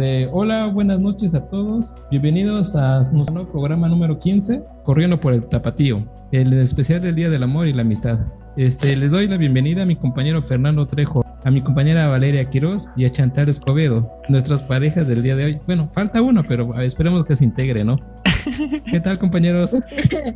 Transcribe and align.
Eh, 0.00 0.28
hola, 0.30 0.66
buenas 0.66 1.00
noches 1.00 1.34
a 1.34 1.48
todos. 1.48 1.92
Bienvenidos 2.08 2.76
a 2.76 3.02
nuestro 3.10 3.34
nuevo 3.34 3.50
programa 3.50 3.88
número 3.88 4.20
15, 4.20 4.62
Corriendo 4.84 5.18
por 5.18 5.32
el 5.32 5.48
Tapatío, 5.48 6.06
el 6.30 6.52
especial 6.52 7.02
del 7.02 7.16
Día 7.16 7.28
del 7.28 7.42
Amor 7.42 7.66
y 7.66 7.72
la 7.72 7.82
Amistad. 7.82 8.20
Este, 8.56 8.94
les 8.96 9.10
doy 9.10 9.26
la 9.26 9.36
bienvenida 9.36 9.82
a 9.82 9.86
mi 9.86 9.96
compañero 9.96 10.40
Fernando 10.42 10.86
Trejo, 10.86 11.24
a 11.44 11.50
mi 11.50 11.62
compañera 11.62 12.06
Valeria 12.06 12.48
Quiroz 12.48 12.88
y 12.96 13.06
a 13.06 13.12
Chantal 13.12 13.48
Escobedo, 13.48 14.08
nuestras 14.28 14.62
parejas 14.62 15.08
del 15.08 15.22
día 15.22 15.34
de 15.34 15.44
hoy. 15.46 15.60
Bueno, 15.66 15.90
falta 15.92 16.22
uno, 16.22 16.44
pero 16.46 16.80
esperemos 16.80 17.24
que 17.26 17.34
se 17.34 17.44
integre, 17.44 17.82
¿no? 17.82 17.98
¿Qué 18.90 19.00
tal, 19.00 19.18
compañeros? 19.18 19.72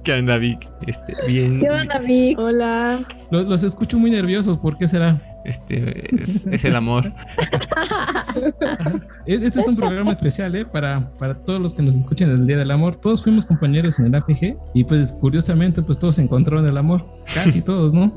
¿Qué 0.02 0.12
onda, 0.12 0.38
Vic? 0.38 0.58
Este, 0.88 1.14
bien. 1.28 1.60
¿Qué 1.60 1.70
onda, 1.70 2.00
Vic? 2.00 2.36
Hola. 2.36 3.04
Los, 3.30 3.46
los 3.46 3.62
escucho 3.62 3.96
muy 3.96 4.10
nerviosos, 4.10 4.58
¿por 4.58 4.76
qué 4.76 4.88
será? 4.88 5.20
Este 5.44 6.14
es, 6.54 6.64
el 6.64 6.76
amor. 6.76 7.12
este 9.26 9.60
es 9.60 9.68
un 9.68 9.76
programa 9.76 10.12
especial, 10.12 10.54
¿eh? 10.54 10.64
Para, 10.64 11.10
para 11.18 11.34
todos 11.34 11.60
los 11.60 11.74
que 11.74 11.82
nos 11.82 11.96
escuchen 11.96 12.30
el 12.30 12.46
Día 12.46 12.58
del 12.58 12.70
Amor. 12.70 12.96
Todos 12.96 13.24
fuimos 13.24 13.46
compañeros 13.46 13.98
en 13.98 14.06
el 14.06 14.14
APG 14.14 14.56
y 14.74 14.84
pues 14.84 15.12
curiosamente 15.12 15.82
pues 15.82 15.98
todos 15.98 16.18
encontraron 16.18 16.66
el 16.66 16.76
amor. 16.76 17.04
Casi 17.34 17.60
todos, 17.62 17.92
¿no? 17.92 18.12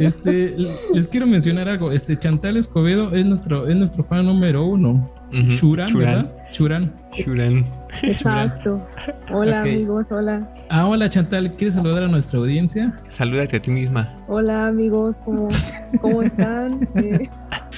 este, 0.00 0.56
les 0.92 1.08
quiero 1.08 1.26
mencionar 1.26 1.68
algo. 1.68 1.92
Este 1.92 2.16
Chantal 2.16 2.56
Escobedo 2.56 3.14
es 3.14 3.26
nuestro, 3.26 3.68
es 3.68 3.76
nuestro 3.76 4.04
fan 4.04 4.26
número 4.26 4.64
uno. 4.64 5.12
Churan, 5.56 5.92
¿verdad? 5.96 6.32
Churan. 6.52 6.92
Churan. 7.16 7.64
Exacto. 8.02 8.86
Hola 9.32 9.62
amigos, 9.62 10.06
hola. 10.10 10.48
Ah, 10.68 10.86
hola 10.86 11.10
Chantal, 11.10 11.54
¿quieres 11.56 11.74
saludar 11.74 12.04
a 12.04 12.08
nuestra 12.08 12.38
audiencia? 12.38 12.94
Salúdate 13.08 13.56
a 13.56 13.62
ti 13.62 13.70
misma. 13.70 14.12
Hola 14.26 14.68
amigos, 14.68 15.16
¿cómo, 15.24 15.48
cómo 16.00 16.22
están? 16.22 16.86
Eh, 16.96 17.28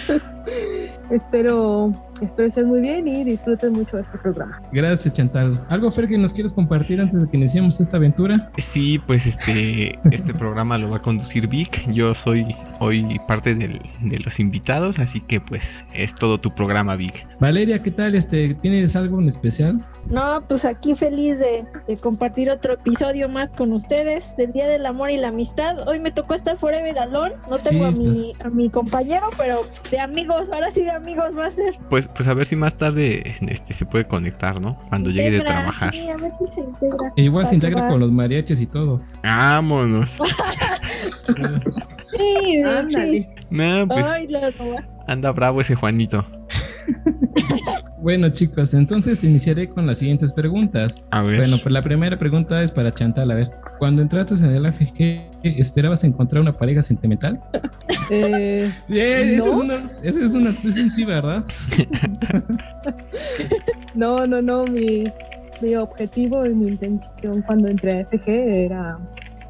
espero, 1.10 1.92
espero 2.20 2.48
estén 2.48 2.66
muy 2.66 2.80
bien 2.80 3.06
y 3.08 3.24
disfruten 3.24 3.72
mucho 3.72 3.96
de 3.96 4.02
este 4.02 4.18
programa. 4.18 4.60
Gracias 4.72 5.14
Chantal. 5.14 5.58
¿Algo 5.68 5.90
Fer 5.90 6.08
que 6.08 6.18
nos 6.18 6.32
quieres 6.32 6.52
compartir 6.52 7.00
antes 7.00 7.22
de 7.22 7.28
que 7.28 7.36
iniciemos 7.36 7.80
esta 7.80 7.96
aventura? 7.96 8.50
Sí, 8.72 8.98
pues 9.06 9.26
este, 9.26 9.98
este 10.10 10.34
programa 10.34 10.78
lo 10.78 10.90
va 10.90 10.98
a 10.98 11.02
conducir 11.02 11.48
Vic. 11.48 11.90
Yo 11.92 12.14
soy 12.14 12.54
hoy 12.78 13.18
parte 13.26 13.54
del, 13.54 13.80
de 14.02 14.18
los 14.20 14.38
invitados, 14.40 14.98
así 14.98 15.20
que 15.20 15.40
pues 15.40 15.62
es 15.94 16.14
todo 16.14 16.38
tu 16.38 16.54
programa 16.54 16.96
Vic. 16.96 17.26
Valeria, 17.40 17.82
¿qué 17.82 17.90
tal? 17.90 18.14
Este, 18.14 18.54
¿Tienes 18.54 18.94
algo 18.96 19.20
en 19.26 19.30
especial? 19.30 19.84
No, 20.08 20.42
pues 20.48 20.64
aquí 20.64 20.94
feliz 20.94 21.38
de, 21.38 21.66
compartir 22.00 22.48
otro 22.50 22.74
episodio 22.74 23.28
más 23.28 23.50
con 23.50 23.72
ustedes 23.72 24.24
del 24.36 24.52
Día 24.52 24.68
del 24.68 24.86
Amor 24.86 25.10
y 25.10 25.16
la 25.16 25.28
Amistad. 25.28 25.86
Hoy 25.88 25.98
me 25.98 26.12
tocó 26.12 26.34
estar 26.34 26.56
Forever 26.56 26.98
Alone. 26.98 27.34
No 27.50 27.58
tengo 27.58 27.86
a 27.86 27.90
mi 27.90 28.32
a 28.44 28.48
mi 28.48 28.70
compañero, 28.70 29.28
pero 29.36 29.62
de 29.90 29.98
amigos, 29.98 30.48
ahora 30.52 30.70
sí 30.70 30.82
de 30.82 30.90
amigos 30.90 31.36
va 31.36 31.46
a 31.46 31.50
ser. 31.50 31.76
Pues 31.90 32.06
pues 32.14 32.28
a 32.28 32.34
ver 32.34 32.46
si 32.46 32.56
más 32.56 32.76
tarde 32.78 33.36
este 33.40 33.74
se 33.74 33.84
puede 33.84 34.06
conectar, 34.06 34.60
¿no? 34.60 34.78
Cuando 34.88 35.10
llegue 35.10 35.32
de 35.32 35.40
trabajar. 35.40 35.92
Sí, 35.92 36.08
a 36.08 36.16
ver 36.16 36.30
si 36.32 36.46
se 36.54 36.60
integra. 36.60 37.12
E 37.16 37.22
igual 37.22 37.48
se 37.48 37.56
integra 37.56 37.88
con 37.88 38.00
los 38.00 38.12
mariachis 38.12 38.60
y 38.60 38.66
todo. 38.66 39.02
Vámonos. 39.24 40.10
sí, 42.16 42.62
sí. 42.88 43.26
No, 43.50 43.86
pues, 43.86 44.04
anda 45.08 45.30
bravo 45.32 45.60
ese 45.60 45.74
Juanito. 45.74 46.24
bueno 47.98 48.28
chicos, 48.30 48.74
entonces 48.74 49.22
iniciaré 49.24 49.68
con 49.68 49.86
las 49.86 49.98
siguientes 49.98 50.32
preguntas. 50.32 50.94
A 51.10 51.22
ver. 51.22 51.38
Bueno, 51.38 51.58
pues 51.62 51.72
la 51.72 51.82
primera 51.82 52.18
pregunta 52.18 52.62
es 52.62 52.70
para 52.70 52.92
Chantal. 52.92 53.30
A 53.30 53.34
ver, 53.34 53.50
cuando 53.78 54.02
entraste 54.02 54.34
en 54.34 54.44
el 54.46 54.66
AFG, 54.66 55.30
¿esperabas 55.42 56.04
encontrar 56.04 56.42
una 56.42 56.52
pareja 56.52 56.82
sentimental? 56.82 57.40
eh, 58.10 58.72
sí, 58.88 59.36
¿no? 59.36 59.46
es 59.46 59.54
una, 59.54 59.90
esa 60.02 60.24
es 60.24 60.34
una, 60.34 60.50
es 60.50 60.76
un 60.76 60.90
sí, 60.92 61.04
¿verdad? 61.04 61.44
no, 63.94 64.26
no, 64.26 64.42
no, 64.42 64.64
mi, 64.64 65.04
mi 65.60 65.74
objetivo 65.74 66.46
y 66.46 66.54
mi 66.54 66.68
intención 66.68 67.42
cuando 67.42 67.68
entré 67.68 67.98
a 67.98 68.00
AFG 68.02 68.28
era 68.28 68.98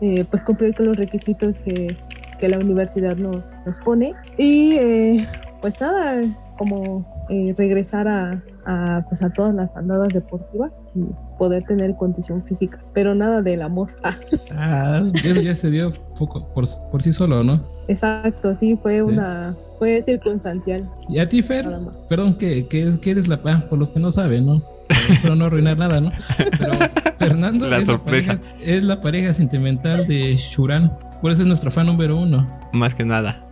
eh, 0.01 0.25
pues 0.31 0.43
cumplir 0.45 0.75
con 0.75 0.87
los 0.87 0.97
requisitos 0.97 1.57
que, 1.59 1.97
que 2.39 2.49
la 2.49 2.59
universidad 2.59 3.17
nos, 3.17 3.45
nos 3.65 3.79
pone 3.79 4.15
y 4.37 4.75
eh, 4.75 5.29
pues 5.61 5.81
nada, 5.81 6.23
como 6.57 7.27
eh, 7.29 7.55
regresar 7.57 8.09
a, 8.09 8.43
a, 8.67 9.05
pues 9.09 9.23
a 9.23 9.31
todas 9.31 9.55
las 9.55 9.75
andadas 9.77 10.09
deportivas 10.13 10.73
y 10.95 11.05
poder 11.39 11.65
tener 11.65 11.95
condición 11.97 12.45
física, 12.45 12.79
pero 12.93 13.15
nada 13.15 13.43
del 13.43 13.63
amor. 13.63 13.91
ah, 14.53 15.03
eso 15.25 15.41
ya 15.41 15.55
se 15.55 15.71
dio 15.71 15.93
poco 16.19 16.49
por, 16.55 16.65
por 16.91 17.03
sí 17.03 17.13
solo, 17.13 17.43
¿no? 17.43 17.63
Exacto, 17.89 18.57
sí, 18.59 18.79
fue 18.83 19.03
una, 19.03 19.55
fue 19.79 20.03
circunstancial. 20.05 20.89
¿Y 21.09 21.19
a 21.19 21.27
ti, 21.27 21.43
Fer? 21.43 21.67
Perdón, 22.09 22.37
que, 22.37 22.67
que, 22.67 22.99
que 23.01 23.11
eres 23.11 23.29
la, 23.29 23.41
ah, 23.45 23.65
por 23.69 23.79
los 23.79 23.91
que 23.91 24.01
no 24.01 24.11
saben, 24.11 24.47
¿no? 24.47 24.63
Espero 25.09 25.37
no 25.37 25.47
arruinar 25.47 25.79
nada, 25.79 26.01
¿no? 26.01 26.11
Pero 26.59 26.79
Fernando 27.19 27.69
la 27.69 27.77
es, 27.77 27.87
la 27.87 27.99
pareja, 28.03 28.41
es 28.61 28.83
la 28.83 29.01
pareja 29.01 29.35
sentimental 29.35 30.07
de 30.07 30.37
Shuran, 30.37 30.91
por 31.21 31.31
eso 31.31 31.43
es 31.43 31.49
nuestro 31.49 31.71
fan 31.71 31.87
número 31.87 32.17
uno. 32.17 32.49
Más 32.73 32.95
que 32.95 33.05
nada. 33.05 33.46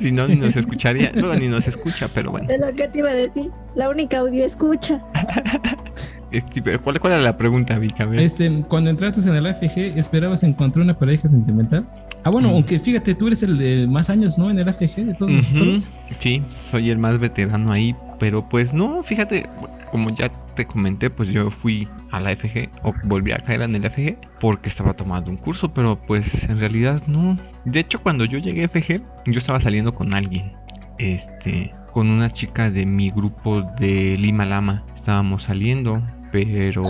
Si 0.00 0.10
no, 0.10 0.26
ni 0.28 0.36
nos 0.36 0.56
escucharía. 0.56 1.12
No, 1.12 1.34
ni 1.34 1.48
nos 1.48 1.66
escucha, 1.66 2.08
pero 2.14 2.30
bueno. 2.30 2.48
Es 2.50 2.60
lo 2.60 2.72
que 2.74 2.88
te 2.88 2.98
iba 2.98 3.10
a 3.10 3.14
decir. 3.14 3.50
La 3.74 3.88
única 3.88 4.18
audio 4.18 4.44
escucha. 4.44 5.00
Este, 6.32 6.62
pero 6.62 6.80
¿cuál, 6.80 6.98
¿Cuál 6.98 7.12
era 7.12 7.22
la 7.22 7.36
pregunta, 7.36 7.78
Vika? 7.78 8.08
Este, 8.14 8.64
cuando 8.66 8.88
entraste 8.88 9.20
en 9.20 9.36
el 9.36 9.44
AFG, 9.44 9.98
¿esperabas 9.98 10.42
encontrar 10.42 10.82
una 10.82 10.98
pareja 10.98 11.28
sentimental? 11.28 11.86
Ah, 12.24 12.30
bueno, 12.30 12.48
mm. 12.48 12.52
aunque 12.52 12.80
fíjate, 12.80 13.14
tú 13.14 13.26
eres 13.26 13.42
el 13.42 13.58
de 13.58 13.86
más 13.86 14.08
años, 14.08 14.38
¿no? 14.38 14.50
En 14.50 14.58
el 14.58 14.66
AFG 14.66 14.96
de 14.96 15.14
todos 15.14 15.30
nosotros. 15.30 15.90
Sí, 16.20 16.40
soy 16.70 16.88
el 16.88 16.96
más 16.96 17.18
veterano 17.20 17.70
ahí, 17.70 17.94
pero 18.18 18.40
pues 18.48 18.72
no, 18.72 19.02
fíjate, 19.02 19.46
como 19.90 20.08
ya 20.08 20.30
te 20.54 20.66
comenté, 20.66 21.10
pues 21.10 21.28
yo 21.28 21.50
fui 21.50 21.88
a 22.10 22.20
la 22.20 22.34
FG 22.36 22.70
o 22.82 22.94
volví 23.04 23.32
a 23.32 23.36
caer 23.36 23.62
en 23.62 23.74
el 23.74 23.90
FG 23.90 24.16
porque 24.40 24.68
estaba 24.68 24.94
tomando 24.94 25.30
un 25.30 25.36
curso, 25.36 25.72
pero 25.72 25.96
pues 26.06 26.26
en 26.44 26.58
realidad 26.58 27.02
no. 27.06 27.36
De 27.64 27.80
hecho, 27.80 28.02
cuando 28.02 28.24
yo 28.24 28.38
llegué 28.38 28.64
a 28.64 28.68
FG, 28.68 29.02
yo 29.26 29.38
estaba 29.38 29.60
saliendo 29.60 29.94
con 29.94 30.14
alguien. 30.14 30.52
Este, 30.98 31.74
con 31.92 32.10
una 32.10 32.32
chica 32.32 32.70
de 32.70 32.86
mi 32.86 33.10
grupo 33.10 33.62
de 33.78 34.16
Lima 34.18 34.44
Lama. 34.44 34.84
Estábamos 34.96 35.44
saliendo, 35.44 36.02
pero 36.30 36.82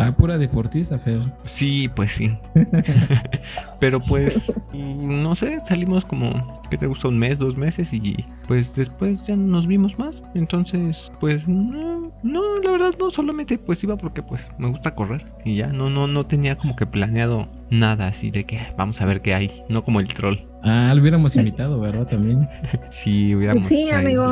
Ah, 0.00 0.12
pura 0.12 0.38
deportista, 0.38 0.96
Fer. 1.00 1.20
Sí, 1.44 1.90
pues 1.96 2.12
sí. 2.12 2.30
Pero 3.80 4.00
pues, 4.00 4.32
no 4.72 5.34
sé, 5.34 5.58
salimos 5.66 6.04
como, 6.04 6.62
¿qué 6.70 6.78
te 6.78 6.86
gusta? 6.86 7.08
Un 7.08 7.18
mes, 7.18 7.36
dos 7.36 7.56
meses 7.56 7.92
y 7.92 8.24
pues 8.46 8.72
después 8.76 9.18
ya 9.26 9.34
no 9.34 9.48
nos 9.48 9.66
vimos 9.66 9.98
más. 9.98 10.22
Entonces, 10.34 11.10
pues 11.18 11.48
no, 11.48 11.97
no, 12.22 12.58
la 12.62 12.72
verdad 12.72 12.94
no, 12.98 13.10
solamente 13.10 13.58
pues 13.58 13.82
iba 13.84 13.96
porque 13.96 14.22
pues 14.22 14.42
me 14.58 14.68
gusta 14.68 14.94
correr 14.94 15.24
y 15.44 15.56
ya, 15.56 15.68
no, 15.68 15.90
no, 15.90 16.06
no 16.06 16.26
tenía 16.26 16.56
como 16.56 16.76
que 16.76 16.86
planeado 16.86 17.48
nada 17.70 18.08
así 18.08 18.30
de 18.30 18.44
que 18.44 18.60
vamos 18.76 19.00
a 19.00 19.06
ver 19.06 19.20
qué 19.20 19.34
hay, 19.34 19.62
no 19.68 19.84
como 19.84 20.00
el 20.00 20.08
troll. 20.08 20.38
Ah, 20.62 20.92
lo 20.94 21.00
hubiéramos 21.00 21.36
invitado, 21.36 21.78
¿verdad? 21.80 22.06
También. 22.06 22.48
sí, 22.90 23.34
hubiéramos. 23.34 23.64
Sí, 23.64 23.90
amigo. 23.90 24.26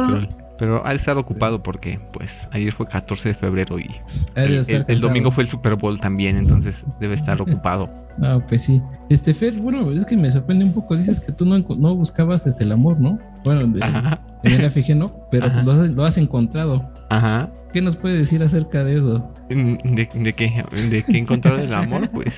Pero 0.59 0.87
ha 0.87 0.95
estado 0.95 1.21
ocupado 1.21 1.63
porque, 1.63 2.01
pues, 2.13 2.31
ayer 2.51 2.73
fue 2.73 2.87
14 2.87 3.29
de 3.29 3.35
febrero 3.35 3.79
y 3.79 3.89
el, 4.35 5.01
domingo 5.01 5.31
fue 5.31 5.45
el 5.45 5.51
Super 5.51 5.77
Bowl 5.77 6.01
también, 6.01 6.37
entonces 6.37 6.83
debe 6.99 7.15
estar 7.15 7.41
ocupado. 7.43 7.91
Ah, 8.23 8.39
pues 8.49 8.63
sí. 8.63 8.81
Este, 9.11 9.35
Fer, 9.35 9.55
bueno, 9.55 9.91
es 9.91 10.07
que 10.07 10.17
me 10.17 10.31
sorprende 10.31 10.65
un 10.65 10.73
poco. 10.73 10.97
Dices 10.97 11.21
que 11.21 11.33
tú 11.33 11.45
no, 11.45 11.59
no 11.59 11.95
buscabas 11.95 12.47
este, 12.47 12.65
el 12.65 12.73
amor, 12.73 12.99
¿no? 12.99 13.19
Bueno, 13.45 13.61
en 13.63 14.53
el 14.53 14.65
AFG 14.65 14.97
no, 14.97 15.13
pero 15.31 15.49
lo 15.63 15.73
has, 15.73 15.95
lo 15.95 16.05
has, 16.05 16.17
encontrado. 16.17 16.91
Ajá. 17.11 17.50
¿Qué 17.72 17.83
nos 17.83 17.97
puede 17.97 18.19
decir 18.19 18.43
acerca 18.43 18.84
de 18.84 18.97
eso? 18.97 19.33
¿De, 19.49 20.09
de 20.15 20.33
qué? 20.33 20.65
¿De 20.91 21.03
qué 21.03 21.19
encontrar 21.19 21.61
el 21.61 21.75
amor? 21.75 22.09
Pues, 22.12 22.34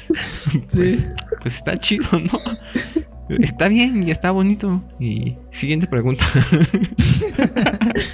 sí. 0.68 0.68
pues, 0.70 1.06
pues 1.42 1.54
está 1.54 1.76
chido, 1.76 2.08
¿no? 2.12 2.40
Está 3.28 3.68
bien 3.68 4.02
y 4.06 4.10
está 4.10 4.30
bonito. 4.30 4.82
Y 4.98 5.36
siguiente 5.52 5.86
pregunta. 5.86 6.24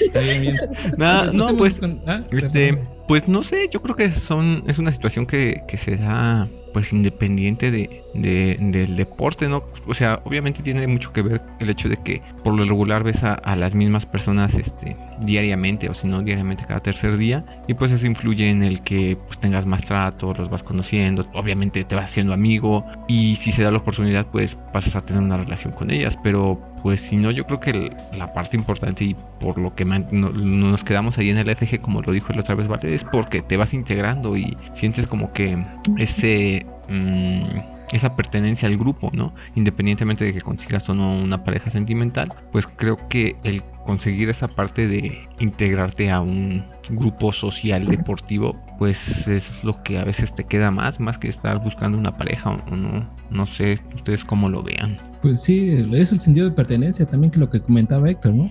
está 0.01 0.21
bien, 0.21 0.43
bien. 0.43 0.57
No, 0.99 1.33
no, 1.33 1.57
pues, 1.57 1.77
ah, 2.07 2.23
este, 2.33 2.79
pues 3.07 3.27
no 3.29 3.43
sé, 3.43 3.69
yo 3.73 3.81
creo 3.81 3.95
que 3.95 4.11
son, 4.13 4.65
es 4.67 4.79
una 4.79 4.93
situación 4.93 5.27
que, 5.27 5.63
que 5.69 5.79
se 5.79 5.97
da 5.97 6.49
pues 6.73 6.93
independiente 6.93 7.71
de, 7.71 8.03
del 8.15 8.97
deporte, 8.97 9.49
¿no? 9.49 9.63
O 9.87 9.95
sea, 9.95 10.21
obviamente 10.25 10.63
tiene 10.63 10.87
mucho 10.89 11.13
que 11.13 11.23
ver 11.23 11.41
el 11.61 11.71
hecho 11.71 11.89
de 11.89 11.97
que 11.99 12.21
por 12.45 12.55
lo 12.55 12.65
regular 12.65 13.03
ves 13.03 13.23
a, 13.23 13.57
las 13.57 13.75
mismas 13.75 14.05
personas 14.07 14.53
este, 14.55 14.97
diariamente 15.21 15.89
o 15.89 15.95
si 15.95 16.07
no 16.07 16.23
diariamente 16.23 16.65
cada 16.67 16.81
tercer 16.81 17.17
día 17.17 17.45
y 17.67 17.75
pues 17.75 17.91
eso 17.91 18.07
influye 18.07 18.49
en 18.49 18.63
el 18.63 18.83
que 18.83 19.17
pues, 19.27 19.41
tengas 19.41 19.65
más 19.65 19.83
trato, 19.85 20.35
los 20.35 20.51
vas 20.51 20.63
conociendo, 20.63 21.27
obviamente 21.33 21.83
te 21.85 21.95
vas 21.95 22.05
haciendo 22.05 22.35
amigo 22.35 22.85
y 23.09 23.37
si 23.37 23.51
se 23.51 23.63
da 23.63 23.71
la 23.71 23.79
oportunidad 23.79 24.27
pues 24.27 24.57
pasas 24.73 24.95
a 24.97 25.01
tener 25.01 25.23
una 25.23 25.39
relación 25.39 25.73
con 25.73 25.91
ellas, 25.91 26.17
pero 26.23 26.61
pues 26.83 27.01
si 27.01 27.17
no 27.17 27.31
yo 27.31 27.47
creo 27.47 27.61
que 27.61 27.97
la 28.17 28.33
parte 28.35 28.57
importante 28.57 29.05
y 29.05 29.17
por 29.41 29.59
lo 29.59 29.75
que 29.75 29.85
no, 29.85 30.31
nos 30.31 30.85
quedamos 30.85 31.17
ahí 31.17 31.31
en 31.31 31.39
el 31.39 31.57
FG 31.57 31.81
como 31.81 32.03
lo 32.03 32.13
dijo 32.13 32.33
la 32.35 32.43
otra 32.43 32.55
vez 32.55 32.69
Vale 32.69 32.95
es 32.95 33.05
porque 33.05 33.41
te 33.41 33.57
vas 33.57 33.73
integrando 33.73 34.37
y 34.37 34.57
sientes 34.75 35.07
como 35.07 35.33
que 35.33 35.65
ese 35.97 36.67
Mm, 36.89 37.59
esa 37.93 38.17
pertenencia 38.17 38.69
al 38.69 38.77
grupo, 38.77 39.11
¿no? 39.13 39.35
Independientemente 39.55 40.25
de 40.25 40.33
que 40.33 40.41
consigas 40.41 40.89
o 40.89 40.95
no 40.95 41.17
una 41.17 41.45
pareja 41.45 41.71
sentimental, 41.71 42.33
pues 42.53 42.67
creo 42.77 42.97
que 43.09 43.37
el 43.45 43.63
conseguir 43.85 44.31
esa 44.31 44.49
parte 44.49 44.87
de 44.89 45.29
integrarte 45.41 46.11
a 46.11 46.21
un 46.21 46.65
grupo 46.91 47.33
social 47.33 47.87
deportivo, 47.87 48.57
pues 48.79 48.99
es 49.27 49.45
lo 49.63 49.83
que 49.83 49.99
a 49.99 50.05
veces 50.05 50.35
te 50.35 50.45
queda 50.45 50.71
más, 50.71 50.99
más 51.01 51.19
que 51.19 51.29
estar 51.29 51.63
buscando 51.63 51.99
una 51.99 52.17
pareja 52.17 52.51
o, 52.51 52.77
no, 52.77 53.09
no 53.31 53.47
sé 53.47 53.79
ustedes 53.95 54.25
cómo 54.25 54.49
lo 54.49 54.63
vean. 54.63 54.97
Pues 55.23 55.43
sí, 55.43 55.71
es 55.93 56.13
el 56.13 56.21
sentido 56.21 56.49
de 56.49 56.55
pertenencia 56.55 57.07
también 57.07 57.31
que 57.31 57.39
lo 57.39 57.51
que 57.51 57.61
comentaba 57.61 58.11
Héctor, 58.11 58.33
¿no? 58.35 58.51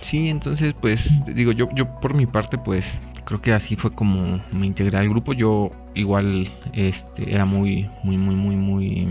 Sí, 0.00 0.28
entonces 0.28 0.74
pues 0.80 1.00
digo 1.34 1.52
yo, 1.52 1.68
yo 1.74 1.86
por 2.00 2.14
mi 2.14 2.26
parte 2.26 2.56
pues 2.58 2.84
creo 3.28 3.42
que 3.42 3.52
así 3.52 3.76
fue 3.76 3.92
como 3.92 4.42
me 4.52 4.66
integré 4.66 4.96
al 4.96 5.10
grupo. 5.10 5.34
Yo 5.34 5.70
igual 5.94 6.50
este, 6.72 7.34
era 7.34 7.44
muy, 7.44 7.86
muy, 8.02 8.16
muy, 8.16 8.34
muy, 8.34 8.56
muy 8.56 9.06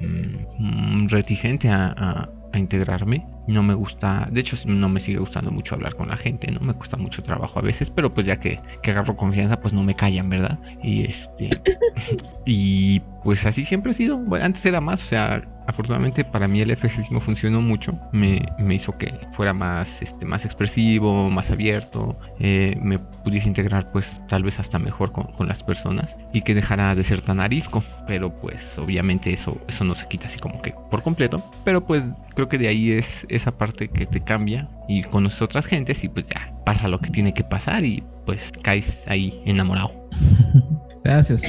mm, 0.00 1.08
reticente 1.08 1.68
a, 1.68 2.28
a 2.52 2.58
integrarme 2.58 3.24
no 3.50 3.62
me 3.62 3.74
gusta, 3.74 4.28
de 4.30 4.40
hecho 4.40 4.56
no 4.66 4.88
me 4.88 5.00
sigue 5.00 5.18
gustando 5.18 5.50
mucho 5.50 5.74
hablar 5.74 5.94
con 5.94 6.08
la 6.08 6.16
gente, 6.16 6.50
no 6.50 6.60
me 6.60 6.74
cuesta 6.74 6.96
mucho 6.96 7.22
trabajo 7.22 7.58
a 7.58 7.62
veces, 7.62 7.90
pero 7.90 8.12
pues 8.12 8.26
ya 8.26 8.38
que, 8.38 8.60
que 8.82 8.90
agarro 8.90 9.16
confianza 9.16 9.60
pues 9.60 9.74
no 9.74 9.82
me 9.82 9.94
callan, 9.94 10.28
¿verdad? 10.30 10.58
Y 10.82 11.04
este 11.04 11.50
y 12.46 13.00
pues 13.24 13.44
así 13.44 13.64
siempre 13.64 13.92
ha 13.92 13.94
sido, 13.94 14.20
antes 14.40 14.64
era 14.64 14.80
más, 14.80 15.02
o 15.02 15.06
sea, 15.06 15.42
afortunadamente 15.66 16.24
para 16.24 16.48
mí 16.48 16.60
el 16.60 16.76
FGC 16.76 17.20
funcionó 17.20 17.60
mucho, 17.60 17.98
me, 18.12 18.40
me, 18.58 18.74
hizo 18.74 18.96
que 18.96 19.12
fuera 19.34 19.52
más, 19.52 19.88
este, 20.00 20.24
más 20.24 20.44
expresivo, 20.44 21.30
más 21.30 21.50
abierto, 21.50 22.18
eh, 22.38 22.76
me 22.82 22.98
pudiese 22.98 23.48
integrar 23.48 23.90
pues 23.92 24.06
tal 24.28 24.42
vez 24.42 24.58
hasta 24.58 24.78
mejor 24.78 25.12
con, 25.12 25.24
con, 25.32 25.48
las 25.48 25.62
personas 25.62 26.14
y 26.32 26.42
que 26.42 26.54
dejara 26.54 26.94
de 26.94 27.04
ser 27.04 27.22
tan 27.22 27.40
arisco, 27.40 27.82
pero 28.06 28.30
pues 28.30 28.56
obviamente 28.78 29.32
eso, 29.32 29.58
eso 29.68 29.84
no 29.84 29.94
se 29.94 30.06
quita 30.08 30.28
así 30.28 30.38
como 30.38 30.60
que 30.62 30.74
por 30.90 31.02
completo, 31.02 31.42
pero 31.64 31.84
pues 31.84 32.02
creo 32.34 32.48
que 32.48 32.58
de 32.58 32.68
ahí 32.68 32.92
es 32.92 33.06
esa 33.28 33.52
parte 33.52 33.88
que 33.88 34.06
te 34.06 34.20
cambia 34.20 34.68
y 34.88 35.02
conoces 35.02 35.42
otras 35.42 35.66
gentes 35.66 36.02
y 36.04 36.08
pues 36.08 36.26
ya 36.26 36.52
pasa 36.64 36.88
lo 36.88 37.00
que 37.00 37.10
tiene 37.10 37.34
que 37.34 37.44
pasar 37.44 37.84
y 37.84 38.02
pues 38.26 38.38
caes 38.62 38.86
ahí 39.06 39.40
enamorado. 39.44 39.92
Gracias. 41.04 41.42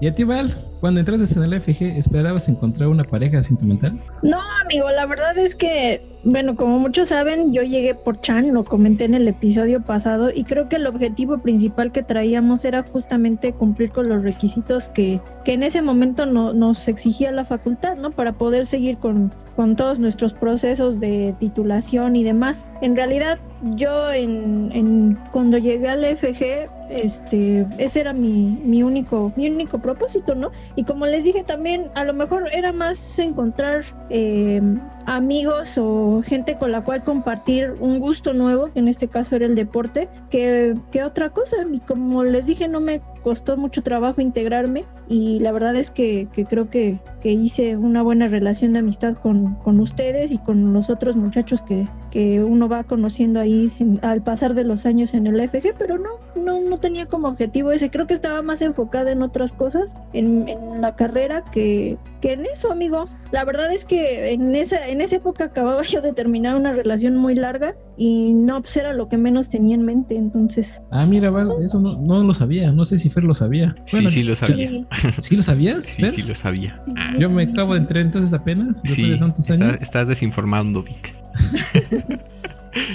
¿Y 0.00 0.06
a 0.06 0.14
ti, 0.14 0.24
Val? 0.24 0.56
Cuando 0.84 1.00
entraste 1.00 1.38
en 1.38 1.50
el 1.50 1.62
FG, 1.62 1.96
¿esperabas 1.96 2.46
encontrar 2.46 2.90
una 2.90 3.04
pareja 3.04 3.42
sentimental? 3.42 3.98
No, 4.22 4.38
amigo, 4.62 4.90
la 4.90 5.06
verdad 5.06 5.38
es 5.38 5.56
que, 5.56 6.02
bueno, 6.24 6.56
como 6.56 6.78
muchos 6.78 7.08
saben, 7.08 7.54
yo 7.54 7.62
llegué 7.62 7.94
por 7.94 8.20
Chan, 8.20 8.52
lo 8.52 8.64
comenté 8.64 9.06
en 9.06 9.14
el 9.14 9.26
episodio 9.26 9.80
pasado, 9.80 10.28
y 10.30 10.44
creo 10.44 10.68
que 10.68 10.76
el 10.76 10.86
objetivo 10.86 11.38
principal 11.38 11.90
que 11.90 12.02
traíamos 12.02 12.66
era 12.66 12.82
justamente 12.82 13.54
cumplir 13.54 13.92
con 13.92 14.10
los 14.10 14.22
requisitos 14.22 14.90
que, 14.90 15.22
que 15.46 15.54
en 15.54 15.62
ese 15.62 15.80
momento 15.80 16.26
no, 16.26 16.52
nos 16.52 16.86
exigía 16.86 17.32
la 17.32 17.46
facultad, 17.46 17.96
¿no? 17.96 18.10
Para 18.10 18.34
poder 18.34 18.66
seguir 18.66 18.98
con, 18.98 19.32
con 19.56 19.76
todos 19.76 19.98
nuestros 19.98 20.34
procesos 20.34 21.00
de 21.00 21.34
titulación 21.40 22.14
y 22.14 22.24
demás. 22.24 22.66
En 22.82 22.94
realidad, 22.94 23.38
yo 23.76 24.12
en, 24.12 24.70
en 24.72 25.18
cuando 25.32 25.56
llegué 25.56 25.88
al 25.88 26.04
FG, 26.04 26.68
este, 26.90 27.66
ese 27.78 28.00
era 28.00 28.12
mi, 28.12 28.58
mi 28.64 28.82
único, 28.82 29.32
mi 29.36 29.48
único 29.48 29.78
propósito, 29.78 30.34
¿no? 30.34 30.50
Y 30.76 30.84
como 30.84 31.06
les 31.06 31.24
dije 31.24 31.44
también, 31.44 31.90
a 31.94 32.04
lo 32.04 32.14
mejor 32.14 32.48
era 32.52 32.72
más 32.72 33.18
encontrar 33.18 33.84
eh, 34.10 34.60
amigos 35.06 35.78
o 35.78 36.22
gente 36.24 36.56
con 36.56 36.72
la 36.72 36.82
cual 36.82 37.04
compartir 37.04 37.74
un 37.78 38.00
gusto 38.00 38.32
nuevo, 38.32 38.72
que 38.72 38.80
en 38.80 38.88
este 38.88 39.08
caso 39.08 39.36
era 39.36 39.46
el 39.46 39.54
deporte, 39.54 40.08
que, 40.30 40.74
que 40.90 41.04
otra 41.04 41.30
cosa. 41.30 41.56
Y 41.72 41.80
como 41.80 42.24
les 42.24 42.46
dije, 42.46 42.66
no 42.66 42.80
me 42.80 43.00
costó 43.24 43.56
mucho 43.56 43.82
trabajo 43.82 44.20
integrarme 44.20 44.84
y 45.08 45.40
la 45.40 45.50
verdad 45.50 45.74
es 45.76 45.90
que, 45.90 46.28
que 46.32 46.44
creo 46.44 46.68
que, 46.68 46.98
que, 47.22 47.32
hice 47.32 47.76
una 47.76 48.02
buena 48.02 48.28
relación 48.28 48.74
de 48.74 48.80
amistad 48.80 49.14
con, 49.14 49.54
con 49.56 49.80
ustedes 49.80 50.30
y 50.30 50.38
con 50.38 50.74
los 50.74 50.90
otros 50.90 51.16
muchachos 51.16 51.62
que, 51.62 51.86
que 52.10 52.44
uno 52.44 52.68
va 52.68 52.84
conociendo 52.84 53.40
ahí 53.40 53.72
al 54.02 54.22
pasar 54.22 54.52
de 54.54 54.64
los 54.64 54.84
años 54.84 55.14
en 55.14 55.26
el 55.26 55.48
FG, 55.48 55.74
pero 55.78 55.98
no, 55.98 56.10
no, 56.36 56.60
no 56.60 56.78
tenía 56.78 57.06
como 57.06 57.28
objetivo 57.28 57.72
ese, 57.72 57.90
creo 57.90 58.06
que 58.06 58.14
estaba 58.14 58.42
más 58.42 58.60
enfocada 58.60 59.10
en 59.10 59.22
otras 59.22 59.52
cosas, 59.54 59.96
en, 60.12 60.46
en 60.46 60.82
la 60.82 60.94
carrera 60.94 61.42
que, 61.50 61.96
que 62.20 62.34
en 62.34 62.44
eso, 62.46 62.70
amigo. 62.70 63.08
La 63.32 63.44
verdad 63.44 63.72
es 63.72 63.84
que 63.84 64.32
en 64.32 64.54
esa, 64.54 64.86
en 64.86 65.00
esa 65.00 65.16
época 65.16 65.44
acababa 65.44 65.82
yo 65.94 66.02
de 66.02 66.12
terminar 66.12 66.56
una 66.56 66.72
relación 66.72 67.16
muy 67.16 67.34
larga 67.34 67.74
y 67.96 68.32
no 68.32 68.60
pues 68.60 68.76
era 68.76 68.92
lo 68.92 69.08
que 69.08 69.16
menos 69.16 69.48
tenía 69.48 69.74
en 69.74 69.84
mente, 69.84 70.16
entonces. 70.16 70.68
Ah, 70.90 71.06
mira, 71.06 71.32
eso 71.64 71.80
no, 71.80 72.00
no 72.00 72.22
lo 72.22 72.34
sabía, 72.34 72.72
no 72.72 72.84
sé 72.84 72.98
si 72.98 73.10
Fer 73.10 73.24
lo 73.24 73.34
sabía. 73.34 73.74
Bueno, 73.92 74.10
sí, 74.10 74.16
sí 74.16 74.22
lo 74.22 74.36
sabía. 74.36 74.86
¿Sí, 75.18 75.36
lo 75.36 75.42
sabías? 75.42 75.84
Sí, 75.84 76.06
sí 76.08 76.22
lo 76.22 76.34
sabía. 76.34 76.80
Yo 77.18 77.30
me 77.30 77.44
acabo 77.44 77.74
de 77.74 77.80
entrar 77.80 78.02
entonces 78.02 78.32
apenas, 78.32 78.76
sí, 78.84 79.10
de 79.10 79.18
tantos 79.18 79.48
años. 79.50 79.78
Estás, 79.80 80.08
desinformando, 80.08 80.82
Vic. 80.82 81.14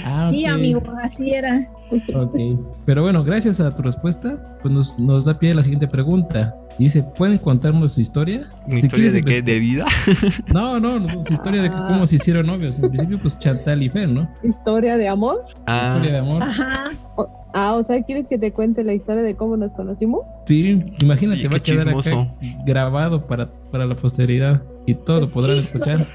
ah, 0.04 0.30
Sí, 0.32 0.44
amigo, 0.44 0.82
así 1.02 1.32
era. 1.32 1.68
Ok, 2.14 2.36
pero 2.84 3.02
bueno, 3.02 3.24
gracias 3.24 3.58
a 3.60 3.70
tu 3.70 3.82
respuesta, 3.82 4.58
pues 4.62 4.72
nos, 4.72 4.98
nos 4.98 5.24
da 5.24 5.38
pie 5.38 5.52
a 5.52 5.54
la 5.54 5.62
siguiente 5.62 5.88
pregunta. 5.88 6.54
Dice, 6.78 7.02
¿pueden 7.02 7.38
contarnos 7.38 7.92
su 7.92 8.00
historia? 8.00 8.48
¿Mi 8.66 8.80
historia 8.80 9.10
de 9.10 9.22
qué? 9.22 9.42
¿De 9.42 9.58
vida? 9.58 9.86
No, 10.52 10.80
no, 10.80 10.98
su 11.24 11.34
historia 11.34 11.62
de 11.62 11.70
cómo 11.70 12.06
se 12.06 12.16
hicieron 12.16 12.46
novios. 12.46 12.78
En 12.78 12.88
principio, 12.88 13.18
pues 13.20 13.38
Chantal 13.38 13.82
y 13.82 13.88
Fer, 13.90 14.08
¿no? 14.08 14.28
¿Historia 14.42 14.96
de 14.96 15.08
amor? 15.08 15.44
Ah. 15.66 15.88
Historia 15.88 16.12
de 16.12 16.18
amor. 16.18 16.42
Ajá. 16.42 16.90
ah, 17.52 17.74
o 17.74 17.84
sea, 17.84 18.02
¿quieres 18.02 18.26
que 18.28 18.38
te 18.38 18.52
cuente 18.52 18.82
la 18.82 18.94
historia 18.94 19.22
de 19.22 19.34
cómo 19.34 19.56
nos 19.56 19.72
conocimos? 19.72 20.22
Sí, 20.46 20.82
imagínate, 21.00 21.48
va 21.48 21.56
a 21.56 21.60
quedar 21.60 21.88
acá 21.88 22.28
grabado 22.64 23.26
para, 23.26 23.50
para 23.70 23.84
la 23.84 23.94
posteridad 23.94 24.62
y 24.86 24.94
todo 24.94 25.20
lo 25.20 25.30
podrán 25.30 25.58
escuchar. 25.58 26.08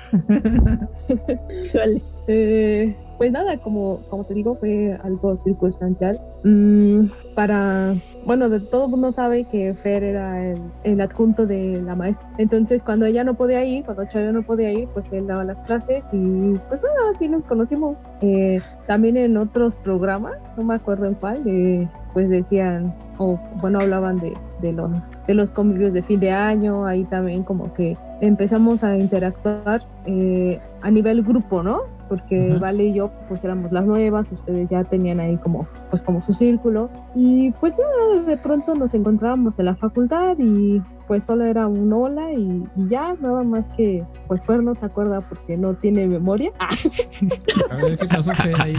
vale. 1.73 2.01
eh, 2.27 2.95
pues 3.17 3.31
nada, 3.31 3.57
como, 3.57 4.01
como 4.09 4.23
te 4.25 4.33
digo, 4.33 4.55
fue 4.55 4.97
algo 5.03 5.37
circunstancial. 5.37 6.19
Mm, 6.43 7.07
para, 7.35 7.95
bueno, 8.25 8.49
de 8.49 8.59
todo 8.59 8.85
el 8.85 8.91
mundo 8.91 9.11
sabe 9.11 9.45
que 9.51 9.73
Fer 9.73 10.03
era 10.03 10.51
el, 10.51 10.59
el, 10.83 11.01
adjunto 11.01 11.45
de 11.45 11.81
la 11.83 11.95
maestra. 11.95 12.27
Entonces, 12.37 12.81
cuando 12.83 13.05
ella 13.05 13.23
no 13.23 13.35
podía 13.35 13.63
ir, 13.63 13.83
cuando 13.83 14.05
Chayo 14.05 14.31
no 14.31 14.43
podía 14.43 14.71
ir, 14.71 14.87
pues 14.89 15.05
él 15.11 15.27
daba 15.27 15.43
las 15.43 15.57
clases 15.65 16.03
y 16.11 16.53
pues 16.69 16.81
nada, 16.81 17.11
así 17.13 17.27
nos 17.27 17.43
conocimos. 17.45 17.97
Eh, 18.21 18.59
también 18.87 19.17
en 19.17 19.37
otros 19.37 19.75
programas, 19.75 20.35
no 20.57 20.65
me 20.65 20.75
acuerdo 20.75 21.05
en 21.05 21.15
cuál, 21.15 21.41
eh, 21.45 21.87
pues 22.13 22.29
decían, 22.29 22.95
o 23.17 23.39
bueno, 23.61 23.79
hablaban 23.79 24.19
de, 24.19 24.33
de 24.61 24.73
los 24.73 24.91
de 25.27 25.33
los 25.33 25.49
convivios 25.51 25.93
de 25.93 26.01
fin 26.01 26.19
de 26.19 26.31
año, 26.31 26.85
ahí 26.85 27.03
también 27.05 27.43
como 27.43 27.73
que 27.73 27.97
empezamos 28.21 28.83
a 28.83 28.97
interactuar 28.97 29.81
eh, 30.05 30.59
a 30.81 30.91
nivel 30.91 31.23
grupo, 31.23 31.63
¿no? 31.63 31.81
Porque 32.07 32.57
Vale 32.59 32.85
y 32.85 32.93
yo 32.93 33.11
pues 33.27 33.43
éramos 33.43 33.71
las 33.71 33.85
nuevas, 33.85 34.25
ustedes 34.31 34.69
ya 34.69 34.83
tenían 34.83 35.19
ahí 35.19 35.37
como 35.37 35.67
pues 35.89 36.01
como 36.01 36.21
su 36.21 36.33
círculo 36.33 36.89
y 37.15 37.51
pues 37.51 37.73
ya 37.77 38.21
de 38.21 38.37
pronto 38.37 38.75
nos 38.75 38.93
encontrábamos 38.93 39.57
en 39.59 39.65
la 39.65 39.75
facultad 39.75 40.37
y 40.39 40.81
pues 41.07 41.23
solo 41.25 41.45
era 41.45 41.67
un 41.67 41.91
hola 41.93 42.31
y, 42.33 42.63
y 42.75 42.87
ya 42.89 43.15
nada 43.19 43.43
más 43.43 43.65
que 43.77 44.03
pues 44.27 44.41
Fer 44.45 44.63
no 44.63 44.75
se 44.75 44.85
acuerda 44.85 45.21
porque 45.21 45.57
no 45.57 45.73
tiene 45.75 46.07
memoria. 46.07 46.51
a 47.69 47.75
ver 47.75 47.97
qué 47.97 48.07
pasó 48.07 48.31
ahí. 48.63 48.75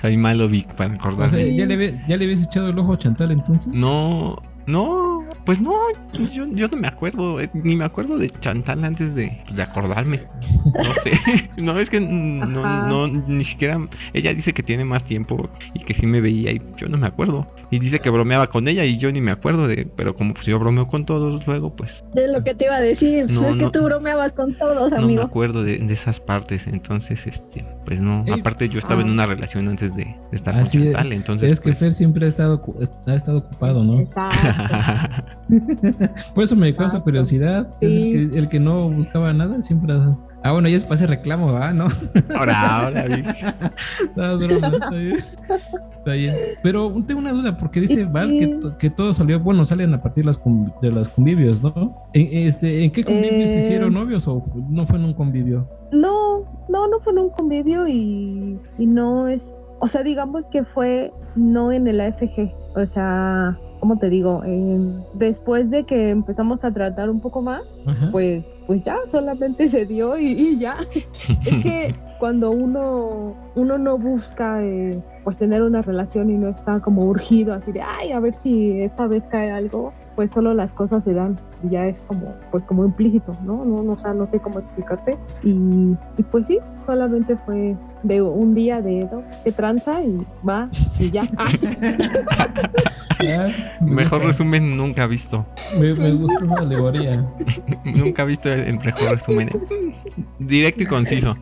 Soy 0.00 0.16
malo 0.16 0.48
Vic 0.48 0.72
para 0.74 0.94
acordar. 0.94 1.28
O 1.28 1.30
sea, 1.30 1.46
¿ya, 1.46 1.66
le, 1.66 2.02
¿Ya 2.08 2.16
le 2.16 2.24
habías 2.24 2.42
echado 2.42 2.68
el 2.68 2.78
ojo 2.78 2.94
a 2.94 2.98
Chantal 2.98 3.32
entonces? 3.32 3.72
No, 3.72 4.36
no, 4.66 5.24
pues 5.44 5.60
no, 5.60 5.74
pues 6.12 6.32
yo, 6.32 6.46
yo 6.46 6.68
no 6.68 6.76
me 6.76 6.88
acuerdo, 6.88 7.40
eh, 7.40 7.50
ni 7.52 7.76
me 7.76 7.84
acuerdo 7.84 8.16
de 8.16 8.30
Chantal 8.30 8.84
antes 8.84 9.14
de, 9.14 9.42
de 9.54 9.62
acordarme. 9.62 10.22
No 10.74 10.92
sé, 11.02 11.12
no 11.62 11.78
es 11.78 11.90
que 11.90 12.00
no, 12.00 12.46
no, 12.88 13.08
ni 13.08 13.44
siquiera, 13.44 13.78
ella 14.12 14.32
dice 14.32 14.52
que 14.52 14.62
tiene 14.62 14.84
más 14.84 15.04
tiempo 15.04 15.50
y 15.74 15.80
que 15.80 15.94
sí 15.94 16.06
me 16.06 16.20
veía 16.20 16.52
y 16.52 16.62
yo 16.76 16.88
no 16.88 16.96
me 16.96 17.06
acuerdo. 17.06 17.46
Y 17.74 17.80
dice 17.80 17.98
que 17.98 18.10
bromeaba 18.10 18.48
con 18.48 18.68
ella 18.68 18.84
y 18.84 18.98
yo 18.98 19.10
ni 19.10 19.20
me 19.20 19.32
acuerdo 19.32 19.66
de, 19.66 19.88
pero 19.96 20.14
como 20.14 20.34
pues 20.34 20.46
yo 20.46 20.58
bromeo 20.58 20.86
con 20.86 21.04
todos 21.04 21.44
luego, 21.46 21.74
pues. 21.74 21.90
De 22.14 22.28
lo 22.28 22.44
que 22.44 22.54
te 22.54 22.66
iba 22.66 22.76
a 22.76 22.80
decir, 22.80 23.26
pues, 23.26 23.40
es 23.40 23.56
que 23.56 23.70
tú 23.70 23.82
bromeabas 23.82 24.32
con 24.32 24.56
todos, 24.56 24.92
amigo. 24.92 25.22
No 25.22 25.22
me 25.22 25.22
acuerdo 25.22 25.64
de, 25.64 25.78
de 25.78 25.94
esas 25.94 26.20
partes, 26.20 26.66
entonces, 26.66 27.26
este, 27.26 27.64
pues 27.84 28.00
no, 28.00 28.24
aparte 28.32 28.68
yo 28.68 28.78
estaba 28.78 29.02
en 29.02 29.10
una 29.10 29.26
relación 29.26 29.68
antes 29.68 29.94
de, 29.96 30.04
de 30.04 30.36
estar 30.36 30.54
con 30.54 30.68
Chantal, 30.68 31.12
es, 31.12 31.18
entonces. 31.18 31.50
Es 31.50 31.60
que 31.60 31.70
pues, 31.70 31.78
Fer 31.78 31.94
siempre 31.94 32.26
ha 32.26 32.28
estado, 32.28 32.62
ha 33.06 33.14
estado 33.14 33.38
ocupado, 33.38 33.82
¿no? 33.82 34.04
Por 36.34 36.44
eso 36.44 36.56
me 36.56 36.74
causa 36.74 37.00
curiosidad. 37.00 37.68
Sí. 37.80 38.14
El, 38.14 38.30
que, 38.30 38.38
el, 38.38 38.48
que, 38.48 38.60
no 38.60 38.90
buscaba 38.90 39.32
nada 39.32 39.62
siempre. 39.62 39.94
Ah, 40.44 40.52
bueno, 40.52 40.68
ya 40.68 40.76
es 40.76 40.84
para 40.84 40.96
ese 40.96 41.06
reclamo, 41.06 41.56
¿ah? 41.56 41.72
¿No? 41.72 41.88
Ahora, 42.36 42.76
ahora, 42.76 43.06
no, 44.14 44.38
broma, 44.38 44.68
está 44.68 44.90
bien. 44.90 45.24
Está 45.96 46.12
bien. 46.12 46.34
Pero 46.62 46.92
tengo 47.06 47.20
una 47.20 47.32
duda, 47.32 47.56
porque 47.56 47.80
dice 47.80 48.04
Val 48.04 48.28
que, 48.30 48.60
que 48.78 48.90
todo 48.90 49.14
salió, 49.14 49.40
bueno, 49.40 49.64
salen 49.64 49.94
a 49.94 50.02
partir 50.02 50.22
de 50.22 50.26
las, 50.26 50.42
de 50.82 50.90
los 50.90 51.08
convivios, 51.08 51.62
¿no? 51.62 51.96
¿En, 52.12 52.46
este, 52.46 52.84
¿en 52.84 52.92
qué 52.92 53.04
convivios 53.04 53.52
se 53.52 53.56
eh... 53.56 53.60
hicieron 53.60 53.94
novios 53.94 54.28
o 54.28 54.44
no 54.68 54.86
fue 54.86 54.98
en 54.98 55.06
un 55.06 55.14
convivio? 55.14 55.66
No, 55.92 56.40
no, 56.68 56.88
no 56.88 57.00
fue 57.00 57.14
en 57.14 57.20
un 57.20 57.30
convivio 57.30 57.88
y, 57.88 58.60
y 58.78 58.86
no 58.86 59.28
es. 59.28 59.42
O 59.80 59.86
sea, 59.86 60.02
digamos 60.02 60.44
que 60.52 60.62
fue 60.62 61.10
no 61.36 61.72
en 61.72 61.88
el 61.88 62.02
AFG. 62.02 62.52
O 62.76 62.84
sea, 62.92 63.58
¿cómo 63.84 63.98
te 63.98 64.08
digo? 64.08 64.42
después 65.12 65.68
de 65.68 65.84
que 65.84 66.08
empezamos 66.08 66.64
a 66.64 66.72
tratar 66.72 67.10
un 67.10 67.20
poco 67.20 67.42
más, 67.42 67.60
pues 68.12 68.42
pues 68.66 68.82
ya 68.82 68.96
solamente 69.10 69.68
se 69.68 69.84
dio 69.84 70.16
y, 70.18 70.58
ya. 70.58 70.78
es 71.44 71.62
que 71.62 71.94
cuando 72.18 72.50
uno, 72.50 73.34
uno 73.54 73.76
no 73.76 73.98
busca 73.98 74.64
eh, 74.64 75.02
pues 75.22 75.36
tener 75.36 75.60
una 75.60 75.82
relación 75.82 76.30
y 76.30 76.38
no 76.38 76.48
está 76.48 76.80
como 76.80 77.04
urgido 77.04 77.52
así 77.52 77.72
de, 77.72 77.82
ay, 77.82 78.12
a 78.12 78.20
ver 78.20 78.34
si 78.36 78.80
esta 78.80 79.06
vez 79.06 79.22
cae 79.30 79.50
algo, 79.50 79.92
pues 80.14 80.30
solo 80.32 80.54
las 80.54 80.70
cosas 80.72 81.04
se 81.04 81.12
dan 81.12 81.36
y 81.62 81.70
ya 81.70 81.86
es 81.86 82.00
como 82.06 82.34
pues 82.50 82.64
como 82.64 82.84
implícito, 82.84 83.32
¿no? 83.44 83.64
No, 83.64 83.82
no, 83.82 83.92
o 83.92 83.98
sea, 83.98 84.14
no 84.14 84.26
sé 84.30 84.40
cómo 84.40 84.60
explicarte 84.60 85.16
y, 85.42 85.94
pues 86.30 86.46
sí, 86.46 86.58
solamente 86.86 87.36
fue 87.44 87.76
de 88.02 88.22
un 88.22 88.54
día 88.54 88.80
de 88.80 89.08
que 89.44 89.52
tranza 89.52 90.02
y 90.02 90.24
va 90.46 90.70
y 90.98 91.10
ya. 91.10 91.22
mejor 93.80 94.22
resumen 94.22 94.76
nunca 94.76 95.06
visto. 95.06 95.46
Me, 95.78 95.94
me 95.94 96.12
gusta 96.12 96.44
esa 96.44 96.62
alegoría. 96.62 97.26
nunca 97.84 98.24
visto 98.24 98.50
el 98.50 98.78
mejor 98.78 99.10
resumen. 99.10 99.48
Directo 100.38 100.82
y 100.82 100.86
conciso 100.86 101.36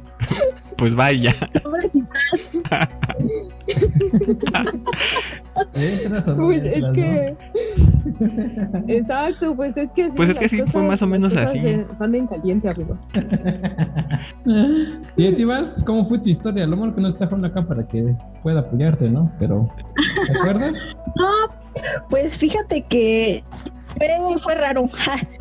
pues 0.82 0.94
vaya. 0.96 1.36
pues 1.62 1.94
es 6.64 6.84
que. 6.92 7.36
Exacto, 8.88 9.54
pues 9.54 9.76
es 9.76 9.90
que. 9.92 10.08
Pues 10.10 10.30
es 10.30 10.38
que 10.38 10.48
sí 10.48 10.62
fue 10.70 10.82
más 10.82 11.02
o 11.02 11.06
menos 11.06 11.34
así. 11.36 11.60
Van 11.98 12.14
en 12.14 12.26
caliente, 12.26 12.68
amigo. 12.68 12.98
y 15.16 15.26
Etival, 15.26 15.74
¿cómo 15.86 16.08
fue 16.08 16.18
tu 16.18 16.28
historia? 16.28 16.66
Lo 16.66 16.76
malo 16.76 16.94
que 16.94 17.00
no 17.00 17.08
está 17.08 17.26
Juan 17.26 17.44
acá 17.44 17.62
para 17.62 17.86
que 17.86 18.14
pueda 18.42 18.60
apoyarte, 18.60 19.08
¿no? 19.08 19.32
Pero, 19.38 19.68
¿te 20.26 20.38
acuerdas? 20.38 20.72
No, 21.14 21.28
pues 22.08 22.38
fíjate 22.38 22.86
que 22.86 23.44
fue, 23.98 24.38
fue 24.38 24.54
raro. 24.54 24.86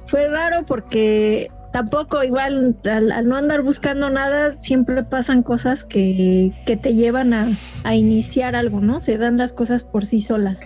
fue 0.05 0.27
raro 0.27 0.65
porque 0.65 1.49
tampoco 1.71 2.23
igual 2.23 2.75
al, 2.83 3.27
no 3.27 3.35
andar 3.35 3.61
buscando 3.61 4.09
nada 4.09 4.51
siempre 4.59 5.03
pasan 5.03 5.43
cosas 5.43 5.83
que, 5.83 6.53
que 6.65 6.77
te 6.77 6.93
llevan 6.93 7.33
a, 7.33 7.57
a, 7.83 7.95
iniciar 7.95 8.55
algo, 8.55 8.81
¿no? 8.81 9.01
Se 9.01 9.17
dan 9.17 9.37
las 9.37 9.53
cosas 9.53 9.83
por 9.83 10.05
sí 10.05 10.21
solas. 10.21 10.59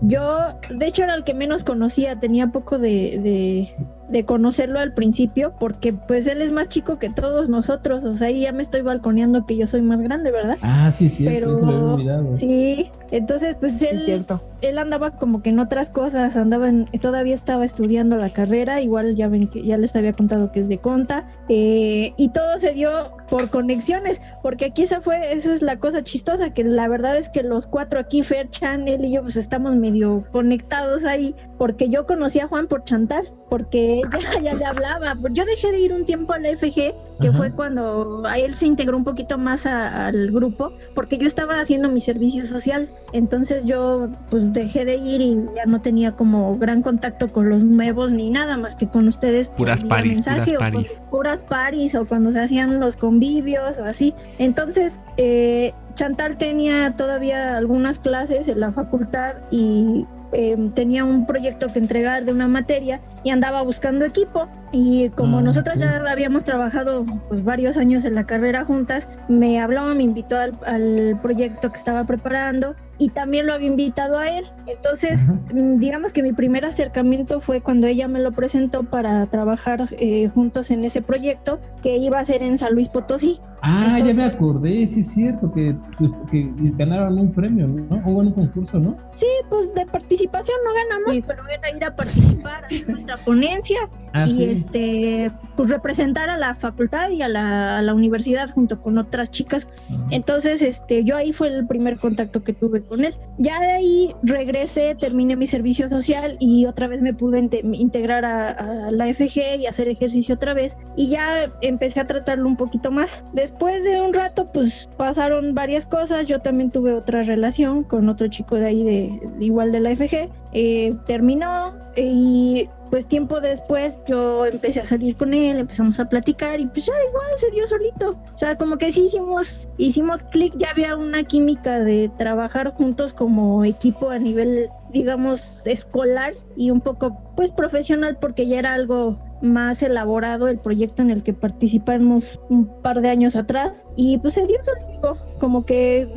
Yo, 0.00 0.58
de 0.70 0.86
hecho, 0.86 1.04
era 1.04 1.14
el 1.14 1.24
que 1.24 1.34
menos 1.34 1.64
conocía, 1.64 2.18
tenía 2.18 2.48
poco 2.48 2.78
de, 2.78 3.72
de, 4.10 4.24
conocerlo 4.24 4.78
al 4.78 4.92
principio, 4.92 5.54
porque 5.58 5.92
pues 5.92 6.26
él 6.26 6.42
es 6.42 6.52
más 6.52 6.68
chico 6.68 6.98
que 6.98 7.08
todos 7.08 7.48
nosotros, 7.48 8.04
o 8.04 8.14
sea, 8.14 8.28
ahí 8.28 8.42
ya 8.42 8.52
me 8.52 8.62
estoy 8.62 8.82
balconeando 8.82 9.46
que 9.46 9.56
yo 9.56 9.66
soy 9.66 9.80
más 9.80 10.00
grande, 10.00 10.30
¿verdad? 10.30 10.58
Ah, 10.60 10.92
sí, 10.92 11.08
sí, 11.08 11.24
Pero, 11.24 11.56
olvidado. 11.56 12.36
Sí, 12.36 12.90
entonces 13.10 13.56
pues 13.58 13.80
él, 13.80 14.24
él 14.60 14.78
andaba 14.78 15.12
como 15.12 15.42
que 15.42 15.50
en 15.50 15.58
otras 15.60 15.88
cosas, 15.88 16.36
andaba 16.36 16.68
en, 16.68 16.86
todavía 17.00 17.34
estaba 17.34 17.64
estudiando 17.64 18.16
la 18.16 18.32
carrera, 18.32 18.82
igual 18.82 19.16
ya 19.16 19.28
ven 19.28 19.48
que 19.48 19.62
ya 19.62 19.78
les 19.78 19.96
había 19.96 20.12
contado 20.12 20.52
que 20.52 20.60
es 20.60 20.68
de 20.68 20.78
conta, 20.78 21.24
eh, 21.48 22.12
y 22.16 22.28
todo 22.30 22.58
se 22.58 22.74
dio 22.74 23.12
por 23.28 23.48
conexiones, 23.50 24.20
porque 24.42 24.66
aquí 24.66 24.82
esa 24.82 25.00
fue, 25.00 25.32
esa 25.32 25.54
es 25.54 25.62
la 25.62 25.78
cosa 25.78 26.02
chistosa, 26.02 26.50
que 26.50 26.64
la 26.64 26.86
verdad 26.88 27.16
es 27.16 27.30
que 27.30 27.42
los 27.42 27.66
cuatro 27.66 27.98
aquí, 27.98 28.22
Fer, 28.22 28.50
Chan, 28.50 28.88
él 28.88 29.04
y 29.04 29.12
yo, 29.12 29.22
pues 29.22 29.36
estamos 29.36 29.61
medio 29.70 30.24
conectados 30.32 31.04
ahí, 31.04 31.34
porque 31.58 31.88
yo 31.88 32.06
conocí 32.06 32.40
a 32.40 32.48
Juan 32.48 32.66
por 32.66 32.84
Chantal, 32.84 33.28
porque 33.48 34.00
ella 34.00 34.40
ya 34.42 34.54
le 34.54 34.64
hablaba. 34.64 35.16
Yo 35.30 35.44
dejé 35.44 35.72
de 35.72 35.80
ir 35.80 35.92
un 35.92 36.04
tiempo 36.04 36.32
a 36.32 36.38
la 36.38 36.56
FG, 36.56 36.94
que 37.22 37.32
fue 37.32 37.52
cuando 37.52 38.24
a 38.26 38.38
él 38.38 38.54
se 38.54 38.66
integró 38.66 38.96
un 38.96 39.04
poquito 39.04 39.38
más 39.38 39.66
al 39.66 40.30
grupo, 40.30 40.72
porque 40.94 41.18
yo 41.18 41.26
estaba 41.26 41.60
haciendo 41.60 41.88
mi 41.88 42.00
servicio 42.00 42.46
social. 42.46 42.88
Entonces 43.12 43.64
yo 43.64 44.08
pues 44.30 44.52
dejé 44.52 44.84
de 44.84 44.96
ir 44.96 45.20
y 45.20 45.38
ya 45.56 45.64
no 45.66 45.80
tenía 45.80 46.12
como 46.12 46.56
gran 46.58 46.82
contacto 46.82 47.28
con 47.28 47.48
los 47.48 47.64
nuevos 47.64 48.12
ni 48.12 48.30
nada 48.30 48.56
más 48.56 48.76
que 48.76 48.88
con 48.88 49.08
ustedes. 49.08 49.48
Puras 49.48 49.82
paris, 49.84 50.24
puras 50.24 50.48
paris. 50.58 50.92
puras 51.10 51.42
paris 51.42 51.94
o 51.94 52.06
cuando 52.06 52.32
se 52.32 52.40
hacían 52.40 52.80
los 52.80 52.96
convivios 52.96 53.78
o 53.78 53.84
así. 53.84 54.14
Entonces, 54.38 55.00
eh, 55.16 55.72
Chantal 55.94 56.36
tenía 56.36 56.96
todavía 56.96 57.56
algunas 57.56 57.98
clases 57.98 58.48
en 58.48 58.60
la 58.60 58.72
facultad 58.72 59.34
y 59.50 60.06
Em, 60.32 60.70
tenía 60.70 61.04
un 61.04 61.26
proyecto 61.26 61.66
que 61.66 61.78
entregar 61.78 62.24
de 62.24 62.32
una 62.32 62.48
materia 62.48 63.00
y 63.22 63.30
andaba 63.30 63.60
buscando 63.60 64.06
equipo 64.06 64.48
y 64.72 65.10
como 65.10 65.38
ah, 65.38 65.42
nosotros 65.42 65.76
ya 65.78 66.02
habíamos 66.08 66.44
trabajado 66.44 67.04
pues 67.28 67.44
varios 67.44 67.76
años 67.76 68.04
en 68.04 68.14
la 68.14 68.24
carrera 68.24 68.64
juntas, 68.64 69.08
me 69.28 69.60
habló, 69.60 69.94
me 69.94 70.02
invitó 70.02 70.38
al, 70.38 70.58
al 70.66 71.18
proyecto 71.22 71.70
que 71.70 71.76
estaba 71.78 72.04
preparando 72.04 72.74
y 73.02 73.08
también 73.08 73.46
lo 73.46 73.54
había 73.54 73.66
invitado 73.66 74.18
a 74.18 74.28
él. 74.28 74.46
Entonces, 74.66 75.20
mm, 75.52 75.78
digamos 75.78 76.12
que 76.12 76.22
mi 76.22 76.32
primer 76.32 76.64
acercamiento 76.64 77.40
fue 77.40 77.60
cuando 77.60 77.88
ella 77.88 78.06
me 78.06 78.20
lo 78.20 78.30
presentó 78.30 78.84
para 78.84 79.26
trabajar 79.26 79.88
eh, 79.98 80.28
juntos 80.28 80.70
en 80.70 80.84
ese 80.84 81.02
proyecto 81.02 81.58
que 81.82 81.96
iba 81.96 82.20
a 82.20 82.24
ser 82.24 82.42
en 82.42 82.58
San 82.58 82.74
Luis 82.74 82.88
Potosí. 82.88 83.40
Ah, 83.64 83.98
ya 83.98 84.12
me 84.12 84.24
acordé, 84.24 84.88
sí 84.88 85.00
es 85.00 85.08
cierto, 85.10 85.52
que, 85.52 85.74
pues, 85.98 86.10
que, 86.30 86.50
ganaron 86.76 87.18
un 87.18 87.32
premio, 87.32 87.68
¿no? 87.68 88.02
O 88.04 88.10
un 88.10 88.32
concurso, 88.32 88.78
¿no? 88.78 88.96
Sí, 89.14 89.26
pues 89.48 89.72
de 89.74 89.86
participación 89.86 90.58
no 90.64 90.72
ganamos, 90.74 91.24
pero 91.26 91.48
era 91.48 91.76
ir 91.76 91.84
a 91.84 91.94
participar 91.94 92.64
en 92.70 92.86
nuestra 92.88 93.18
ponencia 93.24 93.78
ah, 94.14 94.26
y 94.26 94.44
este, 94.62 95.32
pues 95.56 95.68
representar 95.68 96.30
a 96.30 96.36
la 96.36 96.54
facultad 96.54 97.10
y 97.10 97.22
a 97.22 97.28
la, 97.28 97.78
a 97.78 97.82
la 97.82 97.94
universidad 97.94 98.50
junto 98.50 98.80
con 98.80 98.96
otras 98.96 99.30
chicas. 99.30 99.68
Entonces, 100.10 100.62
este, 100.62 101.04
yo 101.04 101.16
ahí 101.16 101.32
fue 101.32 101.48
el 101.48 101.66
primer 101.66 101.98
contacto 101.98 102.44
que 102.44 102.52
tuve 102.52 102.82
con 102.82 103.04
él. 103.04 103.14
Ya 103.38 103.60
de 103.60 103.72
ahí 103.72 104.14
regresé, 104.22 104.94
terminé 104.94 105.34
mi 105.36 105.46
servicio 105.46 105.88
social 105.88 106.36
y 106.38 106.66
otra 106.66 106.86
vez 106.86 107.02
me 107.02 107.12
pude 107.12 107.40
integrar 107.62 108.24
a, 108.24 108.90
la 108.92 109.12
FG 109.12 109.58
y 109.58 109.66
hacer 109.66 109.88
ejercicio 109.88 110.36
otra 110.36 110.54
vez 110.54 110.76
y 110.96 111.08
ya 111.08 111.44
empecé 111.60 112.00
a 112.00 112.06
tratarlo 112.06 112.46
un 112.46 112.56
poquito 112.56 112.90
más. 112.90 113.24
Después 113.32 113.82
de 113.82 114.00
un 114.00 114.14
rato, 114.14 114.50
pues 114.52 114.88
pasaron 114.96 115.54
varias 115.54 115.86
cosas. 115.86 116.26
Yo 116.26 116.40
también 116.40 116.70
tuve 116.70 116.92
otra 116.92 117.22
relación 117.22 117.82
con 117.82 118.08
otro 118.08 118.28
chico 118.28 118.56
de 118.56 118.66
ahí, 118.66 118.84
de, 118.84 119.44
igual 119.44 119.72
de 119.72 119.80
la 119.80 119.90
FG. 119.96 120.30
Eh, 120.52 120.94
terminó 121.06 121.72
y 121.96 122.68
pues 122.90 123.06
tiempo 123.06 123.40
después 123.40 123.98
yo 124.06 124.44
empecé 124.44 124.80
a 124.80 124.84
salir 124.84 125.16
con 125.16 125.32
él, 125.32 125.58
empezamos 125.58 125.98
a 125.98 126.10
platicar 126.10 126.60
y 126.60 126.66
pues 126.66 126.84
ya 126.84 126.92
igual 127.08 127.26
se 127.36 127.50
dio 127.50 127.66
solito. 127.66 128.10
O 128.10 128.36
sea, 128.36 128.56
como 128.58 128.76
que 128.76 128.92
sí 128.92 129.06
hicimos, 129.06 129.66
hicimos 129.78 130.24
clic, 130.24 130.54
ya 130.58 130.70
había 130.72 130.94
una 130.96 131.24
química 131.24 131.80
de 131.80 132.10
trabajar 132.18 132.74
juntos 132.74 133.14
como 133.14 133.64
equipo 133.64 134.10
a 134.10 134.18
nivel, 134.18 134.68
digamos, 134.90 135.66
escolar 135.66 136.34
y 136.54 136.70
un 136.70 136.82
poco 136.82 137.18
pues 137.34 137.50
profesional 137.52 138.18
porque 138.20 138.46
ya 138.46 138.58
era 138.58 138.74
algo 138.74 139.18
más 139.40 139.82
elaborado 139.82 140.48
el 140.48 140.58
proyecto 140.58 141.00
en 141.00 141.10
el 141.10 141.22
que 141.22 141.32
participamos 141.32 142.40
un 142.50 142.66
par 142.82 143.00
de 143.00 143.08
años 143.08 143.36
atrás. 143.36 143.86
Y 143.96 144.18
pues 144.18 144.34
se 144.34 144.46
dio 144.46 144.58
solito, 144.62 144.91
como 145.38 145.64
que 145.64 146.08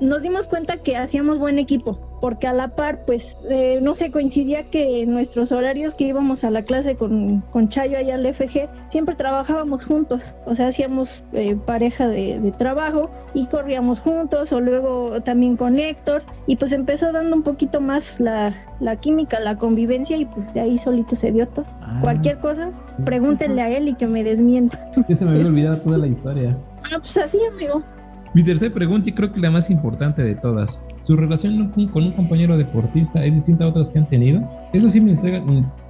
nos 0.00 0.22
dimos 0.22 0.46
cuenta 0.46 0.78
que 0.78 0.96
hacíamos 0.96 1.38
buen 1.38 1.58
equipo 1.58 1.98
porque 2.24 2.46
a 2.46 2.54
la 2.54 2.68
par, 2.68 3.04
pues, 3.04 3.36
eh, 3.50 3.80
no 3.82 3.94
sé, 3.94 4.10
coincidía 4.10 4.70
que 4.70 5.04
nuestros 5.04 5.52
horarios 5.52 5.94
que 5.94 6.04
íbamos 6.04 6.42
a 6.42 6.50
la 6.50 6.62
clase 6.62 6.96
con, 6.96 7.42
con 7.52 7.68
Chayo 7.68 7.98
allá 7.98 8.14
al 8.14 8.26
FG, 8.26 8.66
siempre 8.88 9.14
trabajábamos 9.14 9.84
juntos, 9.84 10.34
o 10.46 10.54
sea, 10.54 10.68
hacíamos 10.68 11.22
eh, 11.34 11.54
pareja 11.54 12.06
de, 12.08 12.50
trabajo 12.56 13.10
y 13.34 13.44
corríamos 13.48 14.00
juntos, 14.00 14.54
o 14.54 14.60
luego 14.60 15.20
también 15.20 15.58
con 15.58 15.78
Héctor, 15.78 16.22
y 16.46 16.56
pues 16.56 16.72
empezó 16.72 17.12
dando 17.12 17.36
un 17.36 17.42
poquito 17.42 17.82
más 17.82 18.18
la, 18.18 18.54
química, 19.02 19.38
la 19.38 19.58
convivencia, 19.58 20.16
y 20.16 20.24
pues 20.24 20.54
de 20.54 20.60
ahí 20.60 20.78
solito 20.78 21.16
se 21.16 21.30
dio 21.30 21.46
todo. 21.48 21.66
Ah. 21.82 22.00
Cualquier 22.02 22.38
cosa, 22.38 22.70
pregúntenle 23.04 23.60
a 23.60 23.68
él 23.68 23.88
y 23.88 23.94
que 23.96 24.06
me 24.06 24.24
desmienta. 24.24 24.80
Que 25.06 25.14
se 25.14 25.26
me 25.26 25.32
había 25.32 25.46
olvidado 25.48 25.76
toda 25.76 25.98
la 25.98 26.06
historia. 26.06 26.56
Ah, 26.84 26.96
pues 27.00 27.18
así, 27.18 27.38
amigo. 27.52 27.82
Mi 28.34 28.42
tercera 28.42 28.74
pregunta, 28.74 29.08
y 29.08 29.12
creo 29.12 29.30
que 29.30 29.38
la 29.38 29.50
más 29.50 29.70
importante 29.70 30.22
de 30.22 30.34
todas. 30.34 30.80
¿Su 31.00 31.16
relación 31.16 31.70
con 31.92 32.02
un 32.02 32.12
compañero 32.12 32.56
deportista 32.56 33.24
es 33.24 33.32
distinta 33.32 33.64
a 33.64 33.68
otras 33.68 33.90
que 33.90 34.00
han 34.00 34.08
tenido? 34.08 34.42
Eso 34.72 34.90
sí 34.90 35.00
me 35.00 35.12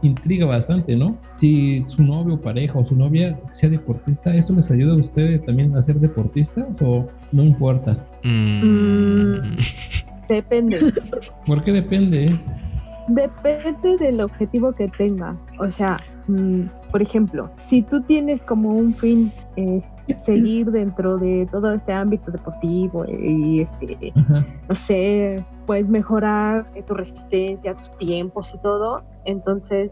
intriga, 0.03 0.45
bastante, 0.45 0.95
¿no? 0.95 1.17
Si 1.37 1.83
su 1.87 2.03
novio, 2.03 2.39
pareja 2.39 2.79
o 2.79 2.85
su 2.85 2.95
novia 2.95 3.39
sea 3.53 3.71
deportista, 3.71 4.35
¿eso 4.35 4.55
les 4.55 4.71
ayuda 4.71 4.93
a 4.93 4.97
ustedes 4.97 5.43
también 5.47 5.75
a 5.75 5.83
ser 5.83 5.97
deportistas 5.97 6.83
o 6.83 7.07
no 7.33 7.45
importa? 7.45 7.97
Mm, 8.25 9.57
depende. 10.29 10.93
¿Por 11.47 11.65
qué 11.65 11.73
depende? 11.73 12.39
Depende 13.09 13.97
del 13.99 14.21
objetivo 14.21 14.73
que 14.73 14.89
tenga. 14.89 15.35
O 15.61 15.71
sea, 15.71 15.97
mm, 16.29 16.65
por 16.95 17.03
ejemplo, 17.03 17.51
si 17.69 17.83
tú 17.83 18.03
tienes 18.03 18.41
como 18.43 18.71
un 18.71 18.95
fin 18.95 19.33
eh, 19.57 19.83
seguir 20.25 20.71
dentro 20.71 21.19
de 21.19 21.49
todo 21.51 21.73
este 21.73 21.93
ámbito 21.93 22.31
deportivo 22.31 23.05
y 23.05 23.63
este, 23.63 24.13
no 24.69 24.75
sé, 24.77 25.45
pues 25.67 25.89
mejorar 25.89 26.67
tu 26.87 26.95
resistencia, 26.95 27.75
tus 27.75 27.99
tiempos 27.99 28.55
y 28.55 28.59
todo, 28.59 29.03
entonces 29.25 29.91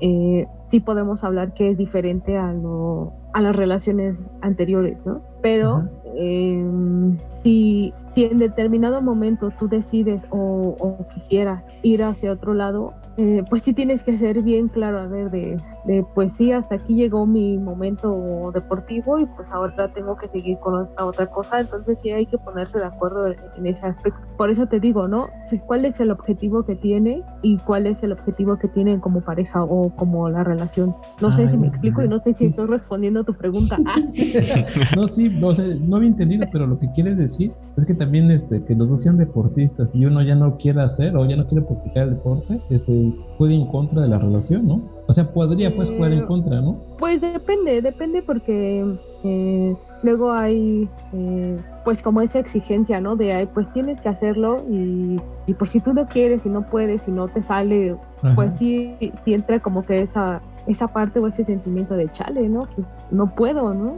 eh, 0.00 0.46
sí 0.70 0.80
podemos 0.80 1.22
hablar 1.22 1.52
que 1.52 1.72
es 1.72 1.76
diferente 1.76 2.38
a, 2.38 2.50
lo, 2.50 3.12
a 3.34 3.42
las 3.42 3.54
relaciones 3.54 4.18
anteriores, 4.40 4.96
¿no? 5.04 5.20
Pero 5.42 5.86
em, 6.14 7.14
si, 7.42 7.92
si 8.14 8.24
en 8.24 8.38
determinado 8.38 9.02
momento 9.02 9.52
tú 9.58 9.68
decides 9.68 10.22
o, 10.30 10.76
o 10.80 11.06
quisieras 11.12 11.62
ir 11.82 12.02
hacia 12.02 12.32
otro 12.32 12.54
lado, 12.54 12.94
eh, 13.18 13.42
pues 13.48 13.62
sí 13.62 13.72
tienes 13.72 14.02
que 14.02 14.18
ser 14.18 14.42
bien 14.42 14.68
claro, 14.68 15.00
a 15.00 15.06
ver, 15.06 15.30
de, 15.30 15.56
de, 15.84 16.04
pues 16.14 16.32
sí, 16.36 16.52
hasta 16.52 16.74
aquí 16.74 16.94
llegó 16.94 17.26
mi 17.26 17.56
momento 17.56 18.50
deportivo 18.52 19.18
y 19.18 19.26
pues 19.26 19.50
ahora 19.50 19.88
tengo 19.94 20.16
que 20.16 20.28
seguir 20.28 20.58
con 20.58 20.86
esta 20.86 21.06
otra 21.06 21.26
cosa, 21.26 21.60
entonces 21.60 21.98
sí 22.02 22.10
hay 22.10 22.26
que 22.26 22.36
ponerse 22.38 22.78
de 22.78 22.84
acuerdo 22.84 23.26
en 23.28 23.66
ese 23.66 23.86
aspecto. 23.86 24.20
Por 24.36 24.50
eso 24.50 24.66
te 24.66 24.80
digo, 24.80 25.08
¿no? 25.08 25.28
¿Cuál 25.66 25.86
es 25.86 25.98
el 26.00 26.10
objetivo 26.10 26.64
que 26.64 26.76
tiene 26.76 27.22
y 27.42 27.56
cuál 27.58 27.86
es 27.86 28.02
el 28.02 28.12
objetivo 28.12 28.58
que 28.58 28.68
tienen 28.68 29.00
como 29.00 29.22
pareja 29.22 29.62
o 29.62 29.90
como 29.96 30.28
la 30.28 30.44
relación? 30.44 30.94
No 31.22 31.32
sé 31.32 31.50
si 31.50 31.56
me 31.56 31.68
explico 31.68 32.02
y 32.02 32.08
no 32.08 32.18
sé 32.18 32.34
si 32.34 32.46
estoy 32.46 32.66
respondiendo 32.66 33.20
a 33.20 33.24
tu 33.24 33.32
pregunta. 33.32 33.78
no, 34.96 35.08
sí, 35.08 35.30
no, 35.30 35.52
no 35.52 35.96
había 35.96 36.08
entendido, 36.08 36.46
pero 36.52 36.66
lo 36.66 36.78
que 36.78 36.90
quieres 36.92 37.16
decir 37.16 37.52
es 37.76 37.86
que 37.86 37.94
también 37.94 38.30
este, 38.30 38.62
que 38.64 38.74
los 38.74 38.90
dos 38.90 39.02
sean 39.02 39.16
deportistas 39.16 39.94
y 39.94 40.04
uno 40.04 40.22
ya 40.22 40.34
no 40.34 40.56
quiere 40.58 40.82
hacer 40.82 41.16
o 41.16 41.26
ya 41.26 41.36
no 41.36 41.46
quiere 41.46 41.64
practicar 41.64 42.04
el 42.04 42.10
deporte, 42.10 42.60
este, 42.70 43.05
puede 43.38 43.54
ir 43.54 43.62
en 43.62 43.66
contra 43.68 44.02
de 44.02 44.08
la 44.08 44.18
relación, 44.18 44.66
¿no? 44.66 44.80
O 45.06 45.12
sea, 45.12 45.32
podría 45.32 45.74
pues 45.74 45.90
jugar 45.90 46.12
en 46.12 46.26
contra, 46.26 46.60
¿no? 46.60 46.76
Pues 46.98 47.20
depende, 47.20 47.80
depende 47.80 48.22
porque 48.22 48.84
eh, 49.24 49.74
luego 50.02 50.32
hay 50.32 50.88
eh, 51.12 51.56
pues 51.84 52.02
como 52.02 52.20
esa 52.20 52.38
exigencia, 52.38 53.00
¿no? 53.00 53.16
De 53.16 53.48
pues 53.54 53.72
tienes 53.72 54.00
que 54.00 54.08
hacerlo 54.08 54.56
y, 54.70 55.16
y, 55.46 55.54
pues 55.54 55.70
si 55.70 55.80
tú 55.80 55.92
no 55.92 56.06
quieres 56.06 56.44
y 56.46 56.48
no 56.48 56.62
puedes 56.66 57.06
y 57.06 57.12
no 57.12 57.28
te 57.28 57.42
sale, 57.42 57.96
pues 58.34 58.52
sí, 58.58 58.94
sí 59.24 59.34
entra 59.34 59.60
como 59.60 59.84
que 59.84 60.00
esa 60.00 60.40
esa 60.66 60.88
parte 60.88 61.18
o 61.18 61.26
ese 61.26 61.44
sentimiento 61.44 61.96
de 61.96 62.10
chale, 62.12 62.48
¿no? 62.48 62.66
Pues 62.74 62.86
no 63.10 63.34
puedo, 63.34 63.74
¿no? 63.74 63.94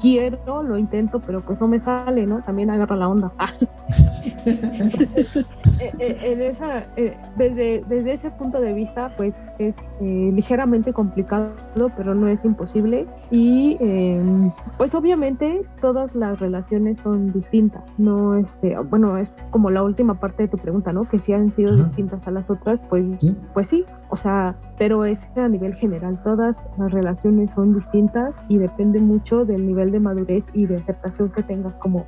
Quiero, 0.00 0.62
lo 0.62 0.78
intento, 0.78 1.20
pero 1.20 1.40
pues 1.40 1.60
no 1.60 1.68
me 1.68 1.80
sale, 1.80 2.26
¿no? 2.26 2.42
También 2.42 2.70
agarra 2.70 2.96
la 2.96 3.08
onda. 3.08 3.32
Eh, 5.78 5.92
eh, 5.98 6.18
en 6.22 6.40
esa, 6.40 6.86
eh, 6.96 7.16
desde, 7.36 7.84
desde 7.88 8.14
ese 8.14 8.30
punto 8.30 8.60
de 8.60 8.72
vista, 8.72 9.12
pues 9.16 9.34
es 9.58 9.74
ligeramente 10.00 10.92
complicado, 10.92 11.52
pero 11.96 12.14
no 12.14 12.28
es 12.28 12.42
imposible. 12.44 13.06
Y 13.30 13.76
em, 13.80 14.50
pues 14.78 14.94
obviamente 14.94 15.62
todas 15.80 16.14
las 16.14 16.38
relaciones 16.40 16.98
son 17.00 17.32
distintas. 17.32 17.82
No, 17.98 18.36
este, 18.36 18.78
bueno, 18.78 19.18
es 19.18 19.28
como 19.50 19.70
la 19.70 19.82
última 19.82 20.14
parte 20.14 20.44
de 20.44 20.48
tu 20.48 20.58
pregunta, 20.58 20.92
¿no? 20.92 21.04
Que 21.04 21.18
si 21.18 21.32
han 21.32 21.54
sido 21.54 21.76
distintas 21.76 22.26
a 22.26 22.30
las 22.30 22.48
otras, 22.48 22.80
pues 22.88 23.04
pues 23.52 23.68
sí. 23.68 23.84
O 24.10 24.16
sea, 24.16 24.54
pero 24.78 25.04
es 25.04 25.18
a 25.36 25.48
nivel 25.48 25.74
general. 25.74 26.20
Todas 26.22 26.56
las 26.78 26.92
relaciones 26.92 27.50
son 27.54 27.74
distintas 27.74 28.34
y 28.48 28.58
depende 28.58 29.00
mucho 29.00 29.44
del 29.44 29.66
nivel 29.66 29.90
de 29.90 30.00
madurez 30.00 30.44
y 30.52 30.66
de 30.66 30.76
aceptación 30.76 31.30
que 31.30 31.42
tengas 31.42 31.74
como, 31.74 32.06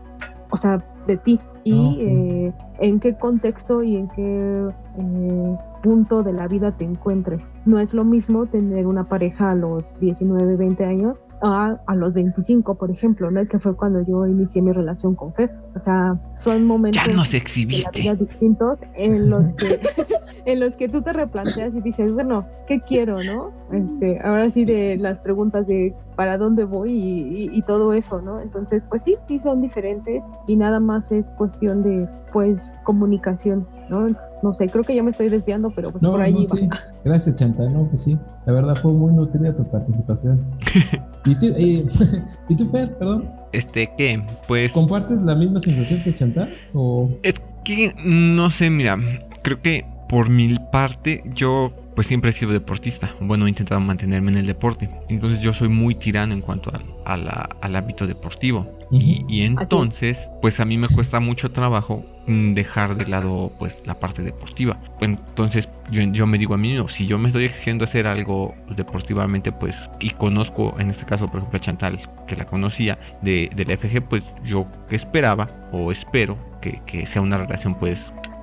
o 0.51 0.57
sea, 0.57 0.79
de 1.07 1.17
ti 1.17 1.41
y 1.65 1.73
ah, 1.73 1.95
eh, 2.01 2.53
en 2.81 3.01
qué 3.01 3.17
contexto 3.17 3.83
y 3.83 3.97
en 3.97 4.09
qué 4.09 4.69
eh, 4.99 5.57
punto 5.83 6.23
de 6.23 6.33
la 6.33 6.47
vida 6.47 6.73
te 6.73 6.85
encuentres. 6.85 7.41
No 7.65 7.81
es 7.81 7.93
lo 7.93 8.05
mismo 8.05 8.47
tener 8.47 8.87
una 8.87 9.05
pareja 9.05 9.51
a 9.51 9.55
los 9.55 9.85
19, 10.01 10.57
20 10.57 10.85
años 10.85 11.17
a, 11.43 11.79
a, 11.87 11.95
los 11.95 12.15
25, 12.15 12.75
por 12.77 12.91
ejemplo, 12.91 13.31
¿no? 13.31 13.47
Que 13.47 13.59
fue 13.59 13.77
cuando 13.77 14.05
yo 14.07 14.27
inicié 14.27 14.63
mi 14.63 14.73
relación 14.73 15.15
con 15.15 15.33
Fer. 15.35 15.51
O 15.75 15.81
sea, 15.81 16.19
son 16.37 16.65
momentos 16.65 17.03
ya 17.05 17.13
nos 17.13 17.33
exhibiste. 17.35 18.15
distintos 18.19 18.79
en 18.95 19.31
los 19.31 19.53
que 19.53 19.81
en 20.45 20.61
los 20.61 20.75
que 20.75 20.89
tú 20.89 21.03
te 21.03 21.13
replanteas 21.13 21.75
y 21.75 21.81
dices, 21.81 22.13
bueno, 22.15 22.47
¿qué 22.67 22.81
quiero, 22.81 23.23
no? 23.23 23.51
Este, 23.73 24.19
ahora 24.23 24.49
sí 24.49 24.65
de 24.65 24.97
las 24.97 25.19
preguntas 25.19 25.67
de 25.67 25.95
para 26.17 26.37
dónde 26.37 26.65
voy 26.65 26.91
y, 26.91 27.51
y, 27.53 27.63
todo 27.63 27.93
eso, 27.93 28.21
¿no? 28.21 28.41
Entonces, 28.41 28.83
pues 28.89 29.03
sí, 29.05 29.17
sí 29.29 29.39
son 29.39 29.61
diferentes 29.61 30.21
y 30.49 30.57
nada 30.57 30.81
más 30.81 31.13
es 31.13 31.25
cuestión 31.37 31.85
de, 31.85 32.09
pues, 32.33 32.59
comunicación, 32.85 33.67
¿no? 33.89 34.07
No 34.43 34.55
sé, 34.55 34.69
creo 34.69 34.85
que 34.85 34.95
ya 34.95 35.03
me 35.03 35.11
estoy 35.11 35.29
desviando, 35.29 35.71
pero 35.71 35.91
pues 35.91 36.03
por 36.03 36.21
ahí 36.21 36.47
va. 36.47 36.81
Gracias, 37.05 37.37
Chanta, 37.37 37.67
no, 37.69 37.89
pues 37.89 38.03
sí, 38.03 38.17
la 38.47 38.53
verdad 38.53 38.77
fue 38.81 38.93
muy 38.93 39.13
nutrida 39.13 39.57
tu 39.57 39.69
participación. 39.71 40.41
¿Y 41.25 41.35
tú, 41.35 41.47
eh, 41.47 41.87
¿y 42.49 42.57
tú 42.57 42.71
Fer, 42.71 42.97
perdón? 42.99 43.29
Este, 43.53 43.91
¿qué? 43.99 44.23
Pues... 44.47 44.73
¿Compartes 44.73 45.21
la 45.23 45.35
misma 45.35 45.61
sensación 45.61 46.03
que 46.05 46.15
Chanta? 46.15 46.49
O... 46.75 47.11
Es 47.23 47.35
que, 47.65 47.95
no 48.05 48.49
sé, 48.51 48.71
mira, 48.71 48.97
creo 49.43 49.61
que 49.61 49.85
por 50.09 50.31
mi 50.31 50.57
parte, 50.73 51.23
yo 51.35 51.73
pues 51.99 52.07
siempre 52.07 52.31
he 52.31 52.33
sido 52.33 52.53
deportista. 52.53 53.13
Bueno, 53.19 53.47
he 53.47 53.49
intentado 53.49 53.81
mantenerme 53.81 54.31
en 54.31 54.39
el 54.39 54.47
deporte. 54.47 54.89
Entonces 55.09 55.41
yo 55.41 55.53
soy 55.53 55.69
muy 55.69 55.97
tirano 55.97 56.33
en 56.33 56.43
cuanto 56.43 56.71
al 57.05 57.75
hábito 57.75 58.07
deportivo. 58.07 58.79
y, 58.93 59.43
entonces, 59.43 60.17
pues 60.41 60.61
a 60.61 60.65
mí 60.65 60.79
me 60.79 60.89
cuesta 60.89 61.19
mucho 61.19 61.51
trabajo 61.51 62.05
mm, 62.29 62.55
dejar 62.55 62.97
de 62.97 63.07
lado 63.07 63.51
pues 63.59 63.85
la 63.85 63.95
parte 63.95 64.23
deportiva. 64.23 64.79
Entonces 65.01 65.69
yo, 65.91 66.01
yo 66.03 66.25
me 66.29 66.39
digo 66.39 66.55
a 66.55 66.57
mí, 66.57 66.73
no, 66.73 66.89
si 66.89 67.05
yo 67.05 67.19
me 67.19 67.31
estoy 67.31 67.47
exigiendo 67.47 67.85
hacer 67.85 68.07
algo 68.07 68.55
deportivamente, 68.77 69.51
pues, 69.51 69.75
y 69.99 70.11
conozco 70.11 70.77
en 70.79 70.91
este 70.91 71.05
caso, 71.05 71.27
por 71.27 71.39
ejemplo, 71.39 71.57
a 71.57 71.61
Chantal, 71.61 71.99
que 72.29 72.37
la 72.37 72.45
conocía 72.45 72.97
de, 73.23 73.51
del 73.57 73.77
FG, 73.77 74.03
pues 74.03 74.23
yo 74.45 74.69
esperaba 74.91 75.49
o 75.73 75.91
espero 75.91 76.39
que, 76.63 76.81
que 76.87 77.07
sea 77.07 77.23
una 77.23 77.39
relación 77.39 77.75
pues 77.75 77.99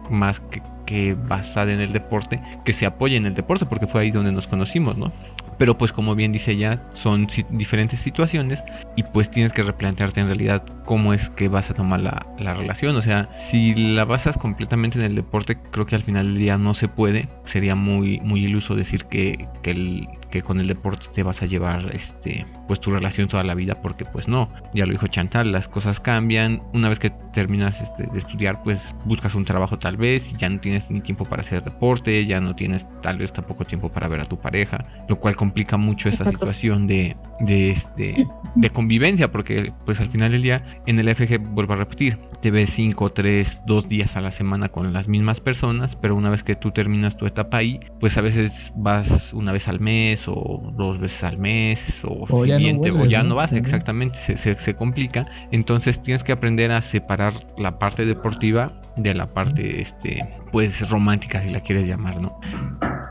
más 0.10 0.42
que, 0.86 1.16
basada 1.28 1.74
en 1.74 1.82
el 1.82 1.92
deporte, 1.92 2.40
que 2.64 2.74
se 2.74 2.86
apoye 2.86 3.18
en 3.18 3.26
el 3.26 3.34
deporte, 3.34 3.66
porque 3.66 3.88
fue 3.88 4.02
ahí 4.02 4.12
donde 4.12 4.32
nos 4.32 4.48
conocimos, 4.48 4.98
¿no? 4.98 5.12
Pero 5.58 5.78
pues 5.78 5.92
como 5.92 6.16
bien 6.16 6.32
dice 6.32 6.58
ya, 6.58 6.82
son 6.96 7.28
diferentes 7.50 8.00
situaciones 8.02 8.62
y 8.96 9.04
pues 9.04 9.32
tienes 9.32 9.54
que 9.54 9.64
replantearte 9.64 10.20
en 10.20 10.28
realidad 10.28 10.64
cómo 10.84 11.14
es 11.14 11.30
que 11.30 11.48
vas 11.48 11.70
a 11.70 11.74
tomar 11.74 12.02
la, 12.02 12.26
relación. 12.38 12.96
O 12.98 13.02
sea, 13.02 13.28
si 13.50 13.74
la 13.74 14.06
basas 14.06 14.38
completamente 14.38 15.00
en 15.00 15.06
el 15.06 15.16
deporte, 15.16 15.58
creo 15.72 15.86
que 15.86 15.96
al 15.96 16.04
final 16.04 16.28
del 16.28 16.38
día 16.38 16.58
no 16.58 16.74
se 16.74 16.88
puede. 16.88 17.30
Sería 17.46 17.76
muy, 17.76 18.20
muy 18.20 18.44
iluso 18.44 18.76
decir 18.76 19.06
que, 19.06 19.48
que 19.64 19.72
el, 19.72 20.08
que 20.36 20.42
con 20.42 20.60
el 20.60 20.68
deporte 20.68 21.06
te 21.14 21.24
vas 21.24 21.42
a 21.42 21.46
llevar 21.46 21.90
este 21.94 22.46
pues 22.68 22.82
tu 22.82 22.92
relación 22.92 23.30
toda 23.30 23.44
la 23.46 23.54
vida 23.54 23.76
porque 23.82 24.04
pues 24.04 24.28
no. 24.28 24.50
Ya 24.74 24.86
lo 24.86 24.92
dijo 24.92 25.08
Chantal 25.08 25.54
las 25.54 25.70
cosas 25.70 26.02
cambian. 26.02 26.62
Una 26.74 26.90
vez 26.90 27.00
que 27.00 27.14
terminas 27.36 27.80
este, 27.82 28.08
de 28.08 28.18
estudiar 28.18 28.64
pues 28.64 28.80
buscas 29.04 29.36
un 29.36 29.46
trabajo 29.46 29.78
tal 29.78 29.98
vez 29.98 30.32
y 30.32 30.38
ya 30.38 30.50
no 30.50 30.60
tienes 30.60 30.90
ni 30.90 31.02
tiempo 31.02 31.26
para 31.26 31.44
hacer 31.44 31.64
deporte 31.64 32.26
ya 32.26 32.40
no 32.40 32.56
tienes 32.56 32.86
tal 33.02 33.18
vez 33.18 33.32
tampoco 33.34 33.66
tiempo 33.66 33.90
para 33.90 34.08
ver 34.08 34.22
a 34.22 34.26
tu 34.26 34.40
pareja 34.40 34.86
lo 35.10 35.20
cual 35.20 35.36
complica 35.36 35.76
mucho 35.76 36.08
esa 36.08 36.28
situación 36.32 36.88
de 36.88 37.16
de 37.42 37.72
este 37.72 38.26
de 38.56 38.70
convivencia 38.70 39.30
porque 39.32 39.74
pues 39.86 40.00
al 40.00 40.10
final 40.10 40.32
del 40.32 40.44
día 40.44 40.64
en 40.86 40.98
el 40.98 41.14
FG 41.14 41.40
vuelvo 41.40 41.74
a 41.74 41.76
repetir 41.76 42.18
te 42.42 42.52
ves 42.52 42.70
5, 42.72 43.12
3, 43.12 43.62
2 43.68 43.90
días 43.90 44.16
a 44.16 44.22
la 44.22 44.32
semana 44.32 44.70
con 44.70 44.94
las 44.94 45.10
mismas 45.10 45.42
personas 45.42 45.98
pero 45.98 46.16
una 46.16 46.30
vez 46.30 46.42
que 46.42 46.56
tú 46.56 46.72
terminas 46.72 47.18
tu 47.18 47.26
etapa 47.26 47.58
ahí 47.58 47.82
pues 48.00 48.18
a 48.18 48.22
veces 48.22 48.54
vas 48.76 49.34
una 49.34 49.52
vez 49.52 49.68
al 49.68 49.82
mes 49.82 50.25
o 50.28 50.62
dos 50.76 51.00
veces 51.00 51.24
al 51.24 51.38
mes 51.38 51.80
o, 52.04 52.46
ya, 52.46 52.60
no, 52.60 53.06
ya 53.06 53.24
¿no? 53.24 53.36
vas, 53.36 53.52
exactamente, 53.54 54.18
se, 54.26 54.56
se, 54.58 54.74
complica. 54.76 55.24
Entonces 55.52 56.02
tienes 56.02 56.24
que 56.24 56.32
aprender 56.32 56.72
a 56.72 56.82
separar 56.82 57.34
la 57.58 57.80
parte 57.80 58.06
deportiva 58.06 58.72
de 58.98 59.14
la 59.14 59.28
parte, 59.28 59.82
este, 59.82 60.28
pues 60.52 60.90
romántica 60.90 61.42
si 61.42 61.50
la 61.50 61.62
quieres 61.62 61.88
llamar, 61.88 62.22
¿no? 62.22 62.40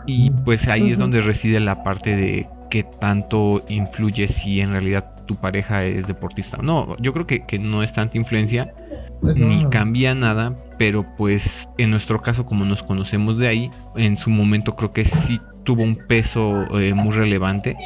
Y 0.07 0.31
pues 0.44 0.66
ahí 0.68 0.92
es 0.92 0.98
donde 0.98 1.20
reside 1.20 1.61
la 1.61 1.83
parte 1.83 2.16
de 2.16 2.46
qué 2.70 2.85
tanto 2.85 3.64
influye 3.68 4.29
si 4.29 4.61
en 4.61 4.72
realidad 4.72 5.14
tu 5.27 5.37
pareja 5.37 5.85
es 5.85 6.07
deportista 6.07 6.59
o 6.59 6.62
no. 6.62 6.96
Yo 6.98 7.12
creo 7.12 7.27
que, 7.27 7.46
que 7.46 7.59
no 7.59 7.83
es 7.83 7.92
tanta 7.92 8.18
influencia 8.18 8.74
pues 9.20 9.38
ni 9.38 9.64
cambia 9.70 10.12
nada, 10.14 10.55
pero 10.79 11.07
pues 11.16 11.42
en 11.79 11.90
nuestro 11.90 12.20
caso 12.20 12.44
como 12.44 12.64
nos 12.64 12.83
conocemos 12.83 13.38
de 13.38 13.48
ahí, 13.48 13.70
en 13.96 14.18
su 14.18 14.29
momento 14.29 14.77
creo 14.77 14.92
que 14.92 15.05
sí 15.05 15.40
tuvo 15.64 15.83
un 15.83 15.96
peso 15.96 16.66
eh, 16.79 16.94
muy 16.94 17.12
relevante 17.12 17.77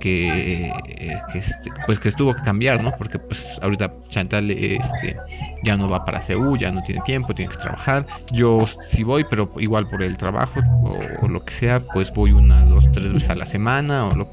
que, 0.00 0.72
este, 1.34 1.70
pues 1.86 1.98
que 1.98 2.10
estuvo 2.10 2.34
que 2.34 2.42
cambiar, 2.42 2.82
¿no? 2.82 2.92
Porque 2.96 3.18
pues 3.18 3.40
ahorita 3.62 3.92
Chantal 4.10 4.50
este, 4.50 5.16
ya 5.64 5.76
no 5.76 5.88
va 5.88 6.04
para 6.04 6.22
CEU, 6.22 6.56
ya 6.56 6.70
no 6.70 6.82
tiene 6.82 7.00
tiempo, 7.02 7.34
tiene 7.34 7.52
que 7.52 7.58
trabajar. 7.58 8.06
Yo 8.32 8.66
sí 8.90 9.02
voy, 9.02 9.24
pero 9.28 9.50
igual 9.58 9.88
por 9.88 10.02
el 10.02 10.16
trabajo 10.16 10.60
o, 11.22 11.28
lo 11.28 11.44
que 11.44 11.54
sea, 11.54 11.80
pues 11.92 12.12
voy 12.12 12.32
una, 12.32 12.64
dos, 12.66 12.84
tres 12.92 13.12
veces 13.12 13.30
a 13.30 13.34
la 13.34 13.46
semana 13.46 14.06
o 14.06 14.14
lo 14.14 14.26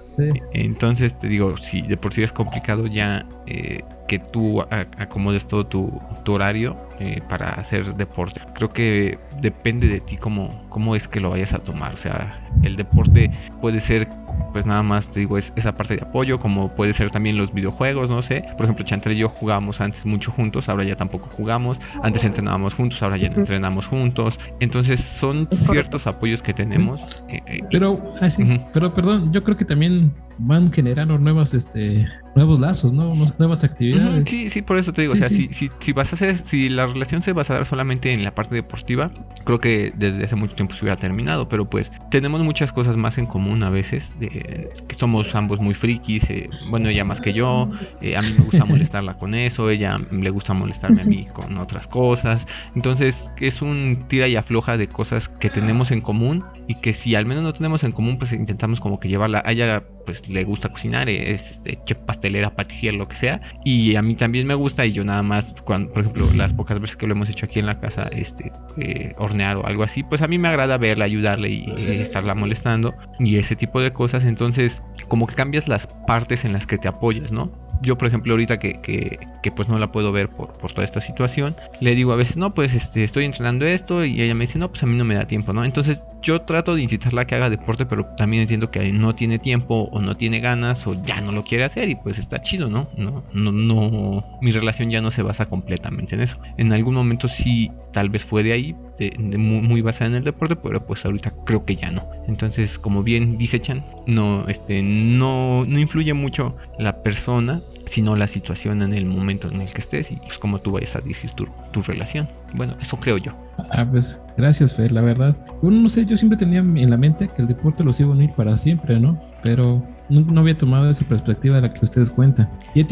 Entonces 0.54 1.18
te 1.20 1.28
digo, 1.28 1.58
si 1.58 1.82
de 1.82 1.98
por 1.98 2.14
sí 2.14 2.24
es 2.24 2.32
complicado 2.32 2.88
ya 2.88 3.26
eh, 3.46 3.84
que 4.08 4.20
tú 4.20 4.62
acomodes 4.62 5.48
todo 5.48 5.66
tu, 5.66 6.02
tu 6.24 6.34
horario 6.34 6.76
eh, 7.00 7.22
para 7.28 7.50
hacer 7.50 7.96
deporte. 7.96 8.42
Creo 8.54 8.70
que 8.70 9.18
depende 9.42 9.88
de 9.88 10.00
ti 10.00 10.18
cómo, 10.18 10.50
cómo 10.70 10.96
es 10.96 11.08
que 11.08 11.20
lo 11.20 11.30
vayas 11.30 11.54
a 11.54 11.60
tomar. 11.60 11.94
O 11.94 11.98
sea, 11.98 12.40
el 12.64 12.76
deporte 12.76 13.32
puede 13.62 13.82
ser, 13.82 14.08
pues 14.52 14.66
nada 14.66 14.84
más 14.84 15.08
te 15.08 15.22
digo, 15.22 15.38
es 15.38 15.52
esa 15.56 15.74
parte 15.74 15.96
de 15.96 16.04
apoyo, 16.04 16.40
como 16.40 16.74
puede 16.76 16.94
ser 16.94 17.12
también 17.12 17.38
los 17.38 17.54
videojuegos, 17.54 18.10
no 18.10 18.22
sé. 18.22 18.44
Por 18.58 18.66
ejemplo, 18.66 18.86
Chantal 18.86 19.14
y 19.14 19.18
yo 19.18 19.30
jugábamos 19.30 19.82
antes 19.82 20.06
mucho 20.06 20.32
juntos, 20.32 20.70
ahora 20.70 20.84
ya 20.84 20.96
tampoco 20.96 21.30
jugamos. 21.32 21.80
Antes 22.04 22.24
entrenábamos 22.24 22.74
juntos, 22.74 23.02
ahora 23.02 23.18
ya 23.18 23.30
no 23.30 23.38
entrenamos 23.38 23.86
juntos. 23.88 24.38
Entonces 24.60 25.00
son 25.20 25.48
ciertos 25.72 26.06
apoyos 26.08 26.42
que 26.42 26.54
tenemos. 26.54 27.02
Eh, 27.30 27.42
eh, 27.48 27.60
pero, 27.72 28.14
así, 28.22 28.44
ah, 28.44 28.70
pero 28.74 28.94
perdón, 28.94 29.32
yo 29.34 29.44
creo 29.44 29.58
que 29.58 29.66
también 29.66 30.03
soon. 30.04 30.33
Van 30.38 30.72
generando 30.72 31.18
nuevas, 31.18 31.54
este, 31.54 32.08
nuevos 32.36 32.60
lazos, 32.60 32.94
¿no? 32.94 33.14
Nuevas 33.38 33.64
actividades. 33.64 34.30
sí, 34.30 34.50
sí, 34.50 34.62
por 34.62 34.78
eso 34.78 34.94
te 34.94 35.02
digo, 35.02 35.14
o 35.14 35.18
sea, 35.18 35.30
Si, 35.30 35.50
si, 35.54 35.70
si, 35.80 35.92
vas 35.94 36.12
a 36.12 36.16
hacer, 36.16 36.38
si 36.46 36.70
la 36.70 36.88
relación 36.88 37.22
se 37.22 37.34
va 37.34 37.44
a 37.44 37.46
dar 37.46 37.66
solamente 37.66 38.12
en 38.12 38.24
la 38.24 38.34
parte 38.34 38.56
deportiva, 38.56 39.12
creo 39.46 39.60
que 39.60 39.94
desde 39.96 40.26
hace 40.26 40.36
mucho 40.36 40.56
tiempo 40.56 40.74
se 40.76 40.82
hubiera 40.82 41.00
terminado, 41.00 41.48
pero 41.48 41.70
pues 41.70 41.92
tenemos 42.10 42.42
muchas 42.42 42.72
cosas 42.72 42.98
más 42.98 43.18
en 43.18 43.26
común 43.26 43.64
a 43.64 43.70
veces, 43.70 44.04
de, 44.20 44.72
que 44.88 44.96
somos 44.96 45.34
ambos 45.36 45.60
muy 45.60 45.74
frikis, 45.74 46.24
eh, 46.30 46.50
bueno, 46.70 46.90
ella 46.90 47.04
más 47.04 47.22
que 47.22 47.34
yo, 47.34 47.70
eh, 48.02 48.18
a 48.18 48.22
mí 48.22 48.30
me 48.38 48.46
gusta 48.46 48.66
molestarla 48.66 49.16
con 49.16 49.36
eso, 49.36 49.70
ella 49.70 50.00
le 50.12 50.30
gusta 50.30 50.54
molestarme 50.54 51.02
a 51.02 51.06
mí 51.06 51.28
con 51.34 51.58
otras 51.58 51.88
cosas, 51.88 52.46
entonces 52.76 53.16
es 53.40 53.62
un 53.62 54.06
tira 54.08 54.28
y 54.28 54.36
afloja 54.36 54.78
de 54.78 54.88
cosas 54.88 55.30
que 55.30 55.50
tenemos 55.50 55.92
en 55.92 56.02
común 56.02 56.44
y 56.68 56.76
que 56.76 56.94
si 56.94 57.16
al 57.16 57.26
menos 57.26 57.44
no 57.44 57.54
tenemos 57.54 57.84
en 57.84 57.92
común, 57.92 58.18
pues 58.18 58.32
intentamos 58.32 58.80
como 58.80 59.00
que 59.00 59.08
llevarla, 59.08 59.44
a 59.46 59.52
ella 59.52 59.84
pues 60.06 60.22
le 60.28 60.44
gusta 60.44 60.70
cocinar, 60.70 61.10
es 61.10 61.52
este, 61.52 61.80
chef 61.86 61.98
pastelera, 62.00 62.56
patissier, 62.56 62.94
lo 62.94 63.08
que 63.08 63.16
sea, 63.16 63.42
y 63.64 63.96
a 63.96 64.02
mí 64.02 64.16
también 64.16 64.48
me 64.48 64.56
gusta 64.56 64.86
y 64.86 64.92
yo 64.94 65.04
nada 65.04 65.24
más, 65.24 65.56
cuando, 65.64 65.92
por 65.92 66.02
ejemplo, 66.02 66.32
las 66.34 66.54
pocas 66.54 66.80
veces 66.80 66.96
que 66.96 67.08
lo 67.08 67.14
hemos 67.14 67.30
hecho 67.30 67.46
aquí 67.46 67.60
en 67.60 67.66
la 67.66 67.80
casa, 67.80 68.10
este, 68.12 68.52
eh, 68.78 69.14
hornear 69.18 69.58
o 69.58 69.66
algo 69.66 69.84
así, 69.84 70.04
pues 70.04 70.22
a 70.22 70.28
mí 70.28 70.38
me 70.38 70.48
agrada 70.48 70.78
verla, 70.78 71.06
ayudarle 71.06 71.50
y, 71.50 71.66
y 71.78 72.02
estarla 72.02 72.36
molestando 72.36 72.94
y 73.20 73.38
ese 73.38 73.56
tipo 73.56 73.82
de 73.82 73.92
cosas, 73.92 74.24
entonces 74.24 74.82
como 75.08 75.28
que 75.28 75.36
cambias 75.36 75.68
las 75.68 75.88
partes 76.08 76.46
en 76.46 76.54
las 76.54 76.66
que 76.66 76.78
te 76.78 76.88
apoyas, 76.88 77.32
¿no? 77.32 77.63
Yo 77.84 77.98
por 77.98 78.08
ejemplo 78.08 78.34
ahorita 78.34 78.58
que, 78.58 78.80
que, 78.82 79.52
pues 79.52 79.68
no 79.68 79.78
la 79.78 79.92
puedo 79.92 80.12
ver 80.12 80.30
por, 80.30 80.54
por 80.54 80.72
toda 80.72 80.86
esta 80.86 81.02
situación, 81.02 81.56
le 81.80 81.96
digo 81.96 82.12
a 82.14 82.16
veces, 82.16 82.38
no, 82.38 82.52
pues 82.52 82.74
este, 82.74 83.04
estoy 83.04 83.26
entrenando 83.26 83.66
esto 83.66 84.04
y 84.04 84.22
ella 84.22 84.34
me 84.34 84.48
dice, 84.48 84.58
no, 84.58 84.70
pues 84.70 84.82
a 84.84 84.86
mí 84.86 84.96
no 84.96 85.06
me 85.06 85.16
da 85.16 85.26
tiempo, 85.26 85.54
¿no? 85.54 85.64
Entonces 85.64 86.02
yo 86.24 86.42
trato 86.42 86.76
de 86.76 86.82
incitarla 86.82 87.22
a 87.22 87.26
que 87.26 87.36
haga 87.36 87.50
deporte, 87.50 87.86
pero 87.86 88.06
también 88.18 88.44
entiendo 88.44 88.72
que 88.72 88.92
no 88.92 89.14
tiene 89.14 89.40
tiempo 89.40 89.90
o 89.92 90.02
no 90.02 90.16
tiene 90.16 90.40
ganas 90.40 90.88
o 90.88 90.96
ya 91.04 91.22
no 91.22 91.32
lo 91.32 91.44
quiere 91.44 91.66
hacer 91.66 91.90
y 91.90 91.96
pues 91.96 92.18
está 92.18 92.42
chido, 92.42 92.70
¿no? 92.70 92.90
No, 92.98 93.24
no, 93.34 93.52
no, 93.52 94.26
mi 94.42 94.52
relación 94.52 94.90
ya 94.90 95.02
no 95.02 95.12
se 95.12 95.22
basa 95.22 95.46
completamente 95.48 96.16
en 96.16 96.22
eso. 96.22 96.38
En 96.58 96.72
algún 96.72 96.96
momento 96.96 97.28
sí, 97.28 97.72
tal 97.92 98.10
vez 98.10 98.24
fue 98.26 98.44
de 98.44 98.54
ahí, 98.54 98.76
de, 98.98 99.12
muy, 99.18 99.62
muy, 99.62 99.82
basada 99.82 100.08
en 100.08 100.16
el 100.16 100.24
deporte, 100.24 100.56
pero 100.56 100.86
pues 100.86 101.04
ahorita 101.06 101.34
creo 101.46 101.66
que 101.66 101.76
ya 101.76 101.92
no. 101.92 102.08
Entonces, 102.28 102.78
como 102.80 103.04
bien 103.04 103.38
dice 103.38 103.60
Chan, 103.60 103.84
no, 104.08 104.48
este, 104.48 104.82
no, 104.82 105.66
no 105.66 105.80
influye 105.80 106.14
mucho 106.14 106.56
la 106.80 107.04
persona 107.04 107.62
sino 107.88 108.16
la 108.16 108.28
situación 108.28 108.82
en 108.82 108.94
el 108.94 109.06
momento 109.06 109.50
en 109.50 109.62
el 109.62 109.72
que 109.72 109.82
estés 109.82 110.12
y 110.12 110.16
pues 110.16 110.38
cómo 110.40 110.60
tú 110.60 110.72
vayas 110.72 110.96
a 110.96 111.02
dirigir 111.02 111.32
tu, 111.32 111.48
tu 111.72 111.82
relación. 111.84 112.28
Bueno, 112.56 112.76
eso 112.82 112.98
creo 112.98 113.18
yo. 113.18 113.34
Ah, 113.72 113.86
pues 113.90 114.20
gracias, 114.38 114.76
Fer, 114.76 114.92
la 114.92 115.02
verdad. 115.02 115.36
Bueno, 115.62 115.82
no 115.82 115.90
sé, 115.90 116.06
yo 116.06 116.18
siempre 116.18 116.38
tenía 116.38 116.60
en 116.60 116.90
la 116.90 116.98
mente 116.98 117.28
que 117.28 117.42
el 117.42 117.48
deporte 117.48 117.84
los 117.84 118.00
iba 118.00 118.10
a 118.10 118.14
unir 118.14 118.32
para 118.32 118.58
siempre, 118.58 119.00
¿no? 119.00 119.22
Pero 119.44 119.86
no, 120.10 120.22
no, 120.22 120.42
había 120.42 120.58
tomado 120.58 120.88
esa 120.88 121.06
perspectiva 121.06 121.58
de 121.58 121.64
la 121.64 121.74
que 121.74 121.86
ustedes 121.86 122.10
cuentan. 122.10 122.50
Y 122.74 122.82
a 122.82 122.88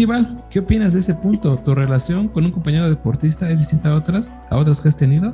¿qué 0.49 0.59
opinas 0.59 0.93
de 0.93 0.99
ese 0.99 1.15
punto? 1.15 1.55
¿Tu 1.55 1.73
relación 1.73 2.27
con 2.27 2.45
un 2.45 2.51
compañero 2.51 2.89
deportista 2.89 3.49
es 3.49 3.59
distinta 3.59 3.89
a 3.89 3.95
otras, 3.95 4.39
a 4.49 4.57
otras 4.57 4.81
que 4.81 4.89
has 4.89 4.97
tenido? 4.97 5.33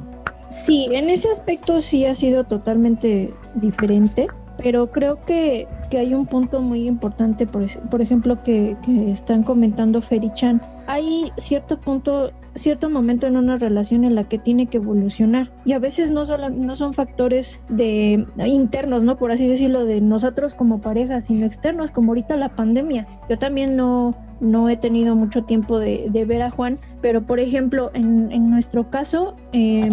Sí, 0.50 0.88
en 0.92 1.10
ese 1.10 1.30
aspecto 1.30 1.82
sí 1.82 2.06
ha 2.06 2.16
sido 2.16 2.46
totalmente 2.46 3.34
diferente 3.56 4.28
pero 4.58 4.92
creo 4.92 5.22
que, 5.22 5.68
que, 5.90 6.00
hay 6.00 6.14
un 6.14 6.26
punto 6.26 6.62
muy 6.62 6.88
importante, 6.88 7.46
por, 7.46 8.02
ejemplo, 8.02 8.44
que, 8.44 8.76
que 8.84 9.12
están 9.12 9.44
comentando 9.44 10.02
Ferichan. 10.02 10.62
Hay 10.88 11.32
cierto 11.38 11.80
punto, 11.80 12.32
cierto 12.56 12.90
momento 12.90 13.28
en 13.28 13.38
una 13.38 13.58
relación 13.58 14.04
en 14.04 14.16
la 14.16 14.24
que 14.24 14.40
tiene 14.40 14.66
que 14.68 14.78
evolucionar 14.78 15.52
y 15.64 15.74
a 15.74 15.80
veces 15.80 16.12
no, 16.12 16.26
solo, 16.26 16.50
no 16.50 16.76
son 16.76 16.94
factores 16.94 17.62
de 17.70 18.26
internos, 18.46 19.04
¿no? 19.04 19.18
Por 19.18 19.32
así 19.32 19.48
decirlo, 19.48 19.86
de 19.86 20.02
nosotros 20.02 20.54
como 20.56 20.82
pareja, 20.82 21.22
sino 21.22 21.46
externos, 21.46 21.92
como 21.92 22.12
ahorita 22.12 22.36
la 22.36 22.50
pandemia. 22.50 23.08
Yo 23.30 23.38
también 23.38 23.76
no, 23.76 24.16
no 24.40 24.70
he 24.70 24.78
tenido 24.78 25.16
mucho 25.16 25.44
tiempo 25.44 25.80
de, 25.80 26.10
ver 26.28 26.42
a 26.42 26.50
Juan, 26.50 26.80
pero 27.02 27.26
por 27.26 27.40
ejemplo, 27.40 27.92
en, 27.94 28.50
nuestro 28.50 28.90
caso, 28.90 29.36
eh, 29.54 29.88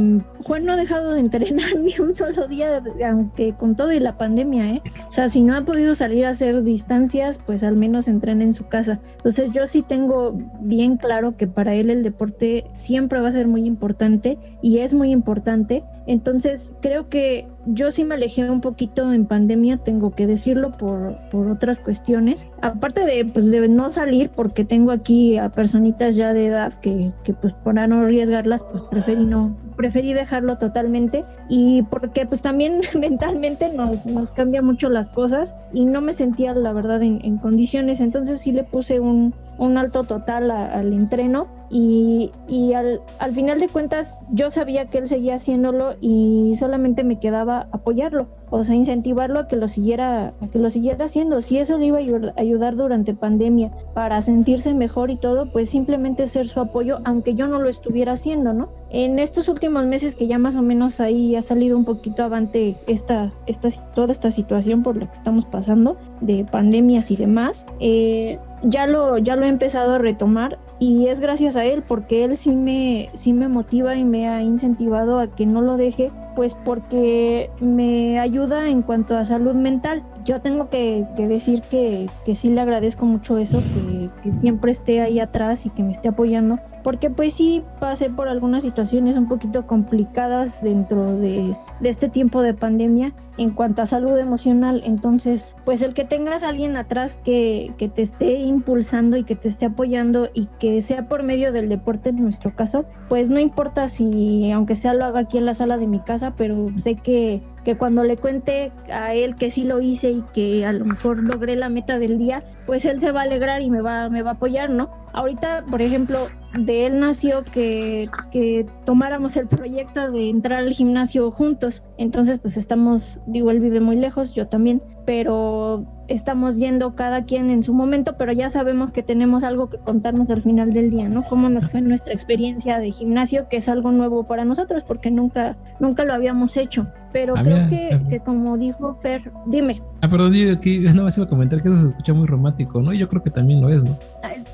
Juan 0.44 0.64
no 0.64 0.72
ha 0.72 0.76
dejado 0.76 1.12
de 1.12 1.20
entrenar 1.20 1.76
ni 1.78 1.98
un 1.98 2.14
solo 2.14 2.46
día, 2.48 2.82
aunque 3.06 3.54
con 3.54 3.76
todo 3.76 3.92
y 3.92 4.00
la 4.00 4.16
pandemia, 4.16 4.74
¿eh? 4.74 4.82
O 5.08 5.10
sea, 5.10 5.28
si 5.28 5.42
no 5.42 5.56
ha 5.56 5.64
podido 5.64 5.94
salir 5.94 6.26
a 6.26 6.30
hacer 6.30 6.62
distancias, 6.62 7.40
pues 7.44 7.62
al 7.62 7.76
menos 7.76 8.08
entrena 8.08 8.44
en 8.44 8.52
su 8.52 8.66
casa. 8.66 9.00
Entonces 9.16 9.52
yo 9.52 9.66
sí 9.66 9.82
tengo 9.82 10.36
bien 10.60 10.96
claro 10.96 11.36
que 11.36 11.46
para 11.46 11.74
él 11.74 11.90
el 11.90 12.02
deporte 12.02 12.64
siempre 12.72 13.20
va 13.20 13.28
a 13.28 13.32
ser 13.32 13.46
muy 13.46 13.64
importante 13.64 14.38
y 14.62 14.78
es 14.78 14.94
muy 14.94 15.10
importante. 15.10 15.84
Entonces 16.06 16.72
creo 16.80 17.08
que 17.08 17.46
yo 17.66 17.92
sí 17.92 18.04
me 18.04 18.14
alejé 18.14 18.50
un 18.50 18.60
poquito 18.60 19.12
en 19.12 19.26
pandemia, 19.26 19.78
tengo 19.78 20.10
que 20.14 20.26
decirlo 20.26 20.72
por, 20.72 21.16
por 21.30 21.48
otras 21.48 21.80
cuestiones. 21.80 22.46
Aparte 22.62 23.04
de, 23.04 23.24
pues, 23.24 23.50
de 23.50 23.68
no 23.68 23.92
salir, 23.92 24.30
porque 24.30 24.64
tengo 24.64 24.90
aquí 24.90 25.38
a 25.38 25.50
personitas 25.50 26.16
ya 26.16 26.32
de 26.32 26.46
edad 26.46 26.74
que, 26.74 27.12
que 27.22 27.32
pues 27.34 27.52
para 27.52 27.86
no 27.86 28.00
arriesgarlas, 28.00 28.62
pues 28.64 28.82
preferí 28.90 29.24
no, 29.24 29.56
preferí 29.76 30.12
dejarlo 30.12 30.58
totalmente 30.58 31.24
y 31.48 31.82
porque 31.82 32.26
pues 32.26 32.42
también 32.42 32.80
mentalmente 32.98 33.72
nos, 33.72 34.04
nos 34.06 34.30
cambia 34.32 34.62
mucho 34.62 34.88
las 34.88 35.08
cosas 35.08 35.54
y 35.72 35.84
no 35.84 36.00
me 36.00 36.12
sentía 36.12 36.54
la 36.54 36.72
verdad 36.72 37.02
en, 37.02 37.20
en 37.24 37.38
condiciones, 37.38 38.00
entonces 38.00 38.40
sí 38.40 38.52
le 38.52 38.64
puse 38.64 39.00
un, 39.00 39.34
un 39.58 39.78
alto 39.78 40.04
total 40.04 40.50
al 40.50 40.92
entreno 40.92 41.46
y, 41.70 42.30
y 42.46 42.74
al, 42.74 43.00
al, 43.18 43.34
final 43.34 43.58
de 43.58 43.68
cuentas 43.68 44.20
yo 44.30 44.50
sabía 44.50 44.86
que 44.86 44.98
él 44.98 45.08
seguía 45.08 45.36
haciéndolo 45.36 45.96
y 46.00 46.54
solamente 46.56 47.02
me 47.02 47.18
quedaba 47.18 47.66
apoyarlo, 47.72 48.28
o 48.50 48.62
sea, 48.62 48.76
incentivarlo 48.76 49.40
a 49.40 49.48
que 49.48 49.56
lo 49.56 49.66
siguiera, 49.66 50.34
a 50.40 50.48
que 50.52 50.58
lo 50.58 50.70
siguiera 50.70 51.06
haciendo. 51.06 51.42
Si 51.42 51.58
eso 51.58 51.76
le 51.78 51.86
iba 51.86 51.98
a 51.98 52.40
ayudar 52.40 52.76
durante 52.76 53.14
pandemia 53.14 53.72
para 53.94 54.22
sentirse 54.22 54.72
mejor 54.74 55.10
y 55.10 55.16
todo, 55.16 55.50
pues 55.50 55.70
simplemente 55.70 56.28
ser 56.28 56.46
su 56.46 56.60
apoyo, 56.60 57.00
aunque 57.04 57.34
yo 57.34 57.48
no 57.48 57.58
lo 57.58 57.68
estuviera 57.68 58.12
haciendo, 58.12 58.52
¿no? 58.52 58.68
En 58.90 59.18
estos 59.18 59.48
últimos 59.48 59.84
meses 59.86 60.14
que 60.14 60.28
ya 60.28 60.38
más 60.38 60.54
o 60.54 60.62
menos 60.62 61.00
ahí 61.00 61.34
ha 61.34 61.42
salido 61.42 61.76
un 61.76 61.84
poquito 61.84 62.22
avante 62.22 62.76
esta, 62.86 63.32
esta, 63.46 63.70
toda 63.94 64.12
esta 64.12 64.30
situación 64.30 64.84
por 64.84 64.96
la 64.96 65.10
que 65.10 65.14
estamos 65.14 65.44
pasando, 65.46 65.96
de 66.20 66.44
pandemias 66.44 67.10
y 67.10 67.16
demás, 67.16 67.66
eh, 67.80 68.38
ya 68.64 68.86
lo, 68.86 69.18
ya 69.18 69.36
lo 69.36 69.46
he 69.46 69.48
empezado 69.48 69.94
a 69.94 69.98
retomar 69.98 70.58
y 70.78 71.08
es 71.08 71.20
gracias 71.20 71.56
a 71.56 71.64
él 71.64 71.82
porque 71.86 72.24
él 72.24 72.36
sí 72.36 72.56
me, 72.56 73.08
sí 73.14 73.32
me 73.32 73.48
motiva 73.48 73.96
y 73.96 74.04
me 74.04 74.28
ha 74.28 74.42
incentivado 74.42 75.18
a 75.18 75.28
que 75.28 75.46
no 75.46 75.60
lo 75.60 75.76
deje 75.76 76.10
pues 76.34 76.54
porque 76.64 77.50
me 77.60 78.18
ayuda 78.18 78.68
en 78.68 78.82
cuanto 78.82 79.16
a 79.16 79.24
salud 79.24 79.54
mental. 79.54 80.02
Yo 80.24 80.40
tengo 80.40 80.68
que, 80.68 81.06
decir 81.16 81.62
que, 81.70 82.08
que, 82.24 82.34
sí 82.34 82.48
le 82.48 82.60
agradezco 82.60 83.06
mucho 83.06 83.38
eso, 83.38 83.60
que, 83.60 84.10
que, 84.22 84.32
siempre 84.32 84.72
esté 84.72 85.00
ahí 85.00 85.20
atrás 85.20 85.64
y 85.66 85.70
que 85.70 85.82
me 85.82 85.92
esté 85.92 86.08
apoyando, 86.08 86.58
porque 86.82 87.10
pues 87.10 87.34
sí 87.34 87.62
pasé 87.78 88.10
por 88.10 88.28
algunas 88.28 88.62
situaciones 88.62 89.16
un 89.16 89.28
poquito 89.28 89.66
complicadas 89.66 90.62
dentro 90.62 91.16
de, 91.18 91.54
de 91.80 91.88
este 91.88 92.08
tiempo 92.08 92.42
de 92.42 92.54
pandemia 92.54 93.12
en 93.36 93.50
cuanto 93.50 93.82
a 93.82 93.86
salud 93.86 94.16
emocional. 94.18 94.82
Entonces, 94.84 95.56
pues 95.64 95.82
el 95.82 95.94
que 95.94 96.04
tengas 96.04 96.42
a 96.42 96.48
alguien 96.48 96.76
atrás 96.76 97.20
que, 97.24 97.72
que 97.78 97.88
te 97.88 98.02
esté 98.02 98.40
impulsando 98.40 99.16
y 99.16 99.24
que 99.24 99.36
te 99.36 99.48
esté 99.48 99.66
apoyando 99.66 100.28
y 100.34 100.46
que 100.58 100.80
sea 100.82 101.08
por 101.08 101.22
medio 101.22 101.52
del 101.52 101.68
deporte 101.68 102.10
en 102.10 102.22
nuestro 102.22 102.54
caso, 102.54 102.84
pues 103.08 103.30
no 103.30 103.38
importa 103.38 103.88
si 103.88 104.50
aunque 104.52 104.76
sea 104.76 104.94
lo 104.94 105.04
haga 105.04 105.20
aquí 105.20 105.38
en 105.38 105.46
la 105.46 105.54
sala 105.54 105.78
de 105.78 105.86
mi 105.86 106.00
casa, 106.00 106.34
pero 106.36 106.68
sé 106.76 106.96
que, 106.96 107.42
que 107.64 107.76
cuando 107.76 108.04
le 108.04 108.16
cuente 108.16 108.72
a 108.92 109.14
él 109.14 109.36
que 109.36 109.50
sí 109.50 109.64
lo 109.64 109.80
hice 109.80 110.10
y 110.10 110.22
que 110.32 110.64
a 110.64 110.72
lo 110.72 110.84
mejor 110.84 111.26
logré 111.26 111.56
la 111.56 111.68
meta 111.68 111.98
del 111.98 112.18
día, 112.18 112.44
pues 112.66 112.84
él 112.84 113.00
se 113.00 113.12
va 113.12 113.20
a 113.20 113.24
alegrar 113.24 113.62
y 113.62 113.70
me 113.70 113.80
va, 113.80 114.08
me 114.08 114.22
va 114.22 114.30
a 114.30 114.34
apoyar, 114.34 114.70
¿no? 114.70 114.90
Ahorita, 115.12 115.64
por 115.70 115.80
ejemplo, 115.80 116.28
de 116.58 116.86
él 116.86 116.98
nació 116.98 117.44
que, 117.44 118.08
que 118.30 118.66
tomáramos 118.84 119.36
el 119.36 119.46
proyecto 119.46 120.10
de 120.10 120.28
entrar 120.28 120.60
al 120.60 120.72
gimnasio 120.72 121.30
juntos. 121.30 121.82
Entonces, 121.98 122.38
pues 122.40 122.56
estamos, 122.56 123.18
digo, 123.26 123.50
él 123.50 123.60
vive 123.60 123.80
muy 123.80 123.96
lejos, 123.96 124.34
yo 124.34 124.48
también, 124.48 124.82
pero 125.04 125.84
estamos 126.08 126.56
yendo 126.56 126.94
cada 126.94 127.24
quien 127.24 127.50
en 127.50 127.62
su 127.62 127.72
momento, 127.72 128.16
pero 128.18 128.32
ya 128.32 128.50
sabemos 128.50 128.92
que 128.92 129.02
tenemos 129.02 129.42
algo 129.44 129.70
que 129.70 129.78
contarnos 129.78 130.30
al 130.30 130.42
final 130.42 130.72
del 130.72 130.90
día, 130.90 131.08
¿no? 131.08 131.22
Cómo 131.22 131.48
nos 131.48 131.70
fue 131.70 131.80
nuestra 131.80 132.12
experiencia 132.12 132.78
de 132.78 132.90
gimnasio, 132.90 133.48
que 133.48 133.58
es 133.58 133.68
algo 133.68 133.92
nuevo 133.92 134.24
para 134.24 134.44
nosotros 134.44 134.84
porque 134.86 135.10
nunca, 135.10 135.56
nunca 135.80 136.04
lo 136.04 136.12
habíamos 136.12 136.56
hecho. 136.56 136.86
Pero 137.12 137.34
ah, 137.36 137.44
creo 137.44 137.68
que, 137.68 138.00
que, 138.08 138.20
como 138.20 138.58
dijo 138.58 138.96
Fer, 139.00 139.30
dime. 139.46 139.80
Ah, 140.02 140.08
perdón, 140.08 140.34
aquí 140.50 140.80
nada 140.80 141.04
más 141.04 141.16
iba 141.16 141.26
a 141.26 141.28
comentar 141.28 141.62
que 141.62 141.68
eso 141.68 141.78
se 141.78 141.86
escucha 141.86 142.12
muy 142.12 142.26
romántico, 142.26 142.82
¿no? 142.82 142.92
Y 142.92 142.98
yo 142.98 143.08
creo 143.08 143.22
que 143.22 143.30
también 143.30 143.60
lo 143.60 143.68
es, 143.68 143.84
¿no? 143.84 143.96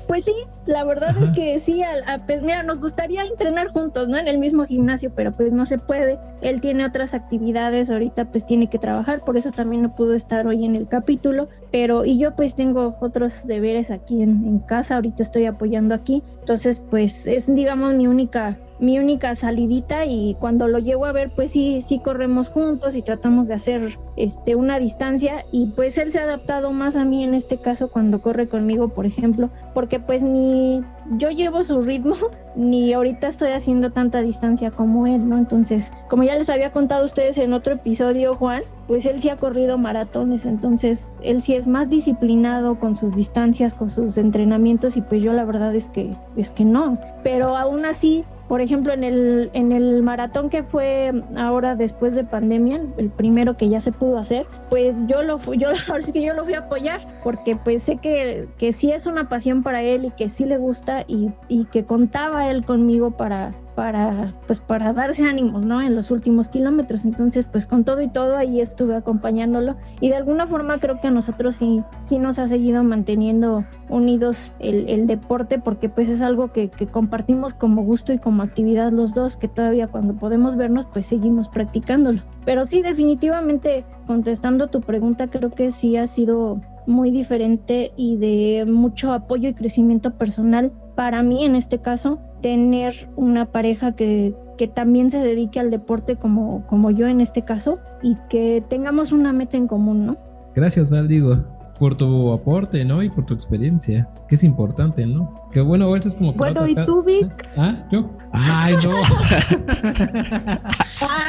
Pues 0.07 0.25
sí, 0.25 0.33
la 0.67 0.83
verdad 0.83 1.09
Ajá. 1.09 1.25
es 1.25 1.31
que 1.31 1.59
sí, 1.59 1.81
a, 1.81 1.89
a, 2.13 2.19
pues 2.19 2.43
mira, 2.43 2.61
nos 2.61 2.79
gustaría 2.79 3.23
entrenar 3.23 3.69
juntos, 3.69 4.07
¿no? 4.07 4.17
En 4.17 4.27
el 4.27 4.37
mismo 4.37 4.65
gimnasio, 4.65 5.11
pero 5.15 5.31
pues 5.31 5.51
no 5.51 5.65
se 5.65 5.79
puede. 5.79 6.19
Él 6.41 6.61
tiene 6.61 6.85
otras 6.85 7.15
actividades, 7.15 7.89
ahorita 7.89 8.25
pues 8.25 8.45
tiene 8.45 8.67
que 8.67 8.77
trabajar, 8.77 9.21
por 9.21 9.37
eso 9.37 9.51
también 9.51 9.81
no 9.81 9.95
pudo 9.95 10.13
estar 10.13 10.40
hoy 10.47 10.65
en 10.65 10.75
el 10.75 10.87
capítulo, 10.87 11.49
pero 11.71 12.05
y 12.05 12.17
yo 12.17 12.35
pues 12.35 12.55
tengo 12.55 12.95
otros 13.01 13.45
deberes 13.45 13.91
aquí 13.91 14.21
en, 14.21 14.59
casa, 14.59 14.95
ahorita 14.95 15.23
estoy 15.23 15.45
apoyando 15.45 15.95
aquí, 15.95 16.23
entonces 16.39 16.81
pues 16.89 17.27
es 17.27 17.53
digamos 17.53 17.93
mi 17.93 18.07
única 18.07 18.57
mi 18.81 18.97
única 18.97 19.35
salidita 19.35 20.05
y 20.05 20.35
cuando 20.39 20.67
lo 20.67 20.79
llego 20.79 21.05
a 21.05 21.11
ver 21.11 21.31
pues 21.33 21.51
sí, 21.51 21.81
sí 21.87 21.99
corremos 21.99 22.49
juntos 22.49 22.95
y 22.95 23.03
tratamos 23.03 23.47
de 23.47 23.53
hacer 23.53 23.99
este, 24.17 24.55
una 24.55 24.79
distancia 24.79 25.45
y 25.51 25.67
pues 25.67 25.97
él 25.99 26.11
se 26.11 26.19
ha 26.19 26.23
adaptado 26.23 26.71
más 26.73 26.95
a 26.95 27.05
mí 27.05 27.23
en 27.23 27.35
este 27.35 27.57
caso 27.57 27.89
cuando 27.89 28.19
corre 28.21 28.49
conmigo, 28.49 28.89
por 28.89 29.05
ejemplo, 29.05 29.51
porque 29.75 29.99
pues 29.99 30.23
ni 30.23 30.83
yo 31.11 31.29
llevo 31.29 31.63
su 31.63 31.81
ritmo 31.81 32.15
ni 32.55 32.91
ahorita 32.91 33.27
estoy 33.27 33.51
haciendo 33.51 33.91
tanta 33.91 34.21
distancia 34.21 34.71
como 34.71 35.05
él, 35.05 35.29
¿no? 35.29 35.37
Entonces, 35.37 35.91
como 36.09 36.23
ya 36.23 36.35
les 36.35 36.49
había 36.49 36.71
contado 36.71 37.03
a 37.03 37.05
ustedes 37.05 37.37
en 37.37 37.53
otro 37.53 37.75
episodio, 37.75 38.33
Juan, 38.33 38.63
pues 38.87 39.05
él 39.05 39.21
sí 39.21 39.29
ha 39.29 39.37
corrido 39.37 39.77
maratones, 39.77 40.45
entonces 40.45 41.17
él 41.21 41.41
sí 41.41 41.53
es 41.53 41.67
más 41.67 41.89
disciplinado 41.89 42.79
con 42.79 42.97
sus 42.97 43.13
distancias, 43.15 43.73
con 43.73 43.91
sus 43.91 44.17
entrenamientos 44.17 44.97
y 44.97 45.01
pues 45.01 45.21
yo 45.21 45.33
la 45.33 45.45
verdad 45.45 45.73
es 45.75 45.89
que 45.89 46.11
es 46.35 46.49
que 46.49 46.65
no, 46.65 46.97
pero 47.23 47.55
aún 47.55 47.85
así 47.85 48.25
por 48.51 48.59
ejemplo, 48.59 48.91
en 48.91 49.05
el, 49.05 49.49
en 49.53 49.71
el 49.71 50.03
maratón 50.03 50.49
que 50.49 50.63
fue 50.63 51.13
ahora 51.37 51.77
después 51.77 52.15
de 52.15 52.25
pandemia, 52.25 52.81
el 52.97 53.09
primero 53.09 53.55
que 53.55 53.69
ya 53.69 53.79
se 53.79 53.93
pudo 53.93 54.17
hacer, 54.17 54.45
pues 54.69 54.93
yo 55.07 55.23
lo 55.23 55.39
fui, 55.39 55.57
yo 55.57 55.69
ahora 55.87 56.01
sí 56.01 56.11
que 56.11 56.21
yo 56.21 56.33
lo 56.33 56.43
fui 56.43 56.55
a 56.55 56.59
apoyar, 56.59 56.99
porque 57.23 57.55
pues 57.55 57.83
sé 57.83 57.95
que, 57.95 58.49
que 58.57 58.73
sí 58.73 58.91
es 58.91 59.05
una 59.05 59.29
pasión 59.29 59.63
para 59.63 59.83
él 59.83 60.03
y 60.03 60.11
que 60.11 60.27
sí 60.27 60.43
le 60.43 60.57
gusta 60.57 61.05
y, 61.07 61.31
y 61.47 61.63
que 61.63 61.85
contaba 61.85 62.49
él 62.49 62.65
conmigo 62.65 63.11
para, 63.11 63.53
para 63.75 64.33
pues 64.47 64.59
para 64.59 64.93
darse 64.93 65.25
ánimos, 65.25 65.65
¿no? 65.65 65.81
En 65.81 65.95
los 65.95 66.11
últimos 66.11 66.47
kilómetros. 66.47 67.05
Entonces, 67.05 67.45
pues 67.51 67.65
con 67.65 67.83
todo 67.83 68.01
y 68.01 68.09
todo 68.09 68.37
ahí 68.37 68.61
estuve 68.61 68.95
acompañándolo 68.95 69.75
y 69.99 70.09
de 70.09 70.15
alguna 70.15 70.47
forma 70.47 70.79
creo 70.79 70.99
que 71.01 71.07
a 71.07 71.11
nosotros 71.11 71.55
sí, 71.55 71.83
sí 72.01 72.19
nos 72.19 72.39
ha 72.39 72.47
seguido 72.47 72.83
manteniendo 72.83 73.65
unidos 73.89 74.53
el, 74.59 74.89
el 74.89 75.07
deporte 75.07 75.59
porque 75.59 75.89
pues 75.89 76.09
es 76.09 76.21
algo 76.21 76.51
que, 76.51 76.69
compartimos 76.91 77.53
como 77.53 77.83
gusto 77.83 78.13
y 78.13 78.17
como 78.17 78.43
actividad 78.43 78.91
los 78.91 79.13
dos, 79.13 79.37
que 79.37 79.47
todavía 79.47 79.87
cuando 79.87 80.13
podemos 80.15 80.55
vernos 80.57 80.85
pues 80.91 81.05
seguimos 81.05 81.47
practicándolo. 81.49 82.21
Pero 82.45 82.65
sí, 82.65 82.81
definitivamente 82.81 83.85
contestando 84.07 84.67
tu 84.67 84.81
pregunta, 84.81 85.27
creo 85.27 85.51
que 85.51 85.71
sí 85.71 85.97
ha 85.97 86.07
sido 86.07 86.61
muy 86.87 87.11
diferente 87.11 87.91
y 87.95 88.17
de 88.17 88.65
mucho 88.65 89.13
apoyo 89.13 89.49
y 89.49 89.53
crecimiento 89.53 90.15
personal 90.15 90.71
para 90.95 91.21
mí 91.23 91.45
en 91.45 91.55
este 91.55 91.79
caso 91.79 92.19
tener 92.41 93.09
una 93.15 93.45
pareja 93.45 93.95
que, 93.95 94.33
que 94.57 94.67
también 94.67 95.11
se 95.11 95.19
dedique 95.19 95.59
al 95.59 95.71
deporte 95.71 96.15
como, 96.15 96.65
como 96.67 96.91
yo 96.91 97.07
en 97.07 97.21
este 97.21 97.43
caso 97.43 97.79
y 98.01 98.17
que 98.29 98.63
tengamos 98.69 99.11
una 99.11 99.33
meta 99.33 99.57
en 99.57 99.67
común, 99.67 100.05
¿no? 100.05 100.17
Gracias, 100.55 100.89
Valdigo 100.89 101.60
por 101.81 101.95
tu 101.95 102.31
aporte, 102.31 102.85
¿no? 102.85 103.01
Y 103.01 103.09
por 103.09 103.25
tu 103.25 103.33
experiencia, 103.33 104.07
que 104.29 104.35
es 104.35 104.43
importante, 104.43 105.03
¿no? 105.03 105.47
Que 105.51 105.61
bueno, 105.61 105.85
ahorita 105.85 106.09
es 106.09 106.15
como... 106.15 106.33
Bueno, 106.33 106.67
¿y 106.67 106.75
tú, 106.75 107.01
Vic? 107.01 107.49
¿Ah? 107.57 107.87
¿Yo? 107.91 108.07
¡Ay, 108.31 108.75
no! 108.83 108.91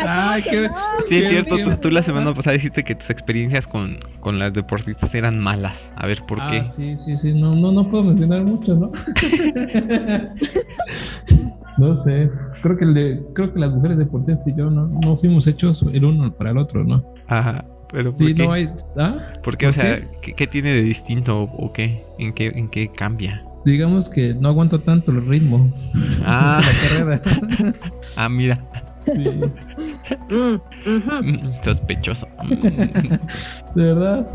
Ay, 0.07 0.43
qué... 0.43 0.69
Sí, 1.09 1.17
es 1.17 1.31
cierto, 1.31 1.57
tú, 1.57 1.71
tú, 1.81 1.91
la 1.91 2.03
semana 2.03 2.35
pasada 2.35 2.53
dijiste 2.53 2.85
que 2.85 2.95
tus 2.95 3.09
experiencias 3.09 3.67
con, 3.67 3.97
con 4.21 4.39
las 4.39 4.53
deportistas 4.53 5.15
eran 5.15 5.39
malas. 5.39 5.73
A 5.97 6.07
ver, 6.07 6.21
¿por 6.29 6.39
ah, 6.39 6.51
qué? 6.51 6.71
Sí, 6.77 6.99
sí, 7.03 7.17
sí, 7.17 7.33
no, 7.33 7.55
no, 7.55 7.73
no 7.73 7.91
puedo 7.91 8.05
mencionar 8.05 8.45
mucho, 8.45 8.75
¿no? 8.75 8.93
no 11.79 11.97
sé, 12.05 12.31
creo 12.61 12.77
que, 12.77 12.85
el 12.85 12.93
de, 12.93 13.23
creo 13.33 13.55
que 13.55 13.59
las 13.59 13.73
mujeres 13.73 13.97
deportistas 13.97 14.47
y 14.47 14.55
yo 14.55 14.69
no, 14.69 14.87
no 14.87 15.17
fuimos 15.17 15.47
hechos 15.47 15.83
el 15.95 16.05
uno 16.05 16.31
para 16.31 16.51
el 16.51 16.59
otro, 16.59 16.85
¿no? 16.85 17.03
Ajá. 17.27 17.65
Pero 17.93 18.13
¿por 18.17 18.27
Sí, 18.27 18.35
qué? 18.35 18.43
no 18.45 18.53
hay... 18.53 18.69
¿Ah? 18.99 19.17
¿Por 19.43 19.57
qué? 19.57 19.67
O 19.69 19.73
sea, 19.73 20.01
¿qué, 20.23 20.33
qué 20.35 20.47
tiene 20.47 20.73
de 20.73 20.83
distinto 20.83 21.43
o, 21.43 21.73
qué? 21.73 22.05
¿En 22.19 22.33
qué? 22.33 22.47
¿En 22.47 22.69
qué 22.69 22.89
cambia? 22.89 23.43
Digamos 23.65 24.09
que 24.09 24.35
no 24.35 24.49
aguanto 24.49 24.81
tanto 24.81 25.13
el 25.13 25.25
ritmo 25.27 25.73
Ah, 26.25 26.61
de 26.61 26.67
la 27.07 27.21
carrera. 27.21 27.73
ah, 28.17 28.29
mira. 28.29 28.59
Sí, 29.05 29.25
Mm. 30.31 30.61
Mm, 30.87 31.63
Sospechoso. 31.65 32.27
De 33.75 33.83
verdad. 33.85 34.27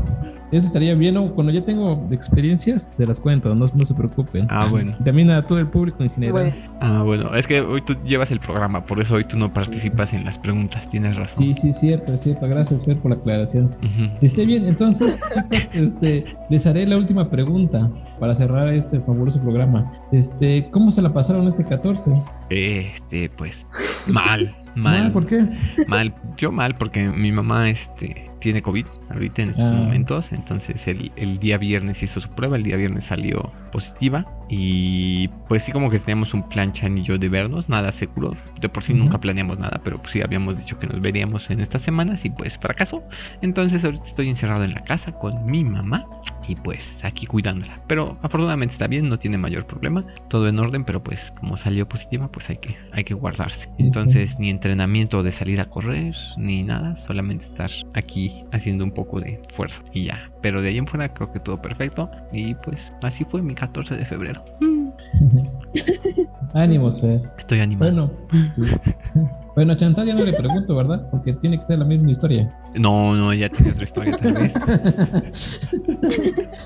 Eso 0.51 0.67
estaría 0.67 0.95
bien, 0.95 1.15
¿no? 1.15 1.25
Cuando 1.25 1.51
ya 1.51 1.63
tengo 1.65 2.07
experiencias, 2.11 2.81
se 2.95 3.05
las 3.05 3.19
cuento, 3.19 3.53
no, 3.53 3.65
no 3.73 3.85
se 3.85 3.93
preocupen. 3.93 4.47
Ah, 4.49 4.67
bueno. 4.69 4.93
Y 4.99 5.03
También 5.03 5.29
a 5.29 5.41
todo 5.45 5.59
el 5.59 5.67
público 5.67 6.03
en 6.03 6.09
general. 6.09 6.33
Bueno, 6.33 6.55
Ah, 6.79 7.01
bueno. 7.03 7.35
Es 7.35 7.45
que 7.47 7.59
hoy 7.61 7.81
tú 7.81 7.95
llevas 8.05 8.31
el 8.31 8.39
programa, 8.39 8.85
por 8.85 9.01
eso 9.01 9.15
hoy 9.15 9.25
tú 9.25 9.37
no 9.37 9.51
participas 9.53 10.13
en 10.13 10.23
las 10.25 10.37
preguntas. 10.37 10.89
Tienes 10.89 11.15
razón. 11.17 11.43
Sí, 11.43 11.53
sí, 11.61 11.73
cierto, 11.73 12.13
es 12.13 12.21
cierto. 12.21 12.47
Gracias, 12.47 12.85
Fer, 12.85 12.97
por 12.97 13.11
la 13.11 13.17
aclaración. 13.17 13.65
Ujú. 13.83 14.09
Esté 14.21 14.45
bien, 14.45 14.65
entonces, 14.67 15.17
chicos, 15.51 15.75
este, 15.75 16.25
les 16.49 16.65
haré 16.65 16.87
la 16.87 16.97
última 16.97 17.29
pregunta 17.29 17.89
para 18.19 18.35
cerrar 18.35 18.67
este 18.73 18.99
fabuloso 19.01 19.41
programa. 19.41 19.91
Este, 20.11 20.69
¿cómo 20.71 20.91
se 20.91 21.01
la 21.01 21.09
pasaron 21.09 21.47
este 21.47 21.65
14? 21.65 22.11
Este, 22.49 23.29
pues, 23.37 23.65
mal, 24.07 24.55
mal. 24.75 25.11
¿Por 25.11 25.25
qué? 25.25 25.45
Mal, 25.87 26.13
yo 26.37 26.51
mal 26.51 26.75
porque 26.77 27.07
mi 27.09 27.31
mamá 27.31 27.69
este 27.69 28.29
tiene 28.39 28.61
COVID 28.61 28.85
ahorita 29.09 29.41
en 29.43 29.49
estos 29.49 29.65
Ah. 29.65 29.71
momentos, 29.73 30.31
entonces 30.31 30.87
el, 30.87 31.11
el 31.15 31.39
día 31.39 31.57
viernes 31.57 32.01
hizo 32.03 32.19
su 32.19 32.29
prueba, 32.29 32.55
el 32.57 32.63
día 32.63 32.75
viernes 32.77 33.05
salió 33.05 33.51
positiva 33.71 34.25
y 34.49 35.27
pues 35.47 35.63
sí 35.63 35.71
como 35.71 35.89
que 35.89 35.99
teníamos 35.99 36.33
un 36.33 36.47
plan 36.49 36.71
Chan 36.71 36.97
y 36.97 37.03
yo 37.03 37.17
de 37.17 37.29
vernos, 37.29 37.67
nada 37.69 37.91
seguro, 37.91 38.35
de 38.61 38.69
por 38.69 38.83
sí 38.83 38.93
Ujú. 38.93 39.03
nunca 39.03 39.19
planeamos 39.19 39.59
nada, 39.59 39.81
pero 39.83 39.97
pues 39.97 40.11
sí 40.13 40.21
habíamos 40.21 40.57
dicho 40.57 40.79
que 40.79 40.87
nos 40.87 41.01
veríamos 41.01 41.49
en 41.49 41.59
estas 41.59 41.81
semanas 41.81 42.23
y 42.25 42.29
pues 42.29 42.57
fracaso, 42.57 43.03
entonces 43.41 43.83
ahorita 43.83 44.05
estoy 44.05 44.29
encerrado 44.29 44.63
en 44.63 44.73
la 44.73 44.83
casa 44.83 45.11
con 45.11 45.45
mi 45.45 45.63
mamá 45.63 46.05
y 46.47 46.55
pues 46.55 46.81
aquí 47.03 47.25
cuidándola, 47.25 47.81
pero 47.87 48.17
afortunadamente 48.21 48.73
está 48.73 48.87
bien, 48.87 49.09
no 49.09 49.19
tiene 49.19 49.37
mayor 49.37 49.65
problema, 49.67 50.05
todo 50.29 50.47
en 50.47 50.59
orden, 50.59 50.85
pero 50.85 51.03
pues 51.03 51.31
como 51.39 51.57
salió 51.57 51.87
positiva 51.87 52.29
pues 52.31 52.49
hay 52.49 52.57
que, 52.57 52.77
hay 52.93 53.03
que 53.03 53.13
guardarse, 53.13 53.67
entonces 53.77 54.37
ni 54.39 54.49
entrenamiento 54.49 55.23
de 55.23 55.33
salir 55.33 55.59
a 55.59 55.65
correr 55.65 56.15
ni 56.37 56.63
nada, 56.63 56.97
solamente 57.05 57.45
estar 57.45 57.69
aquí 57.93 58.26
haciendo 58.51 58.83
un 58.83 58.91
poco 58.91 59.19
de 59.19 59.39
fuerza 59.55 59.81
y 59.93 60.05
ya. 60.05 60.31
Pero 60.41 60.61
de 60.61 60.69
ahí 60.69 60.77
en 60.77 60.87
fuera 60.87 61.13
creo 61.13 61.31
que 61.31 61.39
todo 61.39 61.61
perfecto 61.61 62.09
y 62.31 62.55
pues 62.55 62.79
así 63.01 63.25
fue 63.25 63.41
mi 63.41 63.55
14 63.55 63.95
de 63.95 64.05
febrero. 64.05 64.43
Ánimos, 66.53 66.99
Fer. 67.01 67.21
Estoy 67.37 67.59
animado. 67.59 67.91
Bueno, 67.91 68.11
sí. 68.55 69.21
bueno, 69.55 69.75
Chantal 69.75 70.07
ya 70.07 70.13
no 70.13 70.23
le 70.23 70.33
pregunto, 70.33 70.75
¿verdad? 70.75 71.07
Porque 71.11 71.33
tiene 71.33 71.59
que 71.59 71.67
ser 71.67 71.79
la 71.79 71.85
misma 71.85 72.11
historia. 72.11 72.53
No, 72.75 73.15
no, 73.15 73.33
ya 73.33 73.49
tiene 73.49 73.71
otra 73.71 73.83
historia 73.83 74.17
tal 74.17 74.33
vez. 74.33 74.53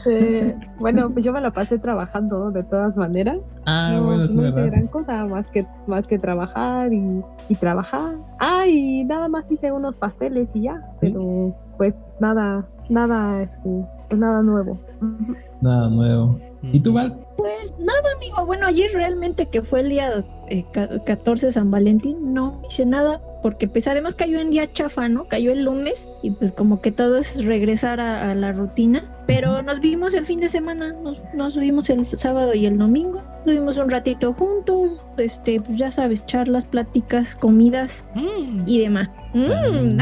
eh, 0.05 0.55
bueno, 0.79 1.09
pues 1.09 1.25
yo 1.25 1.33
me 1.33 1.41
la 1.41 1.51
pasé 1.51 1.79
trabajando 1.79 2.51
de 2.51 2.63
todas 2.63 2.95
maneras. 2.95 3.39
ah, 3.65 3.93
no, 3.95 4.05
bueno, 4.05 4.27
sí, 4.27 4.33
no 4.33 4.41
hice 4.41 4.51
¿verdad? 4.51 4.71
gran 4.71 4.87
cosa 4.87 5.25
más 5.25 5.47
que 5.47 5.65
más 5.87 6.05
que 6.07 6.17
trabajar 6.17 6.93
y, 6.93 7.21
y 7.49 7.55
trabajar. 7.55 8.15
Ah, 8.39 8.67
y 8.67 9.03
nada 9.03 9.27
más 9.27 9.49
hice 9.51 9.71
unos 9.71 9.95
pasteles 9.95 10.49
y 10.53 10.63
ya, 10.63 10.81
pero 10.99 11.55
pues 11.77 11.93
nada, 12.19 12.65
nada, 12.89 13.43
este, 13.43 13.85
pues 14.07 14.19
nada 14.19 14.41
nuevo. 14.41 14.79
Nada 15.61 15.89
nuevo. 15.89 16.50
¿Y 16.63 16.79
tú, 16.79 16.93
Val? 16.93 17.17
Pues 17.37 17.73
nada, 17.79 18.01
amigo. 18.15 18.45
Bueno, 18.45 18.67
ayer 18.67 18.91
realmente 18.93 19.47
que 19.47 19.61
fue 19.63 19.79
el 19.81 19.89
día 19.89 20.23
eh, 20.49 20.63
ca- 20.71 21.03
14 21.05 21.47
de 21.47 21.51
San 21.51 21.71
Valentín, 21.71 22.33
no 22.33 22.61
hice 22.69 22.85
nada. 22.85 23.19
Porque 23.41 23.67
pues 23.67 23.87
además 23.87 24.13
cayó 24.13 24.39
en 24.39 24.51
día 24.51 24.71
chafa, 24.71 25.09
¿no? 25.09 25.25
Cayó 25.27 25.51
el 25.51 25.63
lunes 25.63 26.07
y 26.21 26.29
pues 26.29 26.51
como 26.51 26.79
que 26.79 26.91
todo 26.91 27.17
es 27.17 27.43
regresar 27.43 27.99
a, 27.99 28.29
a 28.29 28.35
la 28.35 28.51
rutina. 28.51 29.01
Pero 29.25 29.63
nos 29.63 29.79
vimos 29.79 30.13
el 30.13 30.27
fin 30.27 30.39
de 30.41 30.49
semana, 30.49 30.93
nos, 30.93 31.17
nos 31.33 31.57
vimos 31.57 31.89
el 31.89 32.05
sábado 32.19 32.53
y 32.53 32.67
el 32.67 32.77
domingo. 32.77 33.17
Estuvimos 33.39 33.77
un 33.77 33.89
ratito 33.89 34.33
juntos, 34.33 34.91
este, 35.17 35.59
pues 35.59 35.75
ya 35.79 35.89
sabes, 35.89 36.23
charlas, 36.27 36.65
pláticas, 36.67 37.33
comidas 37.35 38.03
Mm. 38.13 38.59
y 38.67 38.79
demás. 38.81 39.09
Mm. 39.33 39.97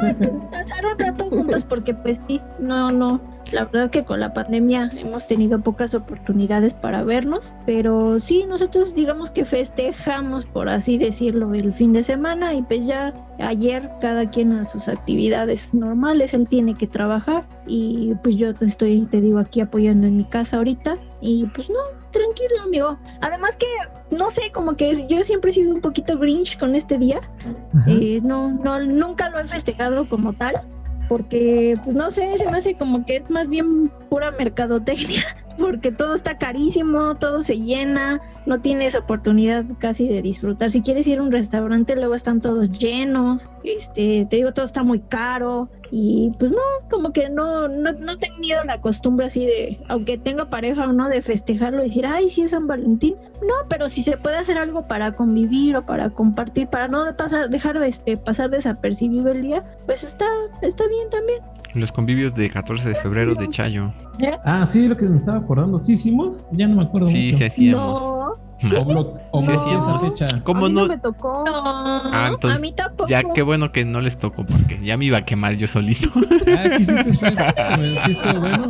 Ah. 0.00 0.14
pues, 0.18 0.30
pasar 0.52 0.86
un 0.86 0.98
rato 0.98 1.24
juntos 1.30 1.64
porque 1.64 1.94
pues 1.94 2.20
sí, 2.28 2.40
no, 2.60 2.92
no, 2.92 3.20
la 3.52 3.64
verdad 3.64 3.90
que 3.90 4.04
con 4.04 4.20
la 4.20 4.32
pandemia 4.32 4.90
hemos 4.96 5.26
tenido 5.26 5.60
pocas 5.60 5.94
oportunidades 5.94 6.74
para 6.74 7.02
vernos, 7.02 7.52
pero 7.66 8.18
sí, 8.18 8.44
nosotros 8.46 8.94
digamos 8.94 9.30
que 9.30 9.44
festejamos, 9.44 10.44
por 10.44 10.68
así 10.68 10.98
decirlo, 10.98 11.54
el 11.54 11.72
fin 11.72 11.92
de 11.92 12.02
semana 12.02 12.54
y 12.54 12.62
pues 12.62 12.86
ya 12.86 13.14
ayer 13.38 13.90
cada 14.00 14.30
quien 14.30 14.52
a 14.52 14.66
sus 14.66 14.88
actividades 14.88 15.72
normales, 15.72 16.34
él 16.34 16.46
tiene 16.48 16.74
que 16.74 16.86
trabajar 16.86 17.44
y 17.66 18.14
pues 18.22 18.36
yo 18.36 18.50
estoy, 18.60 19.06
te 19.10 19.20
digo, 19.20 19.38
aquí 19.38 19.60
apoyando 19.60 20.06
en 20.06 20.16
mi 20.16 20.24
casa 20.24 20.58
ahorita 20.58 20.98
y 21.20 21.46
pues 21.46 21.68
no, 21.70 21.78
tranquilo 22.10 22.62
amigo. 22.64 22.98
Además 23.20 23.56
que, 23.56 23.66
no 24.16 24.30
sé, 24.30 24.50
como 24.52 24.76
que 24.76 25.06
yo 25.08 25.22
siempre 25.24 25.50
he 25.50 25.54
sido 25.54 25.74
un 25.74 25.80
poquito 25.80 26.18
grinch 26.18 26.58
con 26.58 26.74
este 26.74 26.98
día. 26.98 27.20
Eh, 27.86 28.20
no, 28.22 28.50
no, 28.50 28.80
nunca 28.80 29.30
lo 29.30 29.38
he 29.38 29.44
festejado 29.44 30.08
como 30.08 30.32
tal, 30.32 30.54
porque, 31.08 31.74
pues 31.82 31.96
no 31.96 32.10
sé, 32.10 32.36
se 32.38 32.50
me 32.50 32.58
hace 32.58 32.74
como 32.74 33.04
que 33.04 33.16
es 33.16 33.30
más 33.30 33.48
bien 33.48 33.88
pura 34.08 34.30
mercadotecnia 34.30 35.24
porque 35.58 35.92
todo 35.92 36.14
está 36.14 36.38
carísimo, 36.38 37.16
todo 37.16 37.42
se 37.42 37.58
llena, 37.58 38.20
no 38.46 38.60
tienes 38.60 38.94
oportunidad 38.94 39.64
casi 39.78 40.08
de 40.08 40.22
disfrutar. 40.22 40.70
Si 40.70 40.82
quieres 40.82 41.06
ir 41.06 41.18
a 41.18 41.22
un 41.22 41.32
restaurante, 41.32 41.96
luego 41.96 42.14
están 42.14 42.40
todos 42.40 42.70
llenos, 42.70 43.48
este, 43.64 44.26
te 44.28 44.36
digo, 44.36 44.52
todo 44.52 44.64
está 44.64 44.82
muy 44.82 45.00
caro 45.00 45.68
y 45.90 46.32
pues 46.38 46.50
no, 46.50 46.58
como 46.90 47.12
que 47.12 47.30
no, 47.30 47.68
no, 47.68 47.92
no 47.92 48.12
he 48.12 48.16
tenido 48.16 48.62
la 48.64 48.80
costumbre 48.80 49.26
así 49.26 49.46
de, 49.46 49.80
aunque 49.88 50.18
tenga 50.18 50.50
pareja 50.50 50.84
o 50.84 50.92
no, 50.92 51.08
de 51.08 51.22
festejarlo 51.22 51.80
y 51.80 51.88
decir, 51.88 52.06
ay, 52.06 52.28
sí 52.28 52.42
es 52.42 52.50
San 52.50 52.66
Valentín. 52.66 53.16
No, 53.42 53.54
pero 53.68 53.88
si 53.88 54.02
se 54.02 54.16
puede 54.16 54.36
hacer 54.36 54.58
algo 54.58 54.86
para 54.86 55.12
convivir 55.12 55.76
o 55.76 55.86
para 55.86 56.10
compartir, 56.10 56.68
para 56.68 56.88
no 56.88 57.16
pasar, 57.16 57.48
dejar 57.48 57.78
de 57.78 57.88
este, 57.88 58.16
pasar 58.16 58.50
desapercibido 58.50 59.30
el 59.30 59.42
día, 59.42 59.64
pues 59.86 60.04
está, 60.04 60.26
está 60.62 60.86
bien 60.88 61.08
también. 61.10 61.40
Los 61.74 61.92
convivios 61.92 62.34
de 62.34 62.48
14 62.50 62.88
de 62.88 62.94
febrero 62.96 63.34
de 63.34 63.48
Chayo. 63.50 63.92
Ah, 64.44 64.66
sí, 64.68 64.88
lo 64.88 64.96
que 64.96 65.06
me 65.06 65.16
estaba 65.16 65.38
acordando. 65.38 65.78
¿Sí 65.78 65.92
hicimos? 65.92 66.44
Ya 66.52 66.66
no 66.66 66.76
me 66.76 66.82
acuerdo 66.82 67.08
Sí, 67.08 67.26
mucho. 67.32 67.38
sí 67.38 67.44
hacíamos. 67.44 68.38
No, 68.60 68.80
O, 69.30 69.38
o 69.38 69.42
esa 69.42 70.00
fecha. 70.00 70.40
¿Cómo 70.42 70.66
a 70.66 70.68
mí 70.68 70.74
no? 70.74 70.80
no? 70.82 70.88
me 70.88 70.98
tocó. 70.98 71.44
no, 71.46 71.52
Ah, 71.54 72.28
entonces, 72.30 72.58
a 72.58 72.60
mí 72.60 72.72
tampoco. 72.72 73.08
Ya 73.08 73.22
qué 73.34 73.42
bueno 73.42 73.70
que 73.70 73.84
no 73.84 74.00
les 74.00 74.18
tocó 74.18 74.44
porque 74.44 74.80
ya 74.82 74.96
me 74.96 75.04
iba 75.04 75.18
a 75.18 75.24
quemar 75.24 75.54
yo 75.56 75.68
solito. 75.68 76.08
Ah, 76.56 76.64
¿qué 76.76 76.82
hiciste? 76.82 77.12
¿Sí 78.04 78.10
estuvo 78.12 78.40
bueno? 78.40 78.66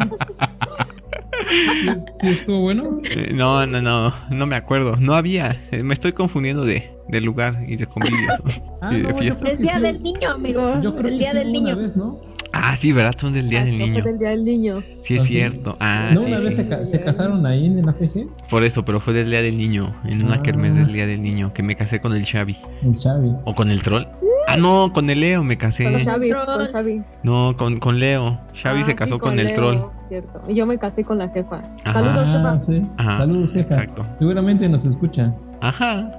¿Sí, 1.50 1.88
sí 2.20 2.28
estuvo 2.28 2.60
bueno? 2.60 3.00
No, 3.32 3.64
no, 3.66 3.80
no, 3.80 4.12
no 4.30 4.46
me 4.46 4.56
acuerdo. 4.56 4.96
No 4.96 5.14
había. 5.14 5.56
Eh, 5.70 5.82
Me 5.82 5.94
estoy 5.94 6.12
confundiendo 6.12 6.64
de, 6.64 6.90
de 7.08 7.20
lugar 7.20 7.64
y 7.66 7.76
de 7.76 7.86
convivios. 7.86 8.60
Ah, 8.82 8.90
Sí, 8.90 8.96
de 8.96 9.02
no, 9.04 9.10
yo 9.10 9.18
fiesta. 9.18 9.48
El 9.50 9.58
día 9.58 9.76
sí. 9.76 9.80
del 9.82 10.02
niño, 10.02 10.30
amigo. 10.32 10.80
Yo 10.82 10.94
creo 10.96 11.08
el 11.10 11.18
día 11.18 11.32
del 11.32 11.52
niño. 11.52 11.76
vez, 11.76 11.96
¿no? 11.96 12.20
Ah, 12.62 12.76
sí, 12.76 12.92
¿verdad? 12.92 13.14
Son 13.18 13.32
del 13.32 13.48
Día 13.48 13.60
del 13.64 13.74
Exacto, 13.74 13.86
Niño. 13.90 14.02
fue 14.02 14.10
del 14.12 14.18
Día 14.20 14.28
del 14.30 14.44
Niño. 14.44 14.82
Sí, 15.02 15.14
es 15.14 15.20
Ah, 15.20 15.24
sí. 15.24 15.28
cierto. 15.32 15.76
Ah, 15.80 16.10
¿No 16.12 16.20
sí, 16.22 16.26
una 16.32 16.40
vez 16.40 16.54
sí. 16.56 16.62
se, 16.62 16.68
ca- 16.68 16.86
se 16.86 17.00
casaron 17.00 17.44
ahí 17.46 17.66
en 17.66 17.84
la 17.86 17.92
FG? 17.92 18.26
Por 18.50 18.64
eso, 18.64 18.84
pero 18.84 19.00
fue 19.00 19.14
del 19.14 19.30
Día 19.30 19.42
del 19.42 19.56
Niño. 19.56 19.94
En 20.04 20.24
una 20.24 20.36
Ah. 20.36 20.42
kermés 20.42 20.74
del 20.74 20.92
Día 20.92 21.06
del 21.06 21.22
Niño. 21.22 21.52
Que 21.52 21.62
me 21.62 21.76
casé 21.76 22.00
con 22.00 22.14
el 22.14 22.24
Xavi. 22.26 22.56
El 22.82 22.96
Xavi. 22.98 23.32
¿O 23.44 23.54
con 23.54 23.70
el 23.70 23.82
troll? 23.82 24.04
Ah, 24.46 24.56
no, 24.56 24.92
con 24.94 25.10
el 25.10 25.20
Leo 25.20 25.44
me 25.44 25.58
Con 25.58 25.68
casé. 25.68 25.84
Xavi, 26.04 26.30
con 26.30 26.66
Xavi. 26.72 27.02
No, 27.22 27.56
con, 27.56 27.78
con 27.80 27.98
Leo. 27.98 28.40
Xavi 28.62 28.80
Ah, 28.80 28.84
se 28.84 28.90
sí, 28.92 28.96
casó 28.96 29.18
con, 29.18 29.38
el 29.38 29.46
Leo, 29.48 29.56
troll. 29.56 29.78
Cierto. 30.08 30.40
Y 30.48 30.54
yo 30.54 30.66
me 30.66 30.78
casé 30.78 31.04
con 31.04 31.18
la 31.18 31.28
jefa. 31.28 31.60
Ajá. 31.84 31.92
Saludos, 32.00 32.26
Ah, 32.26 32.58
jefa. 32.60 32.66
sí. 32.66 32.82
Ajá, 32.96 33.18
Saludos, 33.18 33.52
jefa. 33.52 33.74
Exacto. 33.74 34.02
Seguramente 34.18 34.68
nos 34.68 34.84
escucha. 34.86 35.34
Ajá. 35.60 36.10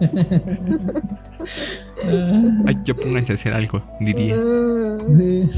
Ah, 2.08 2.62
Ay, 2.66 2.76
yo 2.84 2.96
pónganse 2.96 3.32
a 3.32 3.34
hacer 3.36 3.52
algo, 3.52 3.80
diría. 4.00 4.36
Mm, 4.36 5.16
sí. 5.18 5.50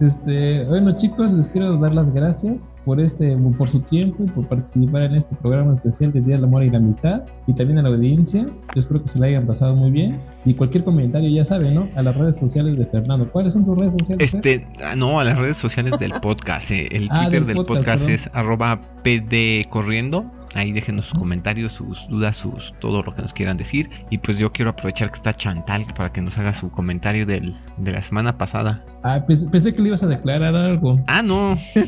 Este, 0.00 0.64
bueno 0.66 0.96
chicos, 0.98 1.32
les 1.32 1.48
quiero 1.48 1.78
dar 1.78 1.94
las 1.94 2.12
gracias 2.12 2.68
por 2.84 3.00
este, 3.00 3.36
por 3.56 3.70
su 3.70 3.80
tiempo 3.80 4.22
y 4.24 4.30
por 4.30 4.46
participar 4.46 5.02
en 5.02 5.14
este 5.16 5.34
programa 5.36 5.74
especial 5.74 6.12
de 6.12 6.20
Día 6.20 6.34
del 6.36 6.44
Amor 6.44 6.62
y 6.62 6.68
la 6.68 6.76
Amistad 6.78 7.22
y 7.46 7.54
también 7.54 7.78
a 7.78 7.82
la 7.82 7.88
audiencia. 7.88 8.44
Yo 8.74 8.80
espero 8.80 9.02
que 9.02 9.08
se 9.08 9.18
la 9.18 9.26
hayan 9.26 9.46
pasado 9.46 9.74
muy 9.74 9.90
bien 9.90 10.18
y 10.44 10.54
cualquier 10.54 10.84
comentario 10.84 11.30
ya 11.30 11.44
saben, 11.44 11.74
¿no? 11.74 11.88
A 11.96 12.02
las 12.02 12.14
redes 12.16 12.36
sociales 12.38 12.78
de 12.78 12.84
Fernando. 12.86 13.28
¿Cuáles 13.30 13.54
son 13.54 13.64
tus 13.64 13.76
redes 13.78 13.94
sociales? 13.98 14.34
Este, 14.34 14.66
ah, 14.84 14.94
no, 14.94 15.18
a 15.18 15.24
las 15.24 15.38
redes 15.38 15.56
sociales 15.56 15.94
del 15.98 16.12
podcast. 16.20 16.70
eh, 16.70 16.88
El 16.92 17.08
Ah, 17.10 17.22
Twitter 17.24 17.46
del 17.46 17.56
del 17.56 17.56
podcast, 17.66 17.98
podcast, 17.98 18.08
es 18.10 18.30
arroba 18.34 18.78
pdcorriendo. 19.02 20.26
Ahí 20.54 20.72
déjenos 20.72 21.06
sus 21.06 21.18
comentarios, 21.18 21.72
sus 21.72 22.06
dudas, 22.08 22.36
sus 22.36 22.72
todo 22.80 23.02
lo 23.02 23.14
que 23.14 23.22
nos 23.22 23.32
quieran 23.32 23.56
decir. 23.56 23.88
Y 24.10 24.18
pues 24.18 24.38
yo 24.38 24.52
quiero 24.52 24.70
aprovechar 24.70 25.10
que 25.10 25.16
está 25.16 25.34
Chantal 25.34 25.84
para 25.96 26.12
que 26.12 26.20
nos 26.20 26.36
haga 26.38 26.54
su 26.54 26.70
comentario 26.70 27.24
del, 27.26 27.54
de 27.78 27.92
la 27.92 28.02
semana 28.02 28.36
pasada. 28.38 28.84
Ah, 29.02 29.20
pens- 29.26 29.48
pensé 29.50 29.74
que 29.74 29.82
le 29.82 29.88
ibas 29.88 30.02
a 30.02 30.06
declarar 30.06 30.54
algo. 30.54 31.00
Ah, 31.06 31.22
no. 31.22 31.56
Yo 31.74 31.84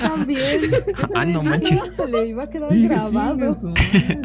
también. 0.00 0.60
Ah, 1.14 1.24
no 1.26 1.42
manches. 1.42 1.78
Se 1.96 2.06
le 2.06 2.28
iba 2.28 2.44
a 2.44 2.50
quedar 2.50 2.76
grabado. 2.78 3.56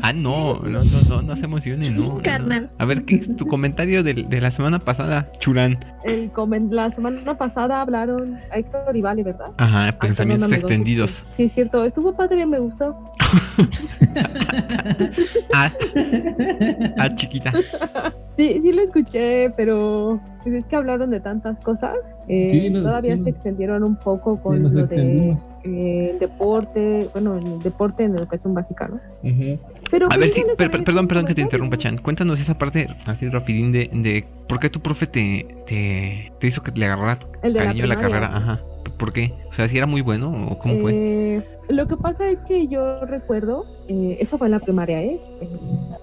Ah, 0.03 0.13
no, 0.13 0.59
no, 0.59 0.83
no, 0.83 1.01
no, 1.09 1.21
no 1.21 1.35
se 1.35 1.45
emocionen, 1.45 1.95
no. 1.97 2.17
Carnal. 2.21 2.69
A 2.77 2.85
ver, 2.85 3.03
¿qué 3.05 3.15
es 3.15 3.35
tu 3.35 3.45
comentario 3.47 4.03
del- 4.03 4.29
de, 4.29 4.41
la 4.41 4.51
semana 4.51 4.79
pasada, 4.79 5.27
Churán? 5.39 5.83
El 6.05 6.31
comen- 6.31 6.69
la 6.71 6.91
semana 6.91 7.37
pasada 7.37 7.81
hablaron 7.81 8.37
a 8.51 8.57
Héctor 8.57 8.95
y 8.95 9.01
Vale, 9.01 9.23
¿verdad? 9.23 9.51
Ajá, 9.57 9.85
Ay, 9.85 9.91
pensamientos 9.99 10.51
extendidos. 10.51 11.11
Sí, 11.11 11.23
sí, 11.37 11.43
es 11.43 11.53
cierto. 11.53 11.83
Estuvo 11.83 12.15
padre, 12.15 12.45
me 12.45 12.59
gustó. 12.59 12.95
Ah, 15.53 15.71
ah, 16.99 17.15
chiquita. 17.15 17.51
Sí, 18.37 18.59
sí 18.61 18.71
lo 18.71 18.83
escuché, 18.83 19.49
pero 19.57 20.19
pues 20.43 20.55
es 20.55 20.65
que 20.65 20.75
hablaron 20.75 21.09
de 21.09 21.19
tantas 21.19 21.57
cosas. 21.63 21.95
eh, 22.27 22.49
Sí, 22.51 22.69
nos- 22.69 22.83
todavía 22.83 23.13
sí 23.13 23.17
se 23.19 23.25
nos- 23.25 23.35
extendieron 23.35 23.83
un 23.83 23.95
poco 23.95 24.39
con 24.39 24.61
lo 24.61 24.69
de 24.69 25.35
eh, 25.63 26.09
el 26.11 26.19
deporte, 26.19 27.09
bueno, 27.13 27.37
el 27.37 27.61
deporte 27.63 28.03
en 28.03 28.15
educación 28.17 28.53
básica, 28.53 28.87
¿no? 28.89 28.99
Pero 29.89 30.05
A 30.07 30.09
pues, 30.09 30.19
ver, 30.19 30.27
les 30.45 30.55
per- 30.55 30.67
había 30.67 30.83
perdón, 30.83 31.07
perdón 31.07 31.25
que 31.25 31.33
te 31.35 31.41
interrumpa, 31.41 31.77
Chan. 31.77 31.97
Cuéntanos 31.99 32.39
esa 32.39 32.57
parte 32.57 32.87
así 33.05 33.27
rapidín 33.29 33.71
de, 33.71 33.89
de 33.93 34.25
por 34.47 34.59
qué 34.59 34.69
tu 34.69 34.81
profe 34.81 35.07
te, 35.07 35.47
te, 35.65 36.31
te 36.39 36.47
hizo 36.47 36.61
que 36.61 36.71
le 36.71 36.85
agarrara 36.85 37.19
El 37.41 37.53
de 37.53 37.59
la 37.59 37.65
cariño 37.65 37.85
a 37.85 37.87
la 37.87 37.95
primaria. 37.95 38.19
carrera. 38.27 38.37
Ajá. 38.37 38.61
¿Por 38.97 39.13
qué? 39.13 39.33
O 39.49 39.53
sea, 39.53 39.67
si 39.67 39.77
era 39.77 39.85
muy 39.85 40.01
bueno 40.01 40.47
o 40.49 40.57
cómo 40.57 40.79
fue. 40.81 40.91
Eh, 40.93 41.43
lo 41.69 41.85
que 41.85 41.97
pasa 41.97 42.29
es 42.29 42.39
que 42.47 42.67
yo 42.67 43.05
recuerdo, 43.05 43.65
eh, 43.87 44.17
eso 44.21 44.37
fue 44.37 44.47
en 44.47 44.51
la 44.51 44.59
primaria, 44.59 45.01
¿eh? 45.01 45.19
Eh, 45.41 45.49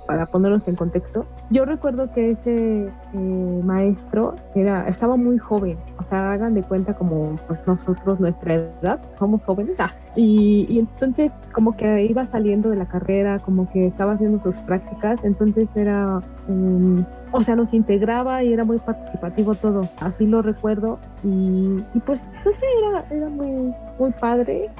para 0.07 0.26
ponerlos 0.26 0.68
en 0.68 0.76
contexto. 0.76 1.26
Yo 1.50 1.64
recuerdo 1.64 2.12
que 2.12 2.33
ese 2.33 2.87
eh, 2.87 3.61
maestro 3.64 4.35
era, 4.54 4.87
estaba 4.88 5.16
muy 5.16 5.38
joven, 5.38 5.78
o 5.98 6.04
sea, 6.09 6.33
hagan 6.33 6.54
de 6.54 6.62
cuenta 6.62 6.94
como 6.94 7.35
pues 7.48 7.59
nosotros, 7.66 8.20
nuestra 8.20 8.54
edad, 8.54 9.00
somos 9.18 9.42
jóvenes. 9.44 9.76
ah, 9.78 9.94
y, 10.16 10.66
y 10.68 10.78
entonces 10.78 11.33
como 11.52 11.76
que 11.76 12.04
iba 12.04 12.26
saliendo 12.26 12.68
de 12.68 12.76
la 12.76 12.87
carrera, 12.87 13.38
como 13.38 13.70
que 13.72 13.87
estaba 13.87 14.12
haciendo 14.12 14.42
sus 14.42 14.57
prácticas, 14.66 15.24
entonces 15.24 15.68
era... 15.74 16.20
mm, 16.46 16.98
o 17.35 17.42
sea, 17.42 17.57
nos 17.57 17.74
integraba 17.74 18.44
y 18.44 18.52
era 18.52 18.62
muy 18.62 18.78
participativo 18.78 19.57
todo. 19.57 19.88
Así 20.00 20.24
lo 20.24 20.40
recuerdo. 20.40 21.00
Y 21.24 21.78
pues, 22.07 22.20
no 22.44 22.52
sé, 22.52 22.66
era, 22.78 23.16
era 23.16 23.28
muy, 23.28 23.72
muy 23.98 24.12
padre. 24.20 24.70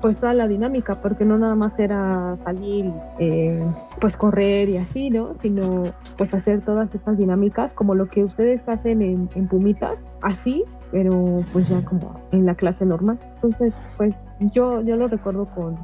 pues 0.00 0.16
toda 0.16 0.34
la 0.34 0.46
dinámica, 0.46 0.94
porque 1.02 1.24
no 1.24 1.38
nada 1.38 1.54
más 1.54 1.78
era 1.78 2.36
salir, 2.44 2.90
eh, 3.18 3.62
pues 4.00 4.16
correr 4.16 4.68
y 4.68 4.78
así, 4.78 5.10
¿no? 5.10 5.34
Sino 5.40 5.84
pues 6.16 6.32
hacer 6.34 6.60
todas 6.62 6.94
estas 6.94 7.18
dinámicas 7.18 7.72
como 7.72 7.94
lo 7.94 8.08
que 8.08 8.24
ustedes 8.24 8.68
hacen 8.68 9.02
en, 9.02 9.28
en 9.34 9.48
Pumitas, 9.48 9.98
así, 10.22 10.64
pero 10.90 11.44
pues 11.52 11.68
ya 11.68 11.84
como 11.84 12.20
en 12.32 12.46
la 12.46 12.54
clase 12.54 12.86
normal. 12.86 13.18
Entonces, 13.36 13.72
pues 13.96 14.14
yo, 14.54 14.80
yo 14.82 14.96
lo 14.96 15.08
recuerdo 15.08 15.46
con, 15.54 15.76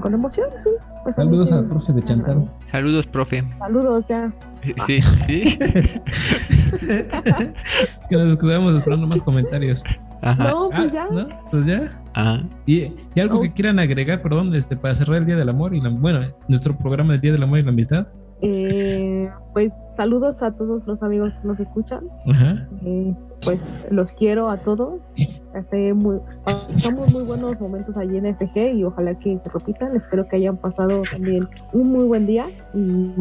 con 0.00 0.14
emoción, 0.14 0.48
sí. 0.64 0.70
Pues, 1.04 1.16
Saludos 1.16 1.48
sí 1.48 1.54
al 1.54 1.66
profe 1.66 1.92
de 1.92 2.02
Chantal. 2.02 2.50
Saludos, 2.70 3.06
profe. 3.06 3.44
Saludos, 3.58 4.04
ya. 4.08 4.32
Sí, 4.86 5.00
sí. 5.00 5.58
que 8.10 8.16
nos 8.16 8.38
quedamos 8.38 8.74
esperando 8.76 9.06
más 9.06 9.22
comentarios. 9.22 9.82
Ajá. 10.22 10.50
No, 10.50 10.68
pues 10.70 10.82
Ah, 10.82 10.90
ya. 10.92 11.08
¿no? 11.10 11.28
Pues 11.50 11.64
ya. 11.66 12.02
Ajá. 12.14 12.42
Y, 12.66 12.92
y 13.14 13.20
algo 13.20 13.38
Oh. 13.38 13.42
que 13.42 13.52
quieran 13.52 13.78
agregar, 13.78 14.20
perdón, 14.22 14.54
este, 14.54 14.76
para 14.76 14.94
cerrar 14.94 15.18
el 15.18 15.26
Día 15.26 15.36
del 15.36 15.48
Amor 15.48 15.74
y 15.74 15.80
la, 15.80 15.90
bueno, 15.90 16.20
nuestro 16.48 16.76
programa 16.76 17.12
del 17.12 17.20
Día 17.20 17.32
del 17.32 17.42
Amor 17.42 17.58
y 17.60 17.62
la 17.62 17.70
Amistad. 17.70 18.06
Eh, 18.40 19.28
pues 19.52 19.72
saludos 19.96 20.40
a 20.42 20.52
todos 20.52 20.86
los 20.86 21.02
amigos 21.02 21.32
que 21.42 21.48
nos 21.48 21.58
escuchan. 21.60 22.04
Ajá. 22.30 22.68
Eh, 22.84 23.14
pues 23.44 23.60
los 23.90 24.12
quiero 24.12 24.48
a 24.48 24.56
todos. 24.58 25.00
Hace 25.58 25.92
muy, 25.94 26.18
pasamos 26.44 27.12
muy 27.12 27.24
buenos 27.24 27.60
momentos 27.60 27.96
allí 27.96 28.16
en 28.16 28.34
FG 28.36 28.74
y 28.76 28.84
ojalá 28.84 29.14
que 29.18 29.38
se 29.42 29.50
repitan. 29.50 29.96
Espero 29.96 30.26
que 30.28 30.36
hayan 30.36 30.56
pasado 30.56 31.02
también 31.10 31.48
un 31.72 31.92
muy 31.92 32.04
buen 32.04 32.26
día 32.26 32.46
y, 32.74 33.12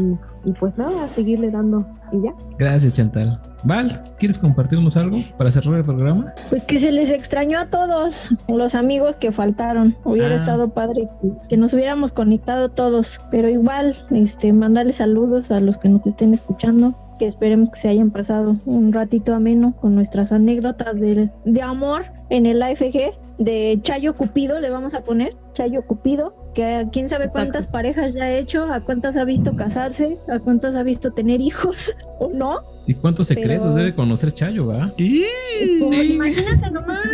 y 0.46 0.52
pues 0.60 0.78
nada, 0.78 1.06
a 1.06 1.16
seguirle 1.16 1.50
dando 1.52 1.86
y 2.12 2.22
ya. 2.24 2.34
Gracias, 2.60 2.94
Chantal. 2.94 3.40
Val, 3.64 4.04
¿quieres 4.20 4.38
compartirnos 4.38 4.96
algo 4.98 5.18
para 5.38 5.52
cerrar 5.52 5.76
el 5.76 5.84
programa? 5.84 6.34
Pues 6.50 6.64
que 6.64 6.78
se 6.80 6.92
les 6.92 7.10
extrañó 7.10 7.60
a 7.60 7.66
todos, 7.68 8.30
los 8.48 8.76
amigos 8.76 9.16
que 9.16 9.32
faltaron. 9.32 9.96
Hubiera 10.04 10.36
Ah. 10.36 10.38
estado 10.38 10.70
padre 10.70 11.10
que, 11.22 11.32
que 11.50 11.58
nos 11.58 11.74
hubiéramos 11.74 12.12
conectado 12.12 12.70
todos, 12.70 13.20
pero 13.32 13.50
igual, 13.50 13.98
este, 14.12 14.54
mandarles 14.54 14.96
saludos 14.98 15.50
a 15.52 15.60
los 15.60 15.78
que 15.80 15.90
nos 15.90 16.06
estén 16.06 16.34
escuchando, 16.34 16.94
que 17.18 17.26
esperemos 17.26 17.70
que 17.70 17.80
se 17.80 17.90
hayan 17.90 18.12
pasado 18.12 18.58
un 18.66 18.94
ratito 18.94 19.34
ameno 19.34 19.76
con 19.80 19.96
nuestras 19.96 20.32
anécdotas 20.32 21.00
de, 21.00 21.30
de 21.46 21.62
amor 21.62 22.06
en 22.30 22.46
el 22.46 22.62
AFG, 22.62 23.14
de 23.38 23.80
Chayo 23.84 24.16
Cupido, 24.16 24.60
le 24.60 24.70
vamos 24.70 24.94
a 24.96 25.02
poner, 25.04 25.36
Chayo 25.54 25.84
Cupido, 25.86 26.34
que 26.54 26.88
quién 26.92 27.08
sabe 27.08 27.30
cuántas 27.30 27.66
Exacto. 27.66 27.72
parejas 27.74 28.14
ya 28.14 28.24
ha 28.24 28.32
hecho, 28.34 28.64
a 28.66 28.82
cuántas 28.82 29.16
ha 29.16 29.24
visto 29.26 29.56
casarse, 29.56 30.18
a 30.28 30.40
cuántas 30.40 30.76
ha 30.76 30.84
visto 30.84 31.12
tener 31.14 31.40
hijos, 31.42 31.94
o 32.20 32.30
no. 32.34 32.56
¿Y 32.88 32.94
cuántos 32.96 33.28
secretos 33.28 33.68
Pero- 33.68 33.76
debe 33.76 33.94
conocer 33.96 34.32
Chayo, 34.34 34.68
va? 34.68 34.94
Pues, 34.98 36.10
Imagínate 36.10 36.72
nomás, 36.72 37.08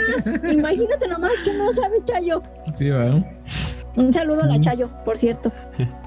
imagínate 0.52 1.08
nomás 1.08 1.42
que 1.44 1.54
no 1.54 1.72
sabe 1.74 1.98
Chayo. 2.06 2.42
Sí, 2.78 2.90
va. 2.90 3.24
Un 3.96 4.12
saludo 4.12 4.44
a 4.44 4.48
la. 4.48 4.60
Chayo, 4.62 4.90
por 5.06 5.18
cierto. 5.18 5.52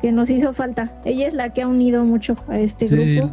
que 0.00 0.12
nos 0.12 0.30
hizo 0.30 0.52
falta. 0.52 0.90
Ella 1.04 1.28
es 1.28 1.34
la 1.34 1.50
que 1.50 1.62
ha 1.62 1.68
unido 1.68 2.04
mucho 2.04 2.36
a 2.48 2.58
este 2.58 2.86
grupo, 2.86 3.30